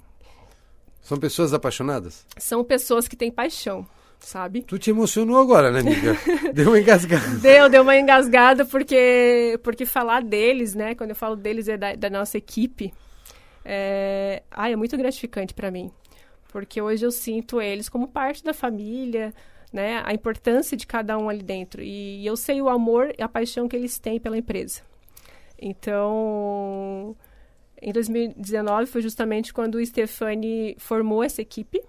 São 1.03 1.19
pessoas 1.19 1.53
apaixonadas? 1.53 2.25
São 2.39 2.65
pessoas 2.65 3.07
que 3.07 3.17
têm 3.17 3.31
paixão, 3.31 3.87
sabe? 4.25 4.63
Tu 4.63 4.79
te 4.79 4.91
emocionou 4.91 5.39
agora, 5.39 5.71
né, 5.71 5.81
amiga? 5.81 6.17
deu 6.53 6.69
uma 6.69 6.81
engasgada. 6.81 7.37
Deu, 7.37 7.69
deu 7.69 7.83
uma 7.83 7.97
engasgada 7.97 8.65
porque, 8.65 9.59
porque 9.63 9.87
falar 9.87 10.23
deles, 10.23 10.75
né? 10.75 10.95
Quando 10.95 11.11
eu 11.11 11.17
falo 11.17 11.37
deles 11.37 11.69
é 11.69 11.77
da, 11.77 11.95
da 11.95 12.11
nossa 12.11 12.39
equipe. 12.39 12.93
É, 13.65 14.43
ai, 14.51 14.73
é 14.73 14.77
muito 14.77 14.97
gratificante 14.97 15.55
para 15.55 15.71
mim. 15.71 15.91
Porque 16.53 16.81
hoje 16.81 17.05
eu 17.05 17.11
sinto 17.11 17.61
eles 17.61 17.89
como 17.89 18.09
parte 18.09 18.43
da 18.45 18.55
família, 18.55 19.33
né? 19.73 20.03
A 20.05 20.15
importância 20.15 20.77
de 20.77 20.87
cada 20.87 21.19
um 21.19 21.29
ali 21.29 21.43
dentro. 21.43 21.83
E 21.83 22.25
eu 22.25 22.37
sei 22.37 22.63
o 22.63 22.69
amor 22.69 23.13
e 23.19 23.23
a 23.23 23.29
paixão 23.29 23.69
que 23.69 23.77
eles 23.77 23.99
têm 23.99 24.21
pela 24.21 24.39
empresa. 24.39 24.83
Então, 25.59 27.17
em 27.81 27.93
2019 27.93 28.87
foi 28.87 29.03
justamente 29.03 29.53
quando 29.53 29.77
o 29.77 29.85
Stefani 29.85 30.77
formou 30.79 31.23
essa 31.23 31.43
equipe. 31.43 31.81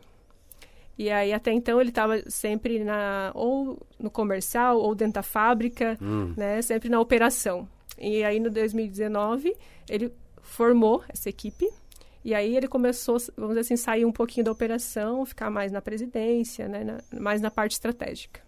E 0.97 1.09
aí 1.09 1.33
até 1.33 1.51
então 1.51 1.79
ele 1.79 1.89
estava 1.89 2.23
sempre 2.29 2.83
na 2.83 3.31
ou 3.33 3.85
no 3.99 4.09
comercial 4.09 4.79
ou 4.79 4.95
dentro 4.95 5.15
da 5.15 5.23
fábrica, 5.23 5.97
hum. 6.01 6.33
né, 6.37 6.61
sempre 6.61 6.89
na 6.89 6.99
operação. 6.99 7.67
E 7.97 8.23
aí 8.23 8.39
no 8.39 8.49
2019 8.49 9.55
ele 9.89 10.11
formou 10.41 11.03
essa 11.09 11.29
equipe 11.29 11.67
e 12.23 12.33
aí 12.33 12.55
ele 12.55 12.67
começou, 12.67 13.17
vamos 13.37 13.51
dizer 13.51 13.61
assim, 13.61 13.77
sair 13.77 14.05
um 14.05 14.11
pouquinho 14.11 14.45
da 14.45 14.51
operação, 14.51 15.25
ficar 15.25 15.49
mais 15.51 15.71
na 15.71 15.81
presidência, 15.81 16.67
né, 16.67 16.83
na, 16.83 17.19
mais 17.19 17.39
na 17.39 17.51
parte 17.51 17.73
estratégica. 17.73 18.41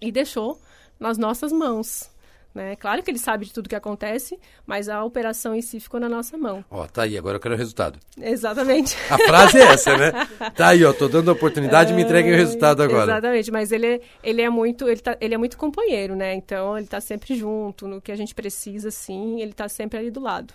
E 0.00 0.10
deixou 0.10 0.60
nas 0.98 1.16
nossas 1.16 1.52
mãos 1.52 2.10
né? 2.56 2.74
Claro 2.74 3.02
que 3.02 3.10
ele 3.10 3.18
sabe 3.18 3.44
de 3.44 3.52
tudo 3.52 3.68
que 3.68 3.76
acontece, 3.76 4.38
mas 4.66 4.88
a 4.88 5.04
operação 5.04 5.54
em 5.54 5.60
si 5.60 5.78
ficou 5.78 6.00
na 6.00 6.08
nossa 6.08 6.36
mão. 6.36 6.64
Ó, 6.70 6.86
tá 6.86 7.02
aí, 7.02 7.16
agora 7.16 7.36
eu 7.36 7.40
quero 7.40 7.54
o 7.54 7.58
resultado. 7.58 8.00
Exatamente. 8.20 8.96
A 9.10 9.18
frase 9.18 9.58
é 9.58 9.62
essa, 9.62 9.96
né? 9.96 10.12
Tá 10.56 10.68
aí, 10.68 10.84
ó, 10.84 10.92
tô 10.92 11.06
dando 11.06 11.30
a 11.30 11.34
oportunidade, 11.34 11.92
me 11.92 12.02
entreguem 12.02 12.32
o 12.32 12.36
resultado 12.36 12.82
agora. 12.82 13.12
Exatamente, 13.12 13.52
mas 13.52 13.70
ele, 13.70 14.00
ele 14.22 14.40
é 14.40 14.48
muito, 14.48 14.88
ele, 14.88 15.00
tá, 15.00 15.16
ele 15.20 15.34
é 15.34 15.38
muito 15.38 15.56
companheiro, 15.58 16.16
né? 16.16 16.34
Então 16.34 16.76
ele 16.76 16.86
tá 16.86 17.00
sempre 17.00 17.36
junto, 17.36 17.86
no 17.86 18.00
que 18.00 18.10
a 18.10 18.16
gente 18.16 18.34
precisa, 18.34 18.90
sim, 18.90 19.40
ele 19.40 19.52
tá 19.52 19.68
sempre 19.68 19.98
ali 19.98 20.10
do 20.10 20.20
lado. 20.20 20.54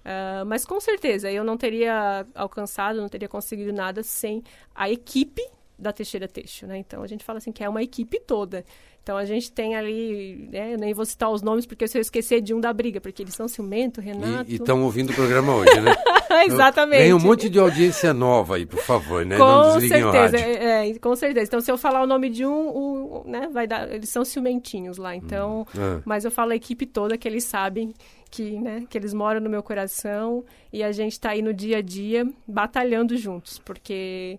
Uh, 0.00 0.44
mas 0.46 0.64
com 0.64 0.80
certeza, 0.80 1.30
eu 1.30 1.44
não 1.44 1.56
teria 1.56 2.26
alcançado, 2.34 3.00
não 3.00 3.08
teria 3.08 3.28
conseguido 3.28 3.72
nada 3.72 4.02
sem 4.02 4.42
a 4.74 4.90
equipe 4.90 5.42
da 5.78 5.92
Teixeira 5.92 6.28
Teixo, 6.28 6.66
né? 6.66 6.78
Então 6.78 7.02
a 7.02 7.06
gente 7.06 7.24
fala 7.24 7.38
assim 7.38 7.52
que 7.52 7.62
é 7.62 7.68
uma 7.68 7.82
equipe 7.82 8.20
toda. 8.20 8.64
Então 9.02 9.16
a 9.16 9.24
gente 9.24 9.50
tem 9.50 9.74
ali, 9.74 10.48
né, 10.52 10.74
eu 10.74 10.78
nem 10.78 10.94
vou 10.94 11.04
citar 11.04 11.28
os 11.28 11.42
nomes 11.42 11.66
porque 11.66 11.88
se 11.88 11.98
eu 11.98 12.02
esquecer 12.02 12.40
de 12.40 12.54
um 12.54 12.60
da 12.60 12.72
briga, 12.72 13.00
porque 13.00 13.22
eles 13.22 13.34
são 13.34 13.48
ciumento, 13.48 14.00
Renato. 14.00 14.48
E 14.48 14.54
estão 14.54 14.82
ouvindo 14.84 15.10
o 15.10 15.14
programa 15.14 15.54
hoje, 15.56 15.80
né? 15.80 15.92
Exatamente. 16.46 17.02
Tem 17.02 17.12
um 17.12 17.18
monte 17.18 17.48
de 17.48 17.58
audiência 17.58 18.14
nova 18.14 18.56
aí, 18.56 18.64
por 18.64 18.78
favor, 18.78 19.26
né? 19.26 19.36
Com 19.36 19.44
Não 19.44 19.80
certeza, 19.80 20.36
é, 20.36 20.90
é, 20.90 20.98
com 20.98 21.16
certeza. 21.16 21.46
Então 21.46 21.60
se 21.60 21.70
eu 21.70 21.76
falar 21.76 22.02
o 22.02 22.06
nome 22.06 22.30
de 22.30 22.46
um, 22.46 22.68
o, 22.68 23.24
né, 23.26 23.48
vai 23.52 23.66
dar, 23.66 23.92
eles 23.92 24.08
são 24.08 24.24
ciumentinhos 24.24 24.98
lá. 24.98 25.16
Então, 25.16 25.66
hum, 25.76 25.98
é. 25.98 26.02
mas 26.04 26.24
eu 26.24 26.30
falo 26.30 26.52
a 26.52 26.56
equipe 26.56 26.86
toda 26.86 27.18
que 27.18 27.26
eles 27.26 27.42
sabem 27.42 27.92
que, 28.30 28.52
né, 28.52 28.84
que 28.88 28.96
eles 28.96 29.12
moram 29.12 29.40
no 29.40 29.50
meu 29.50 29.64
coração 29.64 30.44
e 30.72 30.82
a 30.82 30.92
gente 30.92 31.12
está 31.12 31.30
aí 31.30 31.42
no 31.42 31.52
dia 31.52 31.78
a 31.78 31.82
dia 31.82 32.26
batalhando 32.46 33.16
juntos, 33.16 33.58
porque 33.58 34.38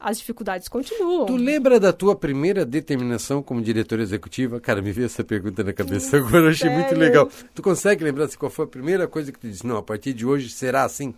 as 0.00 0.18
dificuldades 0.18 0.66
continuam. 0.66 1.26
Tu 1.26 1.36
lembra 1.36 1.78
da 1.78 1.92
tua 1.92 2.16
primeira 2.16 2.64
determinação 2.64 3.42
como 3.42 3.60
diretora 3.60 4.02
executiva? 4.02 4.58
Cara, 4.58 4.80
me 4.80 4.90
veio 4.90 5.04
essa 5.04 5.22
pergunta 5.22 5.62
na 5.62 5.74
cabeça 5.74 6.16
agora, 6.16 6.44
eu 6.44 6.50
achei 6.50 6.70
muito 6.70 6.94
legal. 6.94 7.30
Tu 7.54 7.62
consegue 7.62 8.02
lembrar 8.02 8.24
assim, 8.24 8.38
qual 8.38 8.50
foi 8.50 8.64
a 8.64 8.68
primeira 8.68 9.06
coisa 9.06 9.30
que 9.30 9.38
tu 9.38 9.46
disse? 9.46 9.66
Não, 9.66 9.76
a 9.76 9.82
partir 9.82 10.14
de 10.14 10.24
hoje 10.24 10.48
será 10.48 10.84
assim? 10.84 11.14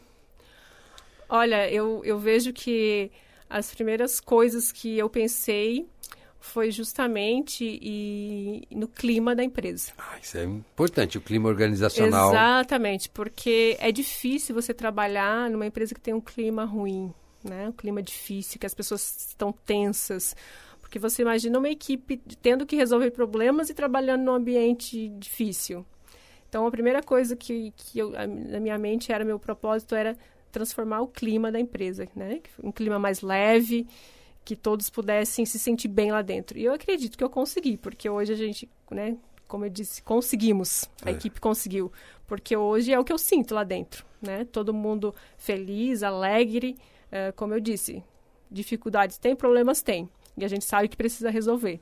Olha, 1.29 1.71
eu, 1.71 2.03
eu 2.05 2.19
vejo 2.19 2.53
que 2.53 3.11
as 3.49 3.73
primeiras 3.73 4.21
coisas 4.21 4.73
que 4.73 4.99
eu 4.99 5.09
pensei 5.09 5.87
foi 6.41 6.73
justamente 6.73 7.65
e, 7.65 8.67
no 8.71 8.89
clima 8.89 9.35
da 9.35 9.45
empresa. 9.45 9.93
Ah, 9.97 10.19
isso 10.21 10.37
é 10.37 10.45
importante, 10.45 11.17
o 11.17 11.21
clima 11.21 11.49
organizacional. 11.49 12.31
Exatamente, 12.31 13.09
porque 13.09 13.77
é 13.79 13.93
difícil 13.93 14.55
você 14.55 14.75
trabalhar 14.75 15.49
numa 15.49 15.65
empresa 15.65 15.95
que 15.95 16.01
tem 16.01 16.13
um 16.13 16.21
clima 16.21 16.65
ruim, 16.65 17.15
né? 17.43 17.69
Um 17.69 17.73
clima 17.73 18.03
difícil, 18.03 18.59
que 18.59 18.67
as 18.67 18.75
pessoas 18.75 19.29
estão 19.29 19.53
tensas. 19.53 20.35
Porque 20.81 20.99
você 20.99 21.23
imagina 21.23 21.59
uma 21.59 21.69
equipe 21.69 22.19
tendo 22.41 22.67
que 22.67 22.77
resolver 22.77 23.11
problemas 23.11 23.71
e 23.71 23.75
trabalhando 23.75 24.23
num 24.23 24.35
ambiente 24.35 25.09
difícil. 25.11 25.87
Então, 26.49 26.67
a 26.67 26.71
primeira 26.71 27.03
coisa 27.03 27.35
que, 27.35 27.73
que 27.77 27.99
eu, 27.99 28.11
na 28.11 28.61
minha 28.61 28.77
mente 28.77 29.11
era, 29.11 29.25
meu 29.25 29.39
propósito 29.39 29.95
era 29.95 30.17
transformar 30.51 31.01
o 31.01 31.09
clima 31.09 31.51
da 31.51 31.59
empresa, 31.59 32.07
né? 32.15 32.41
Um 32.63 32.71
clima 32.71 32.99
mais 32.99 33.23
leve, 33.23 33.87
que 34.45 34.55
todos 34.55 34.91
pudessem 34.91 35.47
se 35.47 35.59
sentir 35.59 35.89
bem 35.89 36.13
lá 36.13 36.21
dentro. 36.21 36.59
E 36.59 36.65
eu 36.65 36.73
acredito 36.75 37.17
que 37.17 37.25
eu 37.25 37.31
consegui, 37.31 37.77
porque 37.77 38.09
hoje 38.09 38.33
a 38.33 38.37
gente, 38.37 38.69
né, 38.91 39.17
como 39.49 39.65
eu 39.65 39.71
disse, 39.71 40.03
conseguimos. 40.03 40.89
A 41.05 41.11
é. 41.11 41.13
equipe 41.13 41.41
conseguiu, 41.41 41.93
porque 42.27 42.57
hoje 42.57 42.93
é 42.93 42.99
o 42.99 43.05
que 43.05 43.13
eu 43.13 43.19
sinto 43.19 43.55
lá 43.55 43.65
dentro, 43.65 44.05
né? 44.21 44.45
Todo 44.45 44.75
mundo 44.75 45.15
feliz, 45.37 46.03
alegre, 46.03 46.77
uh, 47.13 47.33
como 47.35 47.55
eu 47.55 47.61
disse, 47.61 48.03
dificuldades 48.51 49.19
tem, 49.19 49.37
problemas 49.37 49.83
tem, 49.83 50.09
e 50.37 50.45
a 50.45 50.49
gente 50.49 50.65
sabe 50.65 50.89
que 50.89 50.97
precisa 50.97 51.31
resolver 51.31 51.81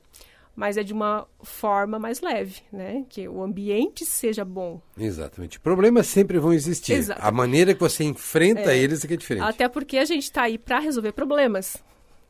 mas 0.55 0.77
é 0.77 0.83
de 0.83 0.93
uma 0.93 1.27
forma 1.41 1.97
mais 1.97 2.21
leve, 2.21 2.61
né? 2.71 3.05
Que 3.09 3.27
o 3.27 3.41
ambiente 3.41 4.05
seja 4.05 4.43
bom. 4.43 4.81
Exatamente. 4.97 5.59
Problemas 5.59 6.07
sempre 6.07 6.37
vão 6.39 6.53
existir. 6.53 6.93
Exatamente. 6.93 7.27
A 7.27 7.31
maneira 7.31 7.73
que 7.73 7.79
você 7.79 8.03
enfrenta 8.03 8.73
é. 8.73 8.77
eles 8.77 9.03
é 9.03 9.07
que 9.07 9.13
é 9.13 9.17
diferente. 9.17 9.43
Até 9.43 9.67
porque 9.69 9.97
a 9.97 10.05
gente 10.05 10.23
está 10.23 10.43
aí 10.43 10.57
para 10.57 10.79
resolver 10.79 11.13
problemas. 11.13 11.77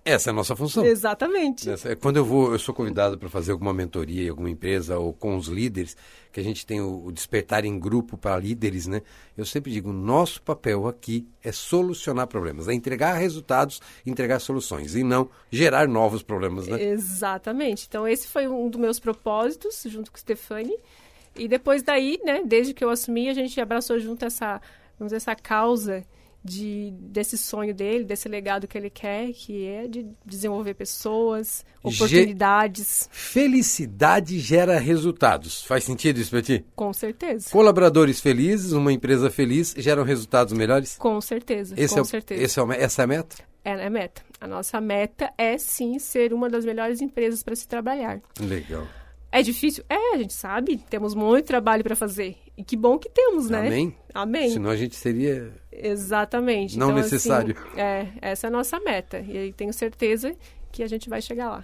Essa 0.04 0.30
é 0.30 0.32
a 0.32 0.34
nossa 0.34 0.56
função. 0.56 0.84
Exatamente. 0.84 1.70
Essa, 1.70 1.92
é, 1.92 1.96
quando 1.96 2.18
eu 2.18 2.26
vou, 2.26 2.52
eu 2.52 2.60
sou 2.60 2.74
convidado 2.74 3.20
para 3.20 3.30
fazer 3.30 3.52
alguma 3.52 3.72
mentoria 3.72 4.26
em 4.26 4.30
alguma 4.30 4.50
empresa 4.50 4.98
ou 4.98 5.14
com 5.14 5.38
os 5.38 5.48
líderes, 5.48 5.96
que 6.32 6.40
a 6.40 6.44
gente 6.44 6.66
tem 6.66 6.82
o, 6.82 7.06
o 7.06 7.12
despertar 7.12 7.66
em 7.66 7.78
grupo 7.78 8.18
para 8.18 8.38
líderes, 8.38 8.88
né? 8.88 9.04
Eu 9.38 9.46
sempre 9.46 9.72
digo, 9.72 9.94
nosso 9.94 10.42
papel 10.42 10.88
aqui 10.88 11.28
é 11.44 11.52
solucionar 11.52 12.26
problemas, 12.26 12.68
é 12.68 12.74
entregar 12.74 13.14
resultados, 13.14 13.80
entregar 14.04 14.40
soluções 14.40 14.96
e 14.96 15.04
não 15.04 15.30
gerar 15.52 15.88
novos 15.88 16.24
problemas, 16.24 16.68
né? 16.68 16.82
Exatamente. 16.82 17.86
Então 17.88 18.08
esse 18.08 18.28
foi 18.28 18.48
um 18.48 18.70
dos 18.70 18.82
meus 18.82 19.00
propósitos 19.00 19.84
junto 19.86 20.12
com 20.12 20.18
o 20.18 20.20
Stefani. 20.20 20.76
E 21.36 21.48
depois 21.48 21.84
daí, 21.84 22.20
né, 22.26 22.42
desde 22.44 22.74
que 22.74 22.84
eu 22.84 22.90
assumi, 22.90 23.30
a 23.30 23.34
gente 23.34 23.60
abraçou 23.62 24.00
junto 24.00 24.26
essa, 24.26 24.60
vamos 24.98 25.12
dizer, 25.12 25.18
essa 25.18 25.36
causa 25.36 26.04
de, 26.44 26.92
desse 27.00 27.38
sonho 27.38 27.74
dele, 27.74 28.04
desse 28.04 28.28
legado 28.28 28.68
que 28.68 28.78
ele 28.78 28.90
quer, 28.90 29.32
que 29.34 29.66
é 29.66 29.88
de 29.88 30.08
desenvolver 30.26 30.74
pessoas, 30.74 31.64
oportunidades. 31.84 33.10
Ge 33.12 33.20
felicidade 33.42 34.40
gera 34.40 34.80
resultados. 34.80 35.64
Faz 35.64 35.84
sentido 35.84 36.20
isso 36.20 36.32
para 36.32 36.42
ti? 36.42 36.66
Com 36.76 36.92
certeza. 36.94 37.50
Colaboradores 37.50 38.20
felizes, 38.20 38.72
uma 38.72 38.92
empresa 38.92 39.30
feliz, 39.30 39.74
geram 39.78 40.04
resultados 40.04 40.54
melhores? 40.54 40.98
Com 40.98 41.20
certeza. 41.22 41.76
Esse 41.78 41.96
com 41.96 42.02
é, 42.02 42.06
certeza. 42.06 42.44
Esse 42.44 42.60
é, 42.60 42.84
essa 42.84 43.02
é 43.02 43.04
a 43.04 43.08
meta? 43.08 43.36
É, 43.64 43.72
é 43.72 43.86
a 43.86 43.90
meta. 43.90 44.22
A 44.40 44.48
nossa 44.48 44.82
meta 44.82 45.32
é 45.38 45.58
sim 45.58 46.00
ser 46.00 46.34
uma 46.34 46.50
das 46.50 46.66
melhores 46.66 47.02
empresas 47.02 47.44
para 47.44 47.56
se 47.56 47.68
trabalhar. 47.68 48.20
Legal. 48.40 48.88
É 49.32 49.42
difícil? 49.42 49.84
É, 49.88 50.16
a 50.16 50.18
gente 50.18 50.34
sabe. 50.34 50.78
Temos 50.90 51.16
muito 51.16 51.46
trabalho 51.46 51.84
para 51.84 51.96
fazer. 51.96 52.36
E 52.58 52.64
que 52.64 52.76
bom 52.76 52.98
que 53.00 53.10
temos, 53.10 53.50
né? 53.50 53.68
Amém. 53.68 53.96
Amém. 54.14 54.50
Senão 54.50 54.70
a 54.70 54.76
gente 54.76 54.96
seria. 54.96 55.54
Exatamente. 55.72 56.78
Não 56.78 56.92
então, 56.92 57.02
necessário. 57.02 57.56
Assim, 57.58 57.80
é, 57.80 58.08
essa 58.22 58.48
é 58.48 58.50
a 58.50 58.52
nossa 58.52 58.80
meta. 58.80 59.20
E 59.20 59.38
aí 59.38 59.54
tenho 59.54 59.74
certeza 59.74 60.36
que 60.72 60.82
a 60.82 60.88
gente 60.88 61.10
vai 61.10 61.22
chegar 61.22 61.50
lá. 61.50 61.64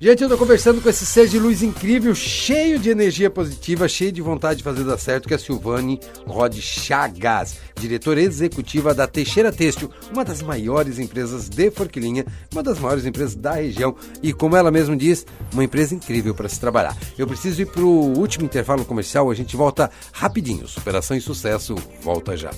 Gente, 0.00 0.20
eu 0.20 0.26
estou 0.26 0.38
conversando 0.38 0.82
com 0.82 0.88
esse 0.88 1.06
ser 1.06 1.28
de 1.28 1.38
luz 1.38 1.62
incrível, 1.62 2.14
cheio 2.14 2.78
de 2.78 2.90
energia 2.90 3.30
positiva, 3.30 3.88
cheio 3.88 4.10
de 4.10 4.20
vontade 4.20 4.58
de 4.58 4.64
fazer 4.64 4.84
dar 4.84 4.98
certo, 4.98 5.28
que 5.28 5.34
é 5.34 5.36
a 5.36 5.38
Silvane 5.38 6.00
Rod 6.26 6.54
Chagas, 6.56 7.58
diretora 7.78 8.20
executiva 8.20 8.92
da 8.92 9.06
Teixeira 9.06 9.52
Têxtil, 9.52 9.90
uma 10.12 10.24
das 10.24 10.42
maiores 10.42 10.98
empresas 10.98 11.48
de 11.48 11.70
Forquilinha, 11.70 12.26
uma 12.52 12.62
das 12.62 12.78
maiores 12.78 13.06
empresas 13.06 13.34
da 13.34 13.52
região 13.52 13.94
e, 14.22 14.32
como 14.32 14.56
ela 14.56 14.70
mesma 14.70 14.96
diz, 14.96 15.24
uma 15.52 15.64
empresa 15.64 15.94
incrível 15.94 16.34
para 16.34 16.48
se 16.48 16.58
trabalhar. 16.58 16.96
Eu 17.16 17.26
preciso 17.26 17.62
ir 17.62 17.66
para 17.66 17.82
o 17.82 18.18
último 18.18 18.44
intervalo 18.44 18.84
comercial, 18.84 19.30
a 19.30 19.34
gente 19.34 19.56
volta 19.56 19.90
rapidinho. 20.12 20.66
Superação 20.66 21.16
e 21.16 21.20
sucesso, 21.20 21.74
volta 22.02 22.36
já. 22.36 22.50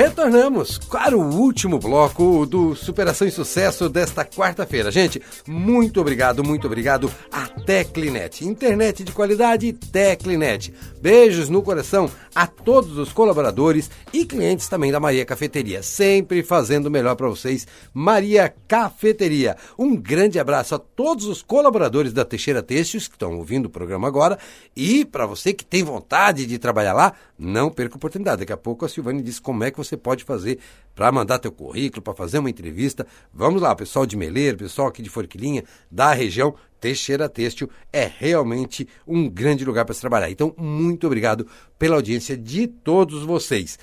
Retornamos 0.00 0.78
para 0.78 1.14
o 1.14 1.20
último 1.20 1.78
bloco 1.78 2.46
do 2.46 2.74
Superação 2.74 3.28
e 3.28 3.30
Sucesso 3.30 3.86
desta 3.86 4.24
quarta-feira. 4.24 4.90
Gente, 4.90 5.20
muito 5.46 6.00
obrigado, 6.00 6.42
muito 6.42 6.66
obrigado 6.66 7.12
a 7.30 7.46
Teclinet. 7.46 8.42
Internet 8.42 9.04
de 9.04 9.12
qualidade 9.12 9.74
Teclinet. 9.74 10.72
Beijos 11.02 11.50
no 11.50 11.62
coração 11.62 12.10
a 12.34 12.46
todos 12.46 12.96
os 12.96 13.12
colaboradores 13.12 13.90
e 14.10 14.24
clientes 14.24 14.68
também 14.68 14.90
da 14.90 14.98
Maria 14.98 15.26
Cafeteria. 15.26 15.82
Sempre 15.82 16.42
fazendo 16.42 16.86
o 16.86 16.90
melhor 16.90 17.14
para 17.14 17.28
vocês. 17.28 17.66
Maria 17.92 18.50
Cafeteria. 18.66 19.54
Um 19.78 19.94
grande 19.94 20.38
abraço 20.38 20.74
a 20.74 20.78
todos 20.78 21.26
os 21.26 21.42
colaboradores 21.42 22.14
da 22.14 22.24
Teixeira 22.24 22.62
Têxteis 22.62 23.06
que 23.06 23.16
estão 23.16 23.36
ouvindo 23.36 23.66
o 23.66 23.70
programa 23.70 24.08
agora. 24.08 24.38
E 24.74 25.04
para 25.04 25.26
você 25.26 25.52
que 25.52 25.64
tem 25.64 25.82
vontade 25.82 26.46
de 26.46 26.58
trabalhar 26.58 26.94
lá, 26.94 27.12
não 27.38 27.70
perca 27.70 27.96
a 27.96 27.98
oportunidade. 27.98 28.40
Daqui 28.40 28.52
a 28.52 28.56
pouco 28.56 28.84
a 28.84 28.88
Silvane 28.88 29.22
diz 29.22 29.38
como 29.38 29.64
é 29.64 29.70
que 29.70 29.76
você 29.78 29.89
pode 29.96 30.24
fazer 30.24 30.58
para 30.94 31.10
mandar 31.10 31.38
teu 31.38 31.52
currículo, 31.52 32.02
para 32.02 32.14
fazer 32.14 32.38
uma 32.38 32.50
entrevista. 32.50 33.06
Vamos 33.32 33.62
lá, 33.62 33.74
pessoal 33.74 34.04
de 34.04 34.16
Meleiro, 34.16 34.58
pessoal 34.58 34.88
aqui 34.88 35.02
de 35.02 35.08
Forquilinha, 35.08 35.64
da 35.90 36.12
região, 36.12 36.54
Teixeira 36.80 37.28
Têxtil 37.28 37.68
é 37.92 38.10
realmente 38.18 38.88
um 39.06 39.28
grande 39.28 39.64
lugar 39.64 39.84
para 39.84 39.94
se 39.94 40.00
trabalhar. 40.00 40.30
Então, 40.30 40.54
muito 40.56 41.06
obrigado 41.06 41.46
pela 41.78 41.96
audiência 41.96 42.36
de 42.36 42.66
todos 42.66 43.22
vocês. 43.22 43.78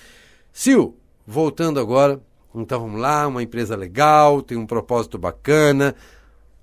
Sil, 0.51 0.97
voltando 1.25 1.79
agora, 1.79 2.21
então 2.53 2.79
vamos 2.79 2.99
lá, 2.99 3.27
uma 3.27 3.43
empresa 3.43 3.75
legal, 3.75 4.41
tem 4.41 4.57
um 4.57 4.65
propósito 4.65 5.17
bacana. 5.17 5.95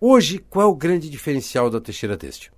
Hoje, 0.01 0.39
qual 0.51 0.69
é 0.69 0.71
o 0.71 0.75
grande 0.75 1.09
diferencial 1.09 1.71
da 1.71 1.81
Teixeira 1.81 2.17
Têxtil? 2.17 2.53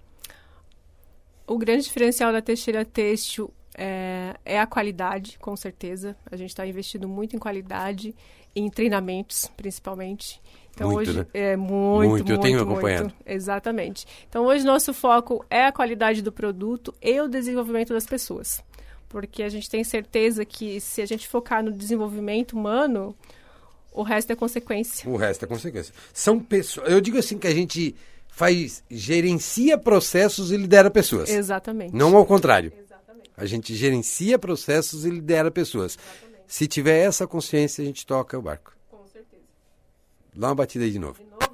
O 1.46 1.58
grande 1.58 1.84
diferencial 1.84 2.32
da 2.32 2.42
Teixeira 2.42 2.84
Têxtil 2.84 3.52
é, 3.76 4.34
é 4.44 4.58
a 4.58 4.66
qualidade, 4.66 5.38
com 5.38 5.54
certeza. 5.54 6.16
A 6.30 6.36
gente 6.36 6.50
está 6.50 6.66
investindo 6.66 7.08
muito 7.08 7.36
em 7.36 7.38
qualidade, 7.38 8.14
em 8.54 8.70
treinamentos, 8.70 9.50
principalmente. 9.56 10.40
Então 10.74 10.90
muito, 10.90 11.10
hoje 11.10 11.18
né? 11.20 11.26
é 11.32 11.56
muito, 11.56 12.10
muito, 12.10 12.32
eu 12.32 12.38
tenho 12.38 12.62
acompanhado. 12.62 13.04
Muito, 13.04 13.16
exatamente. 13.24 14.06
Então 14.28 14.44
hoje 14.44 14.64
nosso 14.64 14.92
foco 14.92 15.44
é 15.50 15.64
a 15.66 15.72
qualidade 15.72 16.22
do 16.22 16.32
produto 16.32 16.94
e 17.00 17.20
o 17.20 17.28
desenvolvimento 17.28 17.92
das 17.92 18.06
pessoas. 18.06 18.62
Porque 19.08 19.42
a 19.42 19.48
gente 19.48 19.70
tem 19.70 19.84
certeza 19.84 20.44
que 20.44 20.80
se 20.80 21.00
a 21.00 21.06
gente 21.06 21.28
focar 21.28 21.62
no 21.62 21.72
desenvolvimento 21.72 22.52
humano, 22.52 23.14
o 23.92 24.02
resto 24.02 24.32
é 24.32 24.36
consequência. 24.36 25.08
O 25.08 25.16
resto 25.16 25.44
é 25.44 25.48
consequência. 25.48 25.94
São 26.12 26.38
pessoas. 26.38 26.90
Eu 26.90 27.00
digo 27.00 27.18
assim 27.18 27.38
que 27.38 27.46
a 27.46 27.54
gente 27.54 27.94
faz 28.28 28.84
gerencia 28.90 29.78
processos 29.78 30.52
e 30.52 30.56
lidera 30.58 30.90
pessoas. 30.90 31.30
Exatamente. 31.30 31.94
Não 31.94 32.14
ao 32.14 32.26
contrário. 32.26 32.70
A 33.36 33.44
gente 33.44 33.74
gerencia 33.74 34.38
processos 34.38 35.04
e 35.04 35.10
lidera 35.10 35.50
pessoas. 35.50 35.98
Exatamente. 35.98 36.42
Se 36.46 36.66
tiver 36.66 36.98
essa 37.04 37.26
consciência, 37.26 37.82
a 37.82 37.84
gente 37.84 38.06
toca 38.06 38.38
o 38.38 38.42
barco. 38.42 38.74
Com 38.90 39.06
certeza. 39.06 39.42
Dá 40.34 40.48
uma 40.48 40.54
batida 40.54 40.84
aí 40.84 40.90
de 40.90 40.98
novo. 40.98 41.18
De 41.22 41.30
novo? 41.30 41.45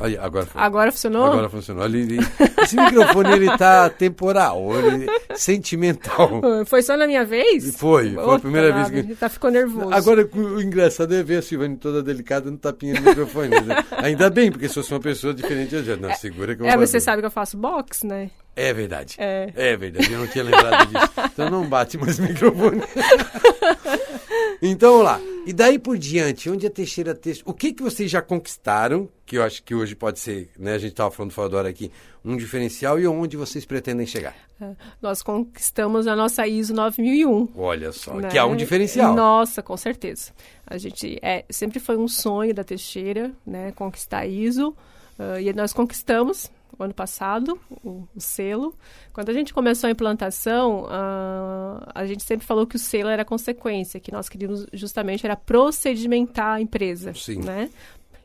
Aí, 0.00 0.18
agora 0.18 0.46
foi. 0.46 0.60
Agora 0.60 0.92
funcionou? 0.92 1.24
Agora 1.24 1.48
funcionou. 1.48 1.84
Ele, 1.84 2.00
ele, 2.00 2.18
esse 2.62 2.76
microfone 2.76 3.32
ele 3.32 3.56
tá 3.56 3.88
temporal, 3.96 4.60
ele, 4.76 5.06
sentimental. 5.34 6.40
Foi 6.66 6.82
só 6.82 6.96
na 6.96 7.06
minha 7.06 7.24
vez? 7.24 7.76
Foi, 7.76 8.12
foi 8.14 8.22
Outra 8.22 8.36
a 8.36 8.40
primeira 8.40 8.70
nada, 8.70 8.90
vez 8.90 8.90
que. 8.90 9.10
Ele 9.10 9.16
tá 9.16 9.28
ficou 9.28 9.50
nervoso. 9.50 9.92
Agora 9.92 10.28
o 10.32 10.60
engraçado 10.60 11.14
é 11.14 11.22
ver 11.22 11.38
a 11.38 11.42
Silvane 11.42 11.76
toda 11.76 12.02
delicada 12.02 12.50
no 12.50 12.58
tapinha 12.58 12.94
do 12.94 13.02
microfone. 13.02 13.50
Né? 13.50 13.84
Ainda 14.02 14.28
bem, 14.30 14.50
porque 14.50 14.68
se 14.68 14.74
fosse 14.74 14.92
uma 14.92 15.00
pessoa 15.00 15.32
diferente, 15.32 15.74
eu 15.74 15.84
já. 15.84 15.96
Não, 15.96 16.12
segura 16.14 16.56
que 16.56 16.62
eu. 16.62 16.66
É, 16.66 16.76
você 16.76 16.98
sabe 16.98 17.22
que 17.22 17.26
eu 17.26 17.30
faço 17.30 17.56
boxe, 17.56 18.06
né? 18.06 18.30
É 18.56 18.72
verdade. 18.72 19.16
É. 19.18 19.52
é 19.54 19.76
verdade, 19.76 20.12
eu 20.12 20.18
não 20.20 20.26
tinha 20.28 20.44
lembrado 20.44 20.86
disso. 20.86 21.12
Então 21.32 21.50
não 21.50 21.66
bate 21.66 21.98
mais 21.98 22.18
o 22.18 22.22
microfone. 22.22 22.82
então, 24.62 24.92
vamos 24.92 25.04
lá. 25.04 25.20
E 25.46 25.52
daí 25.52 25.78
por 25.78 25.98
diante, 25.98 26.48
onde 26.48 26.66
a 26.66 26.70
Teixeira 26.70 27.14
Teixeira... 27.14 27.48
O 27.48 27.52
que, 27.52 27.72
que 27.72 27.82
vocês 27.82 28.10
já 28.10 28.22
conquistaram, 28.22 29.08
que 29.26 29.36
eu 29.36 29.42
acho 29.42 29.62
que 29.62 29.74
hoje 29.74 29.94
pode 29.94 30.18
ser, 30.18 30.50
né? 30.58 30.74
A 30.74 30.78
gente 30.78 30.92
estava 30.92 31.10
falando 31.10 31.32
fora 31.32 31.48
da 31.48 31.58
hora 31.58 31.68
aqui, 31.68 31.92
um 32.24 32.36
diferencial 32.36 32.98
e 32.98 33.06
onde 33.06 33.36
vocês 33.36 33.64
pretendem 33.66 34.06
chegar? 34.06 34.34
É, 34.60 34.70
nós 35.02 35.22
conquistamos 35.22 36.06
a 36.06 36.16
nossa 36.16 36.46
ISO 36.46 36.72
9001. 36.72 37.48
Olha 37.56 37.92
só, 37.92 38.14
né? 38.14 38.28
que 38.28 38.38
é 38.38 38.44
um 38.44 38.56
diferencial. 38.56 39.14
Nossa, 39.14 39.62
com 39.62 39.76
certeza. 39.76 40.32
A 40.66 40.78
gente, 40.78 41.18
é, 41.20 41.44
sempre 41.50 41.78
foi 41.78 41.98
um 41.98 42.08
sonho 42.08 42.54
da 42.54 42.64
Teixeira, 42.64 43.30
né? 43.46 43.72
Conquistar 43.72 44.20
a 44.20 44.26
ISO. 44.26 44.74
Uh, 45.18 45.38
e 45.40 45.52
nós 45.52 45.72
conquistamos 45.72 46.50
ano 46.82 46.94
passado, 46.94 47.58
o, 47.82 48.06
o 48.14 48.20
selo. 48.20 48.74
Quando 49.12 49.28
a 49.30 49.32
gente 49.32 49.52
começou 49.54 49.88
a 49.88 49.90
implantação, 49.90 50.84
uh, 50.84 51.86
a 51.94 52.04
gente 52.06 52.22
sempre 52.22 52.46
falou 52.46 52.66
que 52.66 52.76
o 52.76 52.78
selo 52.78 53.08
era 53.08 53.24
consequência, 53.24 54.00
que 54.00 54.10
nós 54.12 54.28
queríamos 54.28 54.66
justamente 54.72 55.24
era 55.26 55.36
procedimentar 55.36 56.56
a 56.56 56.60
empresa, 56.60 57.12
Sim. 57.14 57.40
né? 57.42 57.70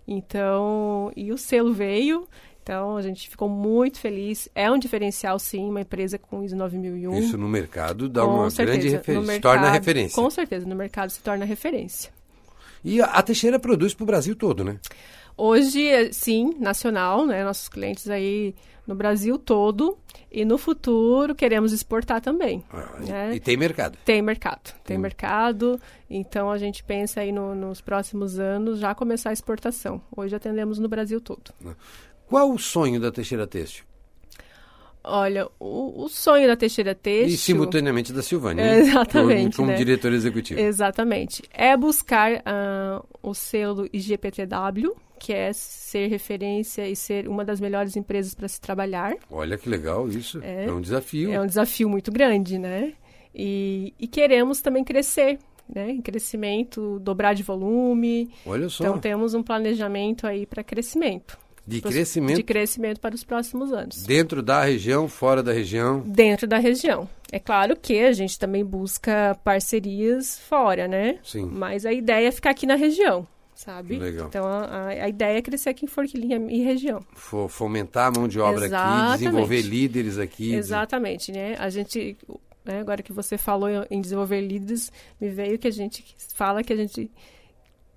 Então, 0.08 1.12
e 1.16 1.32
o 1.32 1.38
selo 1.38 1.72
veio, 1.72 2.28
então 2.64 2.98
a 2.98 3.02
gente 3.02 3.30
ficou 3.30 3.48
muito 3.48 4.00
feliz. 4.00 4.50
É 4.56 4.70
um 4.72 4.78
diferencial, 4.80 5.38
sim, 5.38 5.70
uma 5.70 5.82
empresa 5.82 6.18
com 6.18 6.44
ISO 6.44 6.56
9001. 6.56 7.14
Isso 7.20 7.38
no 7.38 7.48
mercado 7.48 8.10
dá 8.10 8.24
Com 8.24 8.32
uma 8.36 8.50
certeza. 8.50 8.78
grande 8.80 8.90
referência, 8.96 9.22
se 9.22 9.28
mercado- 9.28 9.54
torna 9.54 9.72
referência. 9.72 10.16
Com 10.24 10.30
certeza, 10.30 10.66
no 10.66 10.76
mercado 10.76 11.10
se 11.12 11.22
torna 11.22 11.46
referência. 11.46 12.12
E 12.84 13.02
a, 13.02 13.06
a 13.06 13.22
Teixeira 13.22 13.60
produz 13.60 13.94
para 13.94 14.04
o 14.04 14.08
Brasil 14.08 14.36
todo, 14.36 14.64
né? 14.64 14.80
Hoje, 15.40 15.88
eh, 15.88 16.12
sim, 16.12 16.54
nacional, 16.60 17.26
né? 17.26 17.44
Nossos 17.44 17.70
clientes 17.70 18.10
aí 18.10 18.54
no 18.86 18.94
Brasil 18.96 19.38
todo. 19.40 19.98
E 20.32 20.44
no 20.46 20.58
futuro 20.58 21.34
queremos 21.34 21.72
exportar 21.74 22.20
também. 22.22 22.64
Ah, 22.72 22.98
e- 23.02 23.10
né? 23.10 23.36
E 23.36 23.40
tem 23.40 23.56
mercado. 23.58 23.98
Tem 24.06 24.22
mercado, 24.22 24.62
tem 24.64 24.76
Tem. 24.84 24.98
mercado. 24.98 25.80
Então 26.10 26.52
a 26.52 26.58
gente 26.58 26.84
pensa 26.84 27.22
aí 27.22 27.32
no- 27.32 27.56
nos 27.56 27.82
próximos 27.82 28.38
anos 28.38 28.80
já 28.80 28.94
começar 28.94 29.30
a 29.30 29.34
exportação. 29.34 30.02
Hoje 30.16 30.36
atendemos 30.36 30.78
no 30.78 30.88
Brasil 30.90 31.20
todo. 31.22 31.52
Qual 32.28 32.52
o 32.52 32.60
sonho 32.60 33.00
da 33.00 33.12
Teixeira 33.12 33.48
Têxtil? 33.48 33.86
Olha, 35.10 35.48
o, 35.60 36.04
o 36.04 36.10
sonho 36.10 36.48
da 36.48 36.56
Teixeira 36.56 36.94
Têxtil... 36.94 37.34
E 37.34 37.38
simultaneamente 37.38 38.14
da 38.14 38.22
Silvânia. 38.22 38.62
É, 38.62 38.80
exatamente, 38.80 39.56
Como, 39.56 39.68
como 39.68 39.68
né? 39.70 39.76
diretor 39.76 40.14
executivo. 40.14 40.60
Exatamente. 40.60 41.44
É 41.52 41.76
buscar 41.76 42.42
ah, 42.46 43.04
o 43.22 43.34
selo 43.34 43.88
IGPTW, 43.92 44.96
que 45.20 45.34
é 45.34 45.52
ser 45.54 46.08
referência 46.08 46.88
e 46.88 46.96
ser 46.96 47.28
uma 47.28 47.44
das 47.44 47.60
melhores 47.60 47.96
empresas 47.96 48.34
para 48.34 48.48
se 48.48 48.62
trabalhar. 48.62 49.16
Olha 49.30 49.58
que 49.58 49.68
legal 49.68 50.08
isso. 50.08 50.40
É, 50.44 50.66
É. 50.66 50.72
um 50.72 50.80
desafio. 50.82 51.32
É 51.34 51.42
um 51.42 51.46
desafio 51.48 51.90
muito 51.90 52.12
grande, 52.12 52.58
né? 52.58 52.94
E, 53.34 53.94
e 54.00 54.08
queremos 54.08 54.62
também 54.62 54.84
crescer, 54.84 55.38
né? 55.68 55.92
Em 55.92 56.02
crescimento, 56.02 57.00
dobrar 57.00 57.34
de 57.34 57.44
volume. 57.44 58.30
Olha 58.46 58.70
só. 58.70 58.84
Então 58.84 58.98
temos 59.00 59.34
um 59.34 59.44
planejamento 59.44 60.26
aí 60.26 60.46
para 60.46 60.64
crescimento. 60.64 61.38
De 61.70 61.82
Pros- 61.82 61.94
crescimento 61.94 62.38
De 62.38 62.44
crescimento 62.44 63.00
para 63.00 63.16
os 63.16 63.24
próximos 63.24 63.72
anos. 63.72 64.04
dentro 64.04 64.42
da 64.42 64.64
região, 64.64 65.08
fora 65.08 65.42
da 65.44 65.54
região. 65.54 66.02
Dentro 66.02 66.48
da 66.48 66.58
região. 66.58 67.08
É 67.32 67.38
claro 67.40 67.76
que 67.76 68.00
a 68.00 68.12
gente 68.12 68.38
também 68.40 68.66
busca 68.66 69.38
parcerias 69.44 70.40
fora, 70.40 70.88
né? 70.88 71.20
Sim. 71.24 71.46
Mas 71.46 71.86
a 71.86 71.94
ideia 71.94 72.28
é 72.28 72.32
ficar 72.32 72.50
aqui 72.50 72.66
na 72.66 72.76
região, 72.76 73.28
sabe? 73.54 73.98
Legal. 74.00 74.28
Então 74.28 74.46
a, 74.48 74.88
a- 74.88 75.08
ideia 75.10 75.38
é 75.38 75.42
crescer 75.42 75.70
aqui 75.70 75.86
em 75.86 75.88
Forquilinha 75.88 76.38
e 76.50 76.64
região. 76.64 77.02
Fo- 77.14 77.48
Fomentar 77.48 78.08
a 78.08 78.20
mão 78.20 78.28
de 78.28 78.40
obra 78.40 78.66
aqui, 78.66 78.74
Exatamente. 78.74 79.18
desenvolver 79.20 79.62
líderes 79.62 80.18
aqui. 80.18 80.54
Exatamente, 80.56 81.32
né? 81.32 81.56
A 81.60 81.70
gente, 81.70 82.18
né, 82.66 82.80
agora 82.80 83.04
que 83.04 83.14
você 83.14 83.38
falou 83.38 83.70
em 83.92 84.02
desenvolver 84.02 84.42
líderes, 84.42 84.92
me 85.22 85.30
veio 85.30 85.60
que 85.60 85.68
a 85.68 85.72
gente 85.72 86.04
fala 86.34 86.64
que 86.64 86.74
a 86.74 86.76
gente 86.76 87.12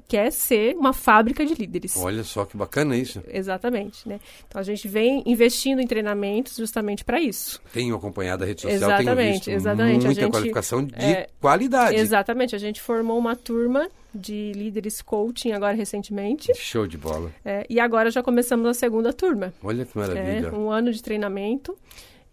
quer 0.08 0.30
ser 0.30 0.76
uma 0.76 0.92
fábrica 0.92 1.44
de 1.46 1.54
líderes. 1.54 1.96
Olha 1.96 2.22
só 2.24 2.44
que 2.44 2.56
bacana 2.56 2.96
isso. 2.96 3.22
Exatamente, 3.28 4.08
né? 4.08 4.20
Então 4.46 4.60
a 4.60 4.64
gente 4.64 4.86
vem 4.88 5.22
investindo 5.26 5.80
em 5.80 5.86
treinamentos 5.86 6.56
justamente 6.56 7.04
para 7.04 7.20
isso. 7.20 7.60
Tenho 7.72 7.94
acompanhado 7.94 8.44
a 8.44 8.46
rede 8.46 8.62
social, 8.62 8.78
tenho 8.80 8.92
Exatamente, 9.00 9.32
visto 9.34 9.50
exatamente. 9.50 10.04
Muita 10.06 10.20
gente- 10.20 10.30
qualificação 10.30 10.84
de 10.84 10.94
é, 10.94 11.28
qualidade. 11.40 11.96
Exatamente, 11.96 12.54
a 12.54 12.58
gente 12.58 12.80
formou 12.80 13.18
uma 13.18 13.34
turma 13.36 13.88
de 14.14 14.52
líderes 14.54 15.00
coaching 15.00 15.52
agora 15.52 15.74
recentemente. 15.74 16.52
Show 16.54 16.86
de 16.86 16.98
bola. 16.98 17.30
é, 17.44 17.64
e 17.70 17.80
agora 17.80 18.10
já 18.10 18.22
começamos 18.22 18.66
a 18.66 18.74
segunda 18.74 19.12
turma. 19.12 19.54
Olha 19.62 19.86
que 19.86 19.98
É, 19.98 20.00
maravilha. 20.00 20.54
um 20.54 20.70
ano 20.70 20.92
de 20.92 21.02
treinamento. 21.02 21.74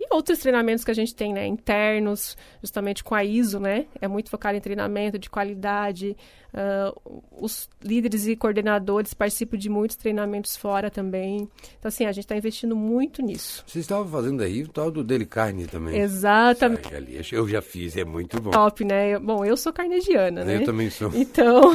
E 0.02 0.08
outros 0.16 0.40
treinamentos 0.40 0.86
que 0.86 0.92
a 0.92 0.94
gente 0.94 1.14
tem, 1.14 1.34
né? 1.34 1.46
Internos, 1.46 2.38
justamente 2.62 3.04
com 3.04 3.14
a 3.14 3.24
ISO, 3.24 3.60
né? 3.60 3.86
É 4.00 4.08
muito 4.08 4.30
focado 4.30 4.58
em 4.58 4.62
treinamento 4.62 5.20
de 5.20 5.30
qualidade. 5.30 6.16
ah, 6.54 6.94
os 7.32 7.70
líderes 7.84 8.26
e 8.26 8.36
coordenadores 8.36 9.14
participam 9.14 9.58
de 9.58 9.68
muitos 9.70 9.98
treinamentos 9.98 10.56
fora 10.56 10.90
também. 10.90 11.50
Então, 11.78 11.90
assim, 11.90 12.06
a 12.06 12.12
gente 12.14 12.24
está 12.24 12.36
investindo 12.38 12.76
muito 12.78 13.22
nisso. 13.22 13.64
Vocês 13.68 13.84
estavam 13.84 14.08
fazendo 14.08 14.42
aí 14.42 14.64
o 14.64 14.68
tal 14.70 14.90
do 14.90 15.04
Deli 15.04 15.26
Carne 15.26 15.68
também. 15.68 15.98
Exatamente. 16.00 16.96
Ali, 16.96 17.20
eu 17.32 17.48
já 17.48 17.62
fiz, 17.62 17.96
é 17.98 18.06
muito 18.06 18.42
bom. 18.42 18.52
Top, 18.52 18.84
né? 18.86 19.20
Bom, 19.20 19.44
eu 19.44 19.58
sou 19.58 19.74
carnegiana, 19.74 20.44
né? 20.46 20.56
Eu 20.58 20.64
também 20.66 20.90
sou. 20.90 21.12
Então, 21.14 21.72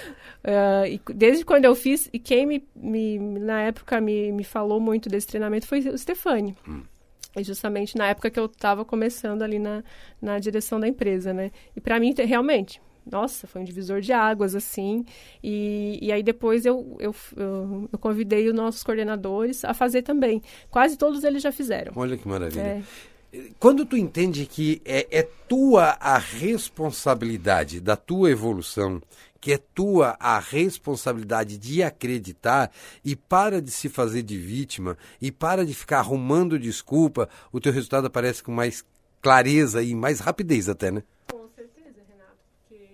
e 0.88 1.00
desde 1.14 1.44
quando 1.44 1.64
eu 1.66 1.74
fiz, 1.74 2.08
e 2.12 2.18
quem 2.18 2.46
me, 2.46 2.64
me- 2.74 3.18
na 3.18 3.62
época 3.62 4.00
me, 4.00 4.32
me 4.32 4.44
falou 4.44 4.80
muito 4.80 5.08
desse 5.08 5.26
treinamento 5.26 5.66
foi 5.66 5.80
o 5.80 5.98
Stefani. 5.98 6.56
E 7.36 7.44
justamente 7.44 7.96
na 7.96 8.08
época 8.08 8.30
que 8.30 8.40
eu 8.40 8.46
estava 8.46 8.84
começando 8.84 9.42
ali 9.42 9.58
na, 9.58 9.84
na 10.20 10.38
direção 10.38 10.80
da 10.80 10.88
empresa, 10.88 11.32
né? 11.34 11.50
E 11.76 11.80
para 11.80 12.00
mim, 12.00 12.12
te- 12.12 12.24
realmente, 12.24 12.80
nossa, 13.10 13.46
foi 13.46 13.60
um 13.60 13.64
divisor 13.64 14.00
de 14.00 14.12
águas, 14.12 14.54
assim. 14.54 15.04
E, 15.42 15.98
e 16.00 16.10
aí 16.10 16.22
depois 16.22 16.64
eu, 16.66 16.96
eu, 16.98 17.14
eu, 17.36 17.88
eu 17.92 17.98
convidei 17.98 18.48
os 18.48 18.54
nossos 18.54 18.82
coordenadores 18.82 19.64
a 19.64 19.74
fazer 19.74 20.02
também. 20.02 20.42
Quase 20.70 20.96
todos 20.96 21.22
eles 21.24 21.42
já 21.42 21.52
fizeram. 21.52 21.92
Olha 21.94 22.16
que 22.16 22.26
maravilha. 22.26 22.60
É, 22.60 22.82
Quando 23.58 23.84
tu 23.84 23.96
entende 23.96 24.46
que 24.46 24.80
é, 24.84 25.06
é 25.10 25.22
tua 25.48 25.96
a 26.00 26.18
responsabilidade 26.18 27.80
da 27.80 27.96
tua 27.96 28.30
evolução, 28.30 29.00
que 29.40 29.52
é 29.52 29.58
tua 29.58 30.16
a 30.18 30.38
responsabilidade 30.38 31.56
de 31.56 31.82
acreditar 31.82 32.70
e 33.04 33.14
para 33.14 33.60
de 33.60 33.70
se 33.70 33.88
fazer 33.88 34.22
de 34.22 34.36
vítima 34.36 34.96
e 35.20 35.30
para 35.30 35.64
de 35.64 35.74
ficar 35.74 35.98
arrumando 35.98 36.58
desculpa, 36.58 37.28
o 37.52 37.60
teu 37.60 37.72
resultado 37.72 38.06
aparece 38.06 38.42
com 38.42 38.52
mais 38.52 38.84
clareza 39.20 39.82
e 39.82 39.94
mais 39.94 40.20
rapidez 40.20 40.68
até, 40.68 40.90
né? 40.90 41.02
Com 41.30 41.48
certeza, 41.54 42.00
Renato. 42.08 42.38
Porque... 42.68 42.84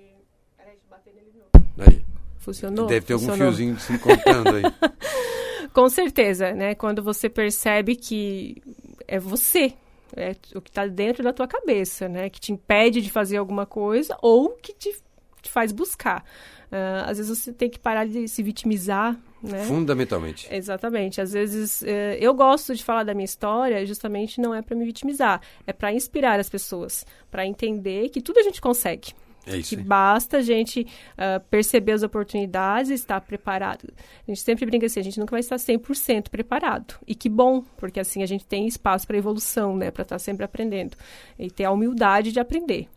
Peraí, 0.56 0.72
deixa 0.72 0.86
eu 0.86 0.90
bater 0.90 1.14
nele 1.14 1.30
de 1.30 1.38
novo. 1.38 1.90
Aí. 1.90 2.04
Funcionou? 2.38 2.86
Deve 2.86 3.06
ter 3.06 3.12
algum 3.12 3.26
Funcionou. 3.26 3.52
fiozinho 3.52 3.80
se 3.80 3.98
contando 3.98 4.56
aí. 4.56 4.62
Com 5.72 5.88
certeza, 5.88 6.52
né? 6.52 6.74
Quando 6.74 7.02
você 7.02 7.28
percebe 7.30 7.96
que 7.96 8.62
é 9.08 9.18
você, 9.18 9.72
é 10.16 10.34
o 10.54 10.60
que 10.60 10.70
está 10.70 10.86
dentro 10.86 11.22
da 11.22 11.32
tua 11.32 11.46
cabeça, 11.46 12.08
né? 12.08 12.28
Que 12.28 12.40
te 12.40 12.52
impede 12.52 13.00
de 13.00 13.10
fazer 13.10 13.36
alguma 13.36 13.66
coisa 13.66 14.16
ou 14.20 14.50
que 14.50 14.72
te, 14.72 14.94
te 15.40 15.50
faz 15.50 15.72
buscar. 15.72 16.24
Ah, 16.72 17.04
às 17.10 17.18
vezes 17.18 17.38
você 17.38 17.52
tem 17.52 17.68
que 17.68 17.78
parar 17.78 18.06
de 18.06 18.26
se 18.26 18.42
vitimizar, 18.42 19.20
né? 19.42 19.64
Fundamentalmente. 19.64 20.48
Exatamente. 20.50 21.20
Às 21.20 21.32
vezes 21.32 21.82
eh, 21.82 22.16
eu 22.18 22.32
gosto 22.32 22.74
de 22.74 22.82
falar 22.82 23.04
da 23.04 23.12
minha 23.12 23.26
história, 23.26 23.84
justamente 23.84 24.40
não 24.40 24.54
é 24.54 24.62
para 24.62 24.74
me 24.74 24.86
vitimizar, 24.86 25.42
é 25.66 25.72
para 25.72 25.92
inspirar 25.92 26.40
as 26.40 26.48
pessoas, 26.48 27.04
para 27.30 27.44
entender 27.44 28.08
que 28.08 28.22
tudo 28.22 28.38
a 28.38 28.42
gente 28.42 28.58
consegue. 28.58 29.12
É 29.46 29.56
isso 29.56 29.70
Que 29.70 29.82
basta 29.82 30.38
a 30.38 30.40
gente 30.40 30.86
ah, 31.18 31.40
perceber 31.50 31.92
as 31.92 32.02
oportunidades 32.02 32.90
e 32.90 32.94
estar 32.94 33.20
preparado. 33.20 33.92
A 34.26 34.30
gente 34.30 34.40
sempre 34.40 34.64
brinca 34.66 34.86
assim, 34.86 35.00
a 35.00 35.02
gente 35.02 35.18
nunca 35.18 35.32
vai 35.32 35.40
estar 35.40 35.56
100% 35.56 36.28
preparado. 36.28 36.94
E 37.06 37.14
que 37.14 37.28
bom, 37.28 37.62
porque 37.76 37.98
assim 37.98 38.22
a 38.22 38.26
gente 38.26 38.46
tem 38.46 38.66
espaço 38.66 39.06
para 39.06 39.16
evolução, 39.16 39.76
né? 39.76 39.90
Para 39.90 40.02
estar 40.02 40.18
sempre 40.18 40.44
aprendendo. 40.44 40.96
E 41.38 41.50
ter 41.50 41.64
a 41.64 41.72
humildade 41.72 42.32
de 42.32 42.40
aprender. 42.40 42.88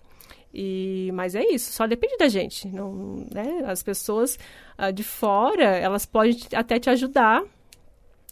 E, 0.54 1.12
mas 1.14 1.36
é 1.36 1.44
isso, 1.44 1.74
só 1.74 1.86
depende 1.86 2.18
da 2.18 2.30
gente. 2.30 2.68
Não, 2.68 3.26
né? 3.34 3.64
As 3.66 3.84
pessoas 3.84 4.40
ah, 4.78 4.92
de 4.92 5.04
fora, 5.04 5.64
elas 5.64 6.06
podem 6.06 6.38
até 6.54 6.80
te 6.80 6.90
ajudar 6.90 7.44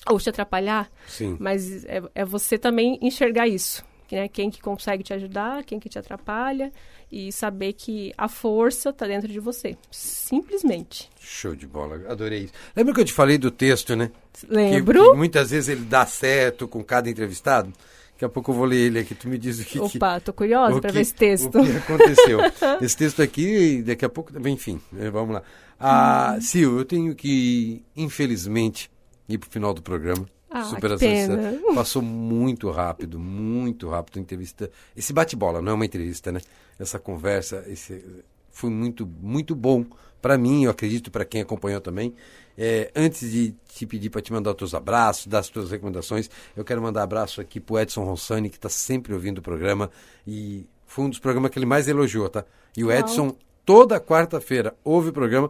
ou 0.09 0.19
te 0.19 0.29
atrapalhar, 0.29 0.89
Sim. 1.07 1.37
mas 1.39 1.85
é, 1.85 2.01
é 2.13 2.25
você 2.25 2.57
também 2.57 2.97
enxergar 3.01 3.47
isso. 3.47 3.83
Né? 4.13 4.27
Quem 4.27 4.49
que 4.51 4.61
consegue 4.61 5.03
te 5.03 5.13
ajudar, 5.13 5.63
quem 5.63 5.79
que 5.79 5.89
te 5.89 5.97
atrapalha 5.97 6.71
e 7.11 7.31
saber 7.31 7.73
que 7.73 8.13
a 8.17 8.27
força 8.27 8.89
está 8.89 9.07
dentro 9.07 9.27
de 9.27 9.39
você. 9.39 9.75
Simplesmente. 9.91 11.09
Show 11.19 11.55
de 11.55 11.67
bola. 11.67 12.01
Adorei 12.09 12.43
isso. 12.45 12.53
Lembra 12.75 12.93
que 12.93 13.01
eu 13.01 13.05
te 13.05 13.13
falei 13.13 13.37
do 13.37 13.51
texto, 13.51 13.95
né? 13.95 14.11
Que- 14.33 14.47
Lembro. 14.47 15.11
Que, 15.11 15.17
muitas 15.17 15.51
vezes 15.51 15.69
ele 15.69 15.81
dá 15.85 16.05
certo 16.05 16.67
com 16.67 16.83
cada 16.83 17.09
entrevistado. 17.09 17.71
Daqui 18.13 18.25
a 18.25 18.29
pouco 18.29 18.51
eu 18.51 18.55
vou 18.55 18.65
ler 18.65 18.77
ele 18.87 18.99
aqui. 18.99 19.15
Tu 19.15 19.27
me 19.27 19.37
diz 19.37 19.59
o 19.59 19.65
que. 19.65 19.79
que- 19.89 19.97
Opa, 19.97 20.19
tô 20.19 20.31
curiosa 20.31 20.77
o 20.77 20.81
para 20.81 20.89
que- 20.91 20.95
ver 20.95 21.01
esse 21.01 21.13
texto. 21.15 21.59
O 21.59 21.65
que 21.65 21.77
aconteceu? 21.77 22.39
esse 22.81 22.95
texto 22.95 23.21
aqui, 23.21 23.81
daqui 23.81 24.05
a 24.05 24.09
pouco. 24.09 24.31
Enfim, 24.47 24.79
eh, 24.97 25.09
vamos 25.09 25.35
lá. 25.35 25.43
Ah, 25.79 26.37
Sil, 26.39 26.77
eu 26.77 26.85
tenho 26.85 27.13
que, 27.15 27.83
infelizmente, 27.95 28.89
ir 29.27 29.37
pro 29.37 29.49
final 29.49 29.73
do 29.73 29.81
programa. 29.81 30.25
Ah, 30.55 30.65
Superação 30.65 31.07
que 31.07 31.13
pena. 31.13 31.59
Passou 31.73 32.01
muito 32.03 32.69
rápido, 32.69 33.19
muito 33.19 33.89
rápido 33.89 34.19
a 34.19 34.21
entrevista. 34.21 34.69
Esse 34.95 35.11
bate-bola, 35.11 35.63
não 35.63 35.71
é 35.71 35.75
uma 35.75 35.85
entrevista, 35.85 36.31
né? 36.31 36.39
Essa 36.77 36.99
conversa, 36.99 37.63
esse, 37.67 38.05
foi 38.51 38.69
muito, 38.69 39.05
muito 39.19 39.55
bom 39.55 39.83
para 40.21 40.37
mim, 40.37 40.63
eu 40.63 40.71
acredito 40.71 41.11
para 41.11 41.25
quem 41.25 41.41
acompanhou 41.41 41.81
também. 41.81 42.13
É, 42.57 42.91
antes 42.95 43.29
de 43.31 43.53
te 43.67 43.85
pedir 43.85 44.09
para 44.09 44.21
te 44.21 44.31
mandar 44.31 44.51
os 44.51 44.55
teus 44.55 44.73
abraços, 44.75 45.25
dar 45.25 45.39
as 45.39 45.49
tuas 45.49 45.71
recomendações, 45.71 46.29
eu 46.55 46.63
quero 46.63 46.81
mandar 46.81 47.01
abraço 47.03 47.41
aqui 47.41 47.59
pro 47.59 47.79
Edson 47.79 48.03
Rossani, 48.05 48.49
que 48.49 48.55
está 48.55 48.69
sempre 48.69 49.11
ouvindo 49.11 49.39
o 49.39 49.41
programa 49.41 49.89
e 50.25 50.65
foi 50.85 51.05
um 51.05 51.09
dos 51.09 51.19
programas 51.19 51.49
que 51.49 51.57
ele 51.57 51.65
mais 51.65 51.87
elogiou, 51.87 52.29
tá? 52.29 52.45
E 52.77 52.83
o. 52.83 52.91
Edson, 52.91 53.35
toda 53.65 53.99
quarta-feira, 53.99 54.75
ouve 54.83 55.09
o 55.09 55.13
programa. 55.13 55.49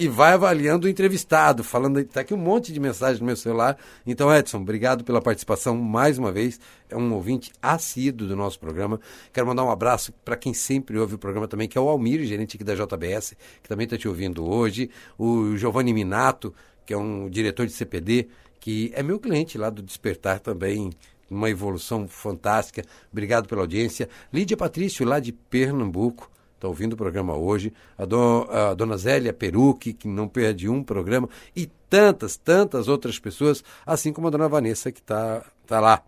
E 0.00 0.08
vai 0.08 0.32
avaliando 0.32 0.86
o 0.86 0.90
entrevistado, 0.90 1.62
falando, 1.62 2.02
tá 2.06 2.22
aqui 2.22 2.32
um 2.32 2.38
monte 2.38 2.72
de 2.72 2.80
mensagem 2.80 3.20
no 3.20 3.26
meu 3.26 3.36
celular. 3.36 3.76
Então, 4.06 4.34
Edson, 4.34 4.56
obrigado 4.56 5.04
pela 5.04 5.20
participação 5.20 5.76
mais 5.76 6.16
uma 6.16 6.32
vez. 6.32 6.58
É 6.88 6.96
um 6.96 7.12
ouvinte 7.12 7.52
assíduo 7.60 8.26
do 8.26 8.34
nosso 8.34 8.58
programa. 8.58 8.98
Quero 9.30 9.46
mandar 9.46 9.62
um 9.62 9.70
abraço 9.70 10.10
para 10.24 10.38
quem 10.38 10.54
sempre 10.54 10.98
ouve 10.98 11.16
o 11.16 11.18
programa 11.18 11.46
também, 11.46 11.68
que 11.68 11.76
é 11.76 11.80
o 11.82 11.86
Almir, 11.86 12.24
gerente 12.24 12.56
aqui 12.56 12.64
da 12.64 12.74
JBS, 12.74 13.36
que 13.62 13.68
também 13.68 13.84
está 13.84 13.98
te 13.98 14.08
ouvindo 14.08 14.42
hoje. 14.42 14.88
O 15.18 15.54
Giovanni 15.58 15.92
Minato, 15.92 16.54
que 16.86 16.94
é 16.94 16.96
um 16.96 17.28
diretor 17.28 17.66
de 17.66 17.72
CPD, 17.74 18.28
que 18.58 18.90
é 18.94 19.02
meu 19.02 19.20
cliente 19.20 19.58
lá 19.58 19.68
do 19.68 19.82
Despertar 19.82 20.40
também, 20.40 20.88
uma 21.28 21.50
evolução 21.50 22.08
fantástica. 22.08 22.82
Obrigado 23.12 23.46
pela 23.46 23.60
audiência. 23.60 24.08
Lídia 24.32 24.56
Patrício, 24.56 25.04
lá 25.04 25.20
de 25.20 25.30
Pernambuco, 25.30 26.30
está 26.60 26.68
ouvindo 26.68 26.92
o 26.92 26.96
programa 26.96 27.34
hoje. 27.34 27.72
A, 27.96 28.04
do, 28.04 28.46
a 28.50 28.74
dona 28.74 28.96
Zélia 28.98 29.32
Peruque, 29.32 29.94
que 29.94 30.06
não 30.06 30.28
perde 30.28 30.68
um 30.68 30.84
programa. 30.84 31.28
E 31.56 31.66
tantas, 31.88 32.36
tantas 32.36 32.86
outras 32.86 33.18
pessoas, 33.18 33.64
assim 33.84 34.12
como 34.12 34.28
a 34.28 34.30
dona 34.30 34.48
Vanessa, 34.48 34.92
que 34.92 35.00
está 35.00 35.42
tá 35.66 35.80
lá. 35.80 36.02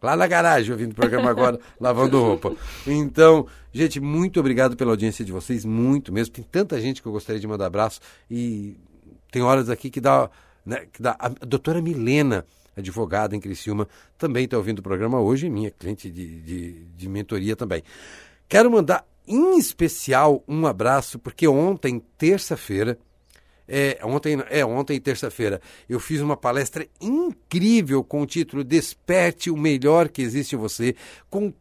Lá 0.00 0.16
na 0.16 0.26
garagem, 0.26 0.72
ouvindo 0.72 0.92
o 0.92 0.94
programa 0.94 1.28
agora, 1.28 1.58
lavando 1.78 2.20
roupa. 2.20 2.54
Então, 2.86 3.46
gente, 3.72 4.00
muito 4.00 4.40
obrigado 4.40 4.76
pela 4.76 4.92
audiência 4.92 5.24
de 5.24 5.32
vocês, 5.32 5.64
muito 5.64 6.12
mesmo. 6.12 6.32
Tem 6.32 6.44
tanta 6.44 6.80
gente 6.80 7.02
que 7.02 7.08
eu 7.08 7.12
gostaria 7.12 7.40
de 7.40 7.46
mandar 7.46 7.66
abraço 7.66 8.00
e 8.30 8.76
tem 9.30 9.42
horas 9.42 9.68
aqui 9.68 9.90
que 9.90 10.00
dá, 10.00 10.30
né, 10.64 10.86
que 10.92 11.02
dá. 11.02 11.16
A 11.18 11.28
doutora 11.28 11.82
Milena, 11.82 12.46
advogada 12.76 13.34
em 13.34 13.40
Criciúma, 13.40 13.88
também 14.16 14.44
está 14.44 14.56
ouvindo 14.56 14.78
o 14.78 14.82
programa 14.82 15.20
hoje, 15.20 15.50
minha 15.50 15.70
cliente 15.70 16.08
de, 16.08 16.40
de, 16.42 16.84
de 16.96 17.08
mentoria 17.08 17.56
também. 17.56 17.82
Quero 18.48 18.70
mandar 18.70 19.04
em 19.28 19.58
especial 19.58 20.42
um 20.48 20.66
abraço, 20.66 21.18
porque 21.18 21.46
ontem, 21.46 22.02
terça-feira, 22.16 22.98
é, 23.66 23.98
ontem, 24.02 24.42
é, 24.48 24.64
ontem, 24.64 24.98
terça-feira, 24.98 25.60
eu 25.88 26.00
fiz 26.00 26.20
uma 26.20 26.36
palestra 26.36 26.86
incrível 27.00 28.02
com 28.02 28.22
o 28.22 28.26
título 28.26 28.64
Desperte 28.64 29.50
o 29.50 29.56
Melhor 29.56 30.08
que 30.08 30.22
Existe 30.22 30.54
em 30.54 30.58
Você, 30.58 30.96
com 31.28 31.52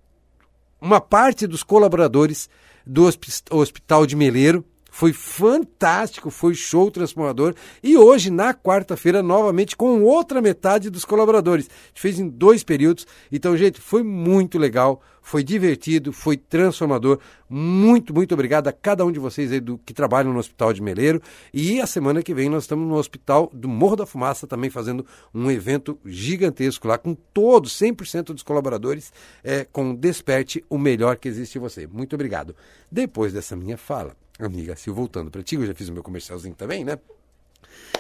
uma 0.79 1.01
parte 1.01 1.45
dos 1.45 1.63
colaboradores 1.63 2.49
do 2.85 3.03
Hospital 3.51 4.05
de 4.05 4.15
Meleiro, 4.15 4.63
foi 4.97 5.13
fantástico, 5.13 6.31
foi 6.31 6.55
show 6.55 6.89
transformador. 6.89 7.53
E 7.83 7.95
hoje, 7.95 8.31
na 8.31 8.51
quarta-feira, 8.51 9.21
novamente 9.21 9.77
com 9.77 10.01
outra 10.01 10.41
metade 10.41 10.89
dos 10.89 11.05
colaboradores. 11.05 11.69
A 11.69 11.87
gente 11.89 12.01
fez 12.01 12.17
em 12.17 12.27
dois 12.27 12.63
períodos. 12.63 13.05
Então, 13.31 13.55
gente, 13.55 13.79
foi 13.79 14.01
muito 14.01 14.57
legal, 14.57 14.99
foi 15.21 15.43
divertido, 15.43 16.11
foi 16.11 16.35
transformador. 16.35 17.19
Muito, 17.47 18.11
muito 18.11 18.33
obrigado 18.33 18.69
a 18.69 18.71
cada 18.73 19.05
um 19.05 19.11
de 19.11 19.19
vocês 19.19 19.51
aí 19.51 19.59
do, 19.59 19.77
que 19.77 19.93
trabalham 19.93 20.33
no 20.33 20.39
Hospital 20.39 20.73
de 20.73 20.81
Meleiro. 20.81 21.21
E 21.53 21.79
a 21.79 21.85
semana 21.85 22.23
que 22.23 22.33
vem 22.33 22.49
nós 22.49 22.63
estamos 22.63 22.87
no 22.87 22.95
Hospital 22.95 23.51
do 23.53 23.69
Morro 23.69 23.97
da 23.97 24.05
Fumaça 24.07 24.47
também 24.47 24.71
fazendo 24.71 25.05
um 25.31 25.51
evento 25.51 25.99
gigantesco 26.07 26.87
lá 26.87 26.97
com 26.97 27.13
todos, 27.13 27.79
100% 27.79 28.33
dos 28.33 28.41
colaboradores, 28.41 29.13
é, 29.43 29.63
com 29.63 29.93
Desperte 29.93 30.65
o 30.67 30.79
melhor 30.79 31.17
que 31.17 31.27
existe 31.27 31.59
em 31.59 31.61
você. 31.61 31.85
Muito 31.85 32.15
obrigado. 32.15 32.55
Depois 32.91 33.31
dessa 33.31 33.55
minha 33.55 33.77
fala 33.77 34.15
amiga 34.45 34.75
Sil, 34.77 34.93
voltando 34.93 35.31
para 35.31 35.43
ti, 35.43 35.55
eu 35.55 35.65
já 35.65 35.73
fiz 35.73 35.89
o 35.89 35.93
meu 35.93 36.03
comercialzinho 36.03 36.55
também, 36.55 36.83
né? 36.83 36.97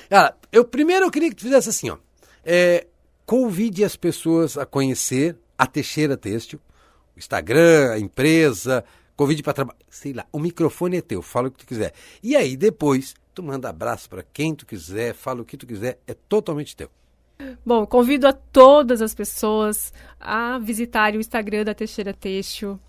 Ah, 0.09 0.33
eu 0.51 0.63
primeiro 0.63 1.05
eu 1.05 1.11
queria 1.11 1.29
que 1.29 1.35
tu 1.35 1.43
fizesse 1.43 1.69
assim, 1.69 1.89
ó. 1.89 1.97
É, 2.43 2.87
convide 3.25 3.83
as 3.83 3.95
pessoas 3.95 4.57
a 4.57 4.65
conhecer 4.65 5.35
a 5.57 5.65
Teixeira 5.65 6.15
Têxtil, 6.15 6.59
o 7.15 7.19
Instagram, 7.19 7.91
a 7.91 7.99
empresa, 7.99 8.85
convide 9.15 9.41
para 9.41 9.53
trabalhar, 9.53 9.79
sei 9.89 10.13
lá, 10.13 10.25
o 10.31 10.39
microfone 10.39 10.97
é 10.97 11.01
teu, 11.01 11.21
fala 11.21 11.47
o 11.47 11.51
que 11.51 11.59
tu 11.59 11.65
quiser. 11.65 11.93
E 12.21 12.35
aí 12.35 12.55
depois 12.55 13.15
tu 13.33 13.43
manda 13.43 13.69
abraço 13.69 14.09
para 14.09 14.23
quem 14.23 14.55
tu 14.55 14.65
quiser, 14.65 15.13
fala 15.13 15.41
o 15.41 15.45
que 15.45 15.57
tu 15.57 15.67
quiser, 15.67 15.99
é 16.07 16.13
totalmente 16.13 16.75
teu. 16.75 16.89
Bom, 17.65 17.85
convido 17.85 18.27
a 18.27 18.33
todas 18.33 19.01
as 19.01 19.13
pessoas 19.13 19.93
a 20.19 20.57
visitarem 20.57 21.17
o 21.17 21.21
Instagram 21.21 21.65
da 21.65 21.73
Teixeira 21.73 22.13
Têxtil, 22.13 22.79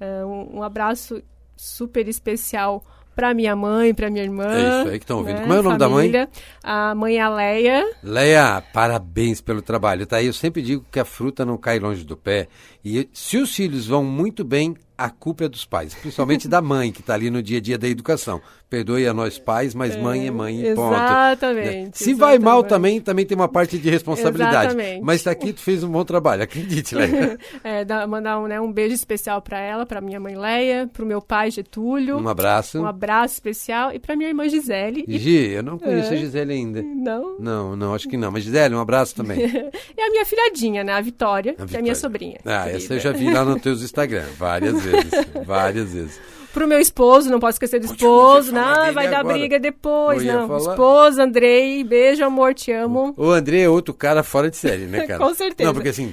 Uh, 0.00 0.26
um, 0.26 0.58
um 0.58 0.62
abraço 0.62 1.22
super 1.56 2.08
especial 2.08 2.82
para 3.14 3.34
minha 3.34 3.54
mãe, 3.54 3.92
para 3.92 4.10
minha 4.10 4.24
irmã. 4.24 4.46
É 4.52 4.80
isso 4.80 4.88
aí 4.90 4.98
que 4.98 5.04
estão 5.04 5.18
ouvindo. 5.18 5.36
Né? 5.36 5.42
Como 5.42 5.54
é 5.54 5.60
o 5.60 5.62
nome 5.62 5.78
Família. 5.78 6.12
da 6.12 6.26
mãe? 6.26 6.90
A 6.90 6.94
mãe 6.94 7.16
é 7.16 7.20
a 7.20 7.28
Leia. 7.28 7.90
Leia, 8.02 8.62
parabéns 8.72 9.40
pelo 9.40 9.60
trabalho. 9.62 10.06
Tá 10.06 10.16
aí, 10.16 10.26
eu 10.26 10.32
sempre 10.32 10.62
digo 10.62 10.84
que 10.90 10.98
a 11.00 11.04
fruta 11.04 11.44
não 11.44 11.56
cai 11.56 11.78
longe 11.78 12.04
do 12.04 12.16
pé. 12.16 12.48
E 12.84 13.08
se 13.12 13.36
os 13.36 13.54
filhos 13.54 13.86
vão 13.86 14.02
muito 14.02 14.44
bem, 14.44 14.74
a 15.00 15.08
culpa 15.08 15.44
é 15.44 15.48
dos 15.48 15.64
pais, 15.64 15.94
principalmente 15.94 16.46
da 16.46 16.60
mãe, 16.60 16.92
que 16.92 17.00
está 17.00 17.14
ali 17.14 17.30
no 17.30 17.42
dia 17.42 17.56
a 17.56 17.60
dia 17.60 17.78
da 17.78 17.88
educação. 17.88 18.38
Perdoe 18.68 19.06
a 19.08 19.14
nós 19.14 19.38
pais, 19.38 19.74
mas 19.74 19.96
é, 19.96 19.98
mãe 20.00 20.26
é 20.26 20.30
mãe 20.30 20.60
e 20.60 20.74
ponto. 20.74 20.94
Exatamente. 20.94 21.98
Se 21.98 22.10
exatamente. 22.10 22.18
vai 22.18 22.38
mal 22.38 22.62
também, 22.62 23.00
também 23.00 23.24
tem 23.26 23.34
uma 23.34 23.48
parte 23.48 23.78
de 23.78 23.90
responsabilidade. 23.90 24.74
Exatamente. 24.74 25.02
Mas 25.02 25.16
está 25.16 25.30
aqui, 25.30 25.52
tu 25.54 25.60
fez 25.60 25.82
um 25.82 25.90
bom 25.90 26.04
trabalho, 26.04 26.42
acredite, 26.42 26.94
Leia. 26.94 27.38
é, 27.64 27.84
dá, 27.84 28.06
mandar 28.06 28.38
um, 28.38 28.46
né, 28.46 28.60
um 28.60 28.70
beijo 28.70 28.94
especial 28.94 29.40
para 29.40 29.58
ela, 29.58 29.86
para 29.86 30.00
minha 30.02 30.20
mãe 30.20 30.36
Leia, 30.36 30.88
para 30.92 31.02
o 31.02 31.06
meu 31.06 31.20
pai 31.22 31.50
Getúlio. 31.50 32.18
Um 32.18 32.28
abraço. 32.28 32.78
Um 32.78 32.86
abraço 32.86 33.34
especial. 33.34 33.92
E 33.92 33.98
para 33.98 34.14
minha 34.14 34.28
irmã 34.28 34.48
Gisele. 34.48 35.04
Gi, 35.08 35.52
eu 35.52 35.62
não 35.62 35.78
conheço 35.78 36.12
é. 36.12 36.16
a 36.16 36.20
Gisele 36.20 36.52
ainda. 36.52 36.82
Não? 36.82 37.38
Não, 37.40 37.74
não, 37.74 37.94
acho 37.94 38.06
que 38.06 38.18
não. 38.18 38.30
Mas 38.30 38.44
Gisele, 38.44 38.74
um 38.74 38.80
abraço 38.80 39.16
também. 39.16 39.40
e 39.96 40.00
a 40.00 40.10
minha 40.10 40.26
filhadinha, 40.26 40.84
né, 40.84 40.92
a 40.92 41.00
Vitória, 41.00 41.52
a 41.52 41.54
que 41.54 41.62
Vitória. 41.62 41.78
é 41.78 41.82
minha 41.82 41.94
sobrinha. 41.94 42.38
Ah, 42.44 42.69
essa 42.76 42.94
eu 42.94 43.00
já 43.00 43.12
vi 43.12 43.32
lá 43.32 43.44
no 43.44 43.58
teus 43.58 43.82
Instagram, 43.82 44.26
várias 44.38 44.80
vezes. 44.82 45.10
várias 45.44 45.92
vezes. 45.92 46.20
Pro 46.52 46.66
meu 46.66 46.80
esposo, 46.80 47.30
não 47.30 47.38
posso 47.38 47.54
esquecer 47.54 47.78
do 47.78 47.86
esposo. 47.86 48.52
Não, 48.52 48.92
vai 48.92 49.08
dar 49.08 49.20
agora. 49.20 49.38
briga 49.38 49.58
depois. 49.60 50.24
Não, 50.24 50.48
falar... 50.48 50.72
esposo, 50.72 51.22
Andrei, 51.22 51.84
beijo, 51.84 52.24
amor, 52.24 52.54
te 52.54 52.72
amo. 52.72 53.14
O 53.16 53.30
Andrei 53.30 53.62
é 53.62 53.68
outro 53.68 53.94
cara 53.94 54.22
fora 54.24 54.50
de 54.50 54.56
série, 54.56 54.86
né, 54.86 55.06
cara? 55.06 55.24
Com 55.24 55.32
certeza. 55.32 55.68
Não, 55.68 55.74
porque 55.74 55.90
assim, 55.90 56.12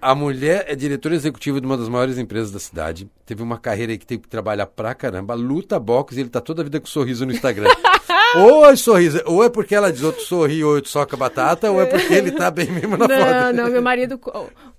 a 0.00 0.14
mulher 0.14 0.64
é 0.68 0.74
diretora 0.74 1.14
executiva 1.14 1.60
de 1.60 1.66
uma 1.66 1.76
das 1.76 1.88
maiores 1.88 2.16
empresas 2.16 2.50
da 2.50 2.58
cidade. 2.58 3.06
Teve 3.26 3.42
uma 3.42 3.58
carreira 3.58 3.92
aí 3.92 3.98
que 3.98 4.06
teve 4.06 4.22
que 4.22 4.28
trabalhar 4.28 4.66
pra 4.66 4.94
caramba. 4.94 5.34
Luta 5.34 5.78
boxe 5.78 6.16
e 6.16 6.20
ele 6.20 6.30
tá 6.30 6.40
toda 6.40 6.62
a 6.62 6.64
vida 6.64 6.80
com 6.80 6.86
sorriso 6.86 7.26
no 7.26 7.32
Instagram. 7.32 7.68
ou 8.36 8.64
é 8.64 8.74
sorriso, 8.76 9.20
ou 9.26 9.44
é 9.44 9.50
porque 9.50 9.74
ela 9.74 9.92
diz 9.92 10.02
outro 10.02 10.22
sorri 10.22 10.64
ou 10.64 10.74
outro 10.74 10.90
soca 10.90 11.16
batata, 11.16 11.70
ou 11.70 11.80
é 11.80 11.86
porque 11.86 12.12
ele 12.12 12.32
tá 12.32 12.50
bem 12.50 12.70
mesmo 12.70 12.96
na 12.96 13.06
não, 13.06 13.16
foto. 13.16 13.30
Não, 13.30 13.52
não, 13.52 13.70
meu 13.70 13.82
marido, 13.82 14.18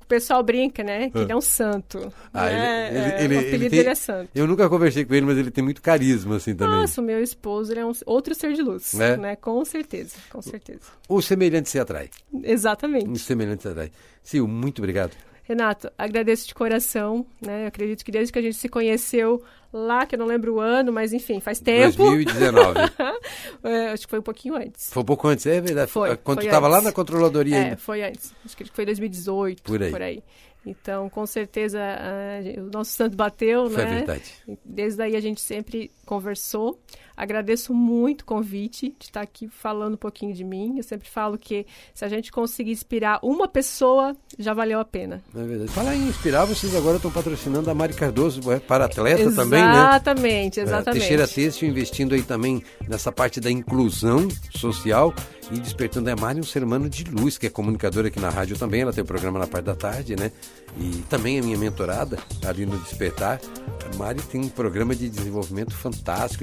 o 0.05 0.07
pessoal 0.07 0.43
brinca, 0.43 0.83
né? 0.83 1.09
Que 1.09 1.17
ele 1.17 1.31
é 1.31 1.35
um 1.35 1.41
santo. 1.41 2.13
Ah, 2.31 2.45
né? 2.45 2.89
ele, 2.89 2.97
ele, 2.97 3.05
é, 3.05 3.23
ele, 3.23 3.35
o 3.35 3.39
apelido 3.39 3.69
dele 3.71 3.89
é 3.89 3.95
santo. 3.95 4.29
Eu 4.35 4.45
nunca 4.45 4.69
conversei 4.69 5.03
com 5.03 5.13
ele, 5.15 5.25
mas 5.25 5.37
ele 5.37 5.49
tem 5.49 5.63
muito 5.63 5.81
carisma, 5.81 6.35
assim, 6.35 6.55
também. 6.55 6.75
Nossa, 6.75 7.01
o 7.01 7.03
meu 7.03 7.21
esposo 7.21 7.73
ele 7.73 7.79
é 7.79 7.85
um 7.85 7.91
outro 8.05 8.35
ser 8.35 8.53
de 8.53 8.61
luz, 8.61 8.93
é? 8.93 9.17
né? 9.17 9.35
Com 9.35 9.65
certeza, 9.65 10.15
com 10.29 10.41
certeza. 10.41 10.81
O 11.09 11.21
semelhante 11.21 11.69
se 11.69 11.79
atrai. 11.79 12.09
Exatamente. 12.43 13.09
O 13.09 13.17
semelhante 13.17 13.63
se 13.63 13.67
atrai. 13.67 13.91
Sil, 14.21 14.47
muito 14.47 14.79
obrigado. 14.79 15.15
Renato, 15.43 15.91
agradeço 15.97 16.47
de 16.47 16.55
coração, 16.55 17.25
né? 17.39 17.63
Eu 17.63 17.67
acredito 17.67 18.03
que 18.03 18.11
desde 18.11 18.31
que 18.31 18.39
a 18.39 18.41
gente 18.41 18.55
se 18.57 18.69
conheceu 18.69 19.43
lá, 19.75 20.05
que 20.05 20.15
eu 20.15 20.19
não 20.19 20.25
lembro 20.25 20.55
o 20.55 20.59
ano, 20.59 20.91
mas 20.91 21.13
enfim, 21.13 21.39
faz 21.39 21.59
tempo. 21.59 21.97
2019. 21.97 22.79
é, 23.63 23.91
acho 23.91 24.05
que 24.05 24.09
foi 24.09 24.19
um 24.19 24.23
pouquinho 24.23 24.55
antes. 24.55 24.89
Foi 24.91 25.03
um 25.03 25.05
pouco 25.05 25.27
antes, 25.27 25.45
é 25.45 25.59
verdade. 25.59 25.91
Foi. 25.91 26.15
Quando 26.17 26.37
foi 26.37 26.45
tu 26.45 26.47
estava 26.47 26.67
lá 26.67 26.81
na 26.81 26.91
controladoria 26.91 27.55
é, 27.55 27.63
ainda. 27.63 27.77
foi 27.77 28.03
antes. 28.03 28.33
Acho 28.45 28.55
que 28.55 28.65
foi 28.65 28.85
2018, 28.85 29.63
por 29.63 29.83
aí. 29.83 29.91
Por 29.91 30.01
aí. 30.01 30.23
Então, 30.65 31.09
com 31.09 31.25
certeza, 31.27 31.79
uh, 31.79 32.61
o 32.61 32.71
nosso 32.71 32.91
santo 32.91 33.15
bateu, 33.15 33.69
Foi 33.69 33.83
né? 33.83 33.97
verdade. 33.97 34.33
Desde 34.65 35.01
aí 35.03 35.15
a 35.15 35.19
gente 35.19 35.39
sempre 35.39 35.91
conversou. 36.05 36.79
Agradeço 37.17 37.73
muito 37.73 38.21
o 38.21 38.25
convite 38.25 38.93
de 38.99 39.05
estar 39.05 39.21
aqui 39.21 39.47
falando 39.47 39.93
um 39.93 39.97
pouquinho 39.97 40.33
de 40.33 40.43
mim. 40.43 40.77
Eu 40.77 40.83
sempre 40.83 41.09
falo 41.09 41.37
que 41.37 41.65
se 41.93 42.03
a 42.03 42.09
gente 42.09 42.31
conseguir 42.31 42.71
inspirar 42.71 43.19
uma 43.23 43.47
pessoa, 43.47 44.15
já 44.37 44.53
valeu 44.53 44.79
a 44.79 44.85
pena. 44.85 45.23
É 45.33 45.43
verdade. 45.43 45.71
Falar 45.71 45.95
em 45.95 46.07
inspirar, 46.07 46.43
vocês 46.43 46.75
agora 46.75 46.97
estão 46.97 47.09
patrocinando 47.09 47.69
a 47.69 47.73
Mari 47.73 47.93
Cardoso 47.93 48.51
é, 48.51 48.59
para 48.59 48.85
atleta 48.85 49.21
exatamente, 49.21 49.35
também, 49.35 49.63
né? 49.63 49.71
Exatamente, 49.71 50.59
exatamente. 50.59 50.89
É, 50.89 50.99
Teixeira 50.99 51.27
Têxtil 51.27 51.69
investindo 51.69 52.15
aí 52.15 52.21
também 52.21 52.61
nessa 52.87 53.11
parte 53.11 53.39
da 53.39 53.49
inclusão 53.49 54.27
social 54.53 55.13
e 55.51 55.59
despertando 55.59 56.09
a 56.09 56.15
Mari 56.15 56.39
um 56.39 56.43
ser 56.43 56.63
humano 56.63 56.89
de 56.89 57.05
luz, 57.05 57.37
que 57.37 57.47
é 57.47 57.49
comunicadora 57.49 58.07
aqui 58.07 58.19
na 58.19 58.29
rádio 58.29 58.57
também. 58.57 58.81
Ela 58.81 58.91
tem 58.91 59.03
o 59.03 59.05
um 59.05 59.07
programa 59.07 59.39
na 59.39 59.47
parte 59.47 59.65
da 59.65 59.75
tarde, 59.75 60.15
né? 60.17 60.31
E 60.77 61.03
também 61.09 61.39
a 61.39 61.43
minha 61.43 61.57
mentorada 61.57 62.17
ali 62.45 62.65
no 62.65 62.77
Despertar. 62.79 63.39
A 63.85 63.95
Mari 63.95 64.21
tem 64.23 64.41
um 64.41 64.49
programa 64.49 64.93
de 64.93 65.07
desenvolvimento 65.07 65.73
fantástico 65.73 65.94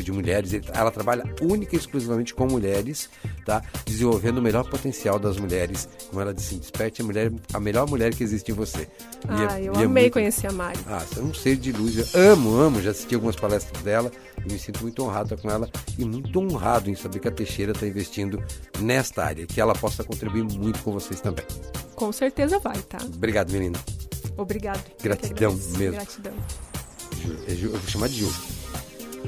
de 0.02 0.12
mulheres. 0.12 0.52
Ela 0.72 0.90
trabalha 0.90 1.24
única 1.40 1.74
e 1.74 1.78
exclusivamente 1.78 2.34
com 2.34 2.46
mulheres, 2.46 3.08
tá? 3.44 3.62
Desenvolvendo 3.84 4.38
o 4.38 4.42
melhor 4.42 4.68
potencial 4.68 5.18
das 5.18 5.36
mulheres. 5.36 5.88
Como 6.08 6.20
ela 6.20 6.32
disse, 6.32 6.56
desperte 6.56 7.02
a 7.02 7.04
mulher, 7.04 7.32
a 7.52 7.60
melhor 7.60 7.88
mulher 7.88 8.14
que 8.14 8.22
existe 8.22 8.50
em 8.50 8.54
você. 8.54 8.88
Ah, 9.28 9.60
e 9.60 9.64
é, 9.64 9.68
eu 9.68 9.74
amei 9.74 9.84
é 9.84 9.88
muito... 9.88 10.12
conhecer 10.12 10.46
a 10.48 10.52
Mari. 10.52 10.78
Ah, 10.86 11.00
você 11.00 11.20
é 11.20 11.22
um 11.22 11.34
ser 11.34 11.56
de 11.56 11.72
luz. 11.72 12.14
Eu 12.14 12.32
amo, 12.32 12.56
amo. 12.56 12.82
Já 12.82 12.90
assisti 12.90 13.14
algumas 13.14 13.36
palestras 13.36 13.82
dela 13.82 14.10
e 14.44 14.52
me 14.52 14.58
sinto 14.58 14.82
muito 14.82 15.02
honrado 15.02 15.36
com 15.36 15.50
ela 15.50 15.68
e 15.98 16.04
muito 16.04 16.38
honrado 16.40 16.90
em 16.90 16.94
saber 16.94 17.20
que 17.20 17.28
a 17.28 17.32
Teixeira 17.32 17.72
está 17.72 17.86
investindo 17.86 18.42
nesta 18.80 19.24
área, 19.24 19.46
que 19.46 19.60
ela 19.60 19.74
possa 19.74 20.02
contribuir 20.04 20.44
muito 20.44 20.80
com 20.82 20.92
vocês 20.92 21.20
também. 21.20 21.44
Com 21.94 22.10
certeza 22.12 22.58
vai, 22.58 22.78
tá? 22.82 22.98
Obrigado, 23.04 23.52
menina. 23.52 23.78
Obrigado. 24.36 24.82
Gratidão 25.02 25.52
mesmo. 25.52 25.92
Gratidão. 25.92 26.32
Eu 27.46 27.70
vou 27.70 27.80
chamar 27.88 28.08
de 28.08 28.20
Júlia. 28.20 28.61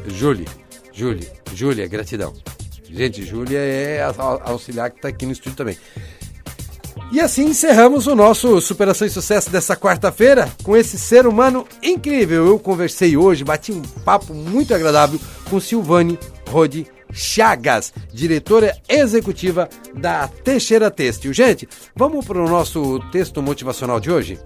Júlia. 0.06 0.46
Júlia. 0.92 1.32
Júlia, 1.52 1.86
gratidão. 1.86 2.32
Gente, 2.90 3.24
Júlia 3.24 3.58
é 3.58 4.02
a 4.02 4.50
auxiliar 4.50 4.90
que 4.90 4.98
está 4.98 5.08
aqui 5.08 5.26
no 5.26 5.32
estúdio 5.32 5.56
também. 5.56 5.76
E 7.12 7.20
assim 7.20 7.46
encerramos 7.46 8.06
o 8.06 8.14
nosso 8.14 8.60
Superação 8.60 9.06
e 9.06 9.10
Sucesso 9.10 9.50
dessa 9.50 9.76
quarta-feira 9.76 10.50
com 10.62 10.76
esse 10.76 10.98
ser 10.98 11.26
humano 11.26 11.66
incrível. 11.82 12.46
Eu 12.46 12.58
conversei 12.58 13.16
hoje, 13.16 13.44
bati 13.44 13.72
um 13.72 13.82
papo 14.04 14.34
muito 14.34 14.74
agradável 14.74 15.20
com 15.48 15.60
Silvane 15.60 16.18
Rodi 16.48 16.86
Chagas, 17.12 17.92
diretora 18.12 18.76
executiva 18.88 19.68
da 19.94 20.26
Teixeira 20.26 20.90
Têxtil. 20.90 21.32
Gente, 21.32 21.68
vamos 21.94 22.24
para 22.24 22.42
o 22.42 22.48
nosso 22.48 22.98
texto 23.12 23.40
motivacional 23.40 24.00
de 24.00 24.10
hoje? 24.10 24.38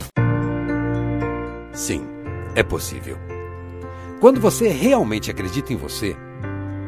Sim, 1.72 2.03
é 2.55 2.62
possível. 2.62 3.27
Quando 4.20 4.40
você 4.40 4.66
realmente 4.66 5.30
acredita 5.30 5.72
em 5.72 5.76
você, 5.76 6.16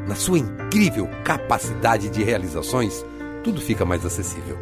na 0.08 0.16
sua 0.16 0.40
incrível 0.40 1.08
capacidade 1.22 2.08
de 2.08 2.24
realizações, 2.24 3.04
tudo 3.44 3.60
fica 3.60 3.84
mais 3.84 4.04
acessível. 4.04 4.58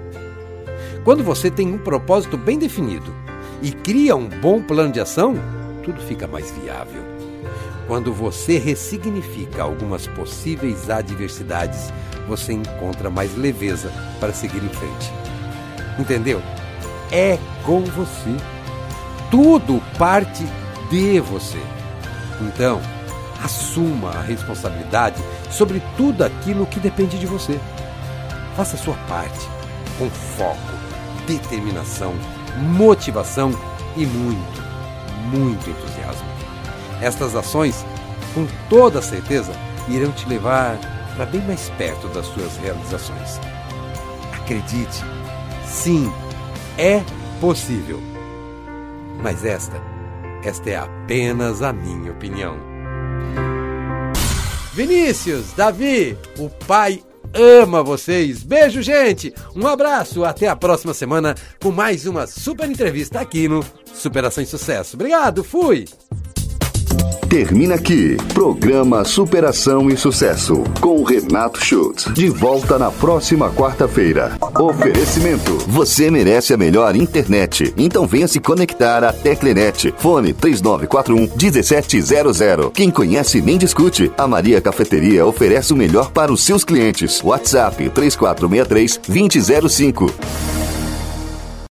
Quando 1.02 1.24
você 1.24 1.50
tem 1.50 1.72
um 1.72 1.78
propósito 1.78 2.36
bem 2.36 2.58
definido 2.58 3.14
e 3.62 3.72
cria 3.72 4.14
um 4.14 4.28
bom 4.28 4.62
plano 4.62 4.92
de 4.92 5.00
ação, 5.00 5.34
tudo 5.82 5.98
fica 6.02 6.26
mais 6.26 6.50
viável. 6.50 7.00
Quando 7.86 8.12
você 8.12 8.58
ressignifica 8.58 9.62
algumas 9.62 10.06
possíveis 10.06 10.90
adversidades, 10.90 11.90
você 12.26 12.52
encontra 12.52 13.08
mais 13.08 13.34
leveza 13.34 13.90
para 14.20 14.34
seguir 14.34 14.62
em 14.62 14.68
frente. 14.68 15.10
Entendeu? 15.98 16.42
É 17.10 17.38
com 17.64 17.80
você. 17.80 18.36
Tudo 19.30 19.82
parte 19.96 20.44
de 20.90 21.18
você. 21.20 21.77
Então, 22.40 22.80
assuma 23.42 24.10
a 24.10 24.22
responsabilidade 24.22 25.22
sobre 25.50 25.82
tudo 25.96 26.24
aquilo 26.24 26.66
que 26.66 26.80
depende 26.80 27.18
de 27.18 27.26
você. 27.26 27.58
Faça 28.56 28.76
a 28.76 28.78
sua 28.78 28.94
parte 29.08 29.48
com 29.98 30.08
foco, 30.10 30.58
determinação, 31.26 32.14
motivação 32.56 33.50
e 33.96 34.06
muito, 34.06 34.62
muito 35.30 35.70
entusiasmo. 35.70 36.26
Estas 37.00 37.34
ações, 37.34 37.84
com 38.34 38.46
toda 38.68 39.02
certeza, 39.02 39.52
irão 39.88 40.10
te 40.12 40.28
levar 40.28 40.76
para 41.14 41.26
bem 41.26 41.40
mais 41.42 41.68
perto 41.70 42.08
das 42.08 42.26
suas 42.26 42.56
realizações. 42.58 43.40
Acredite, 44.32 45.04
sim, 45.66 46.12
é 46.76 47.02
possível. 47.40 48.00
Mas 49.20 49.44
esta, 49.44 49.80
esta 50.44 50.70
é 50.70 50.76
apenas 50.76 51.62
a 51.62 51.72
minha 51.72 52.12
opinião. 52.12 52.56
Vinícius, 54.72 55.52
Davi, 55.52 56.16
o 56.38 56.48
pai 56.48 57.02
ama 57.34 57.82
vocês. 57.82 58.42
Beijo, 58.42 58.80
gente. 58.82 59.34
Um 59.54 59.66
abraço. 59.66 60.24
Até 60.24 60.48
a 60.48 60.56
próxima 60.56 60.94
semana 60.94 61.34
com 61.60 61.70
mais 61.70 62.06
uma 62.06 62.26
super 62.26 62.70
entrevista 62.70 63.20
aqui 63.20 63.48
no 63.48 63.64
Superação 63.92 64.42
e 64.42 64.46
Sucesso. 64.46 64.96
Obrigado. 64.96 65.42
Fui. 65.42 65.84
Termina 67.28 67.74
aqui. 67.74 68.16
Programa 68.32 69.04
Superação 69.04 69.90
e 69.90 69.96
Sucesso. 69.98 70.64
Com 70.80 71.02
Renato 71.02 71.62
Schultz. 71.62 72.10
De 72.14 72.30
volta 72.30 72.78
na 72.78 72.90
próxima 72.90 73.50
quarta-feira. 73.50 74.32
Oferecimento. 74.58 75.58
Você 75.68 76.10
merece 76.10 76.54
a 76.54 76.56
melhor 76.56 76.96
internet. 76.96 77.74
Então 77.76 78.06
venha 78.06 78.26
se 78.26 78.40
conectar 78.40 79.04
à 79.04 79.12
Teclenet. 79.12 79.92
Fone 79.98 80.32
3941 80.32 81.36
1700. 81.36 82.72
Quem 82.72 82.90
conhece 82.90 83.42
nem 83.42 83.58
discute. 83.58 84.10
A 84.16 84.26
Maria 84.26 84.60
Cafeteria 84.60 85.26
oferece 85.26 85.74
o 85.74 85.76
melhor 85.76 86.10
para 86.10 86.32
os 86.32 86.42
seus 86.42 86.64
clientes. 86.64 87.22
WhatsApp 87.22 87.90
3463 87.90 89.00
2005. 89.06 90.57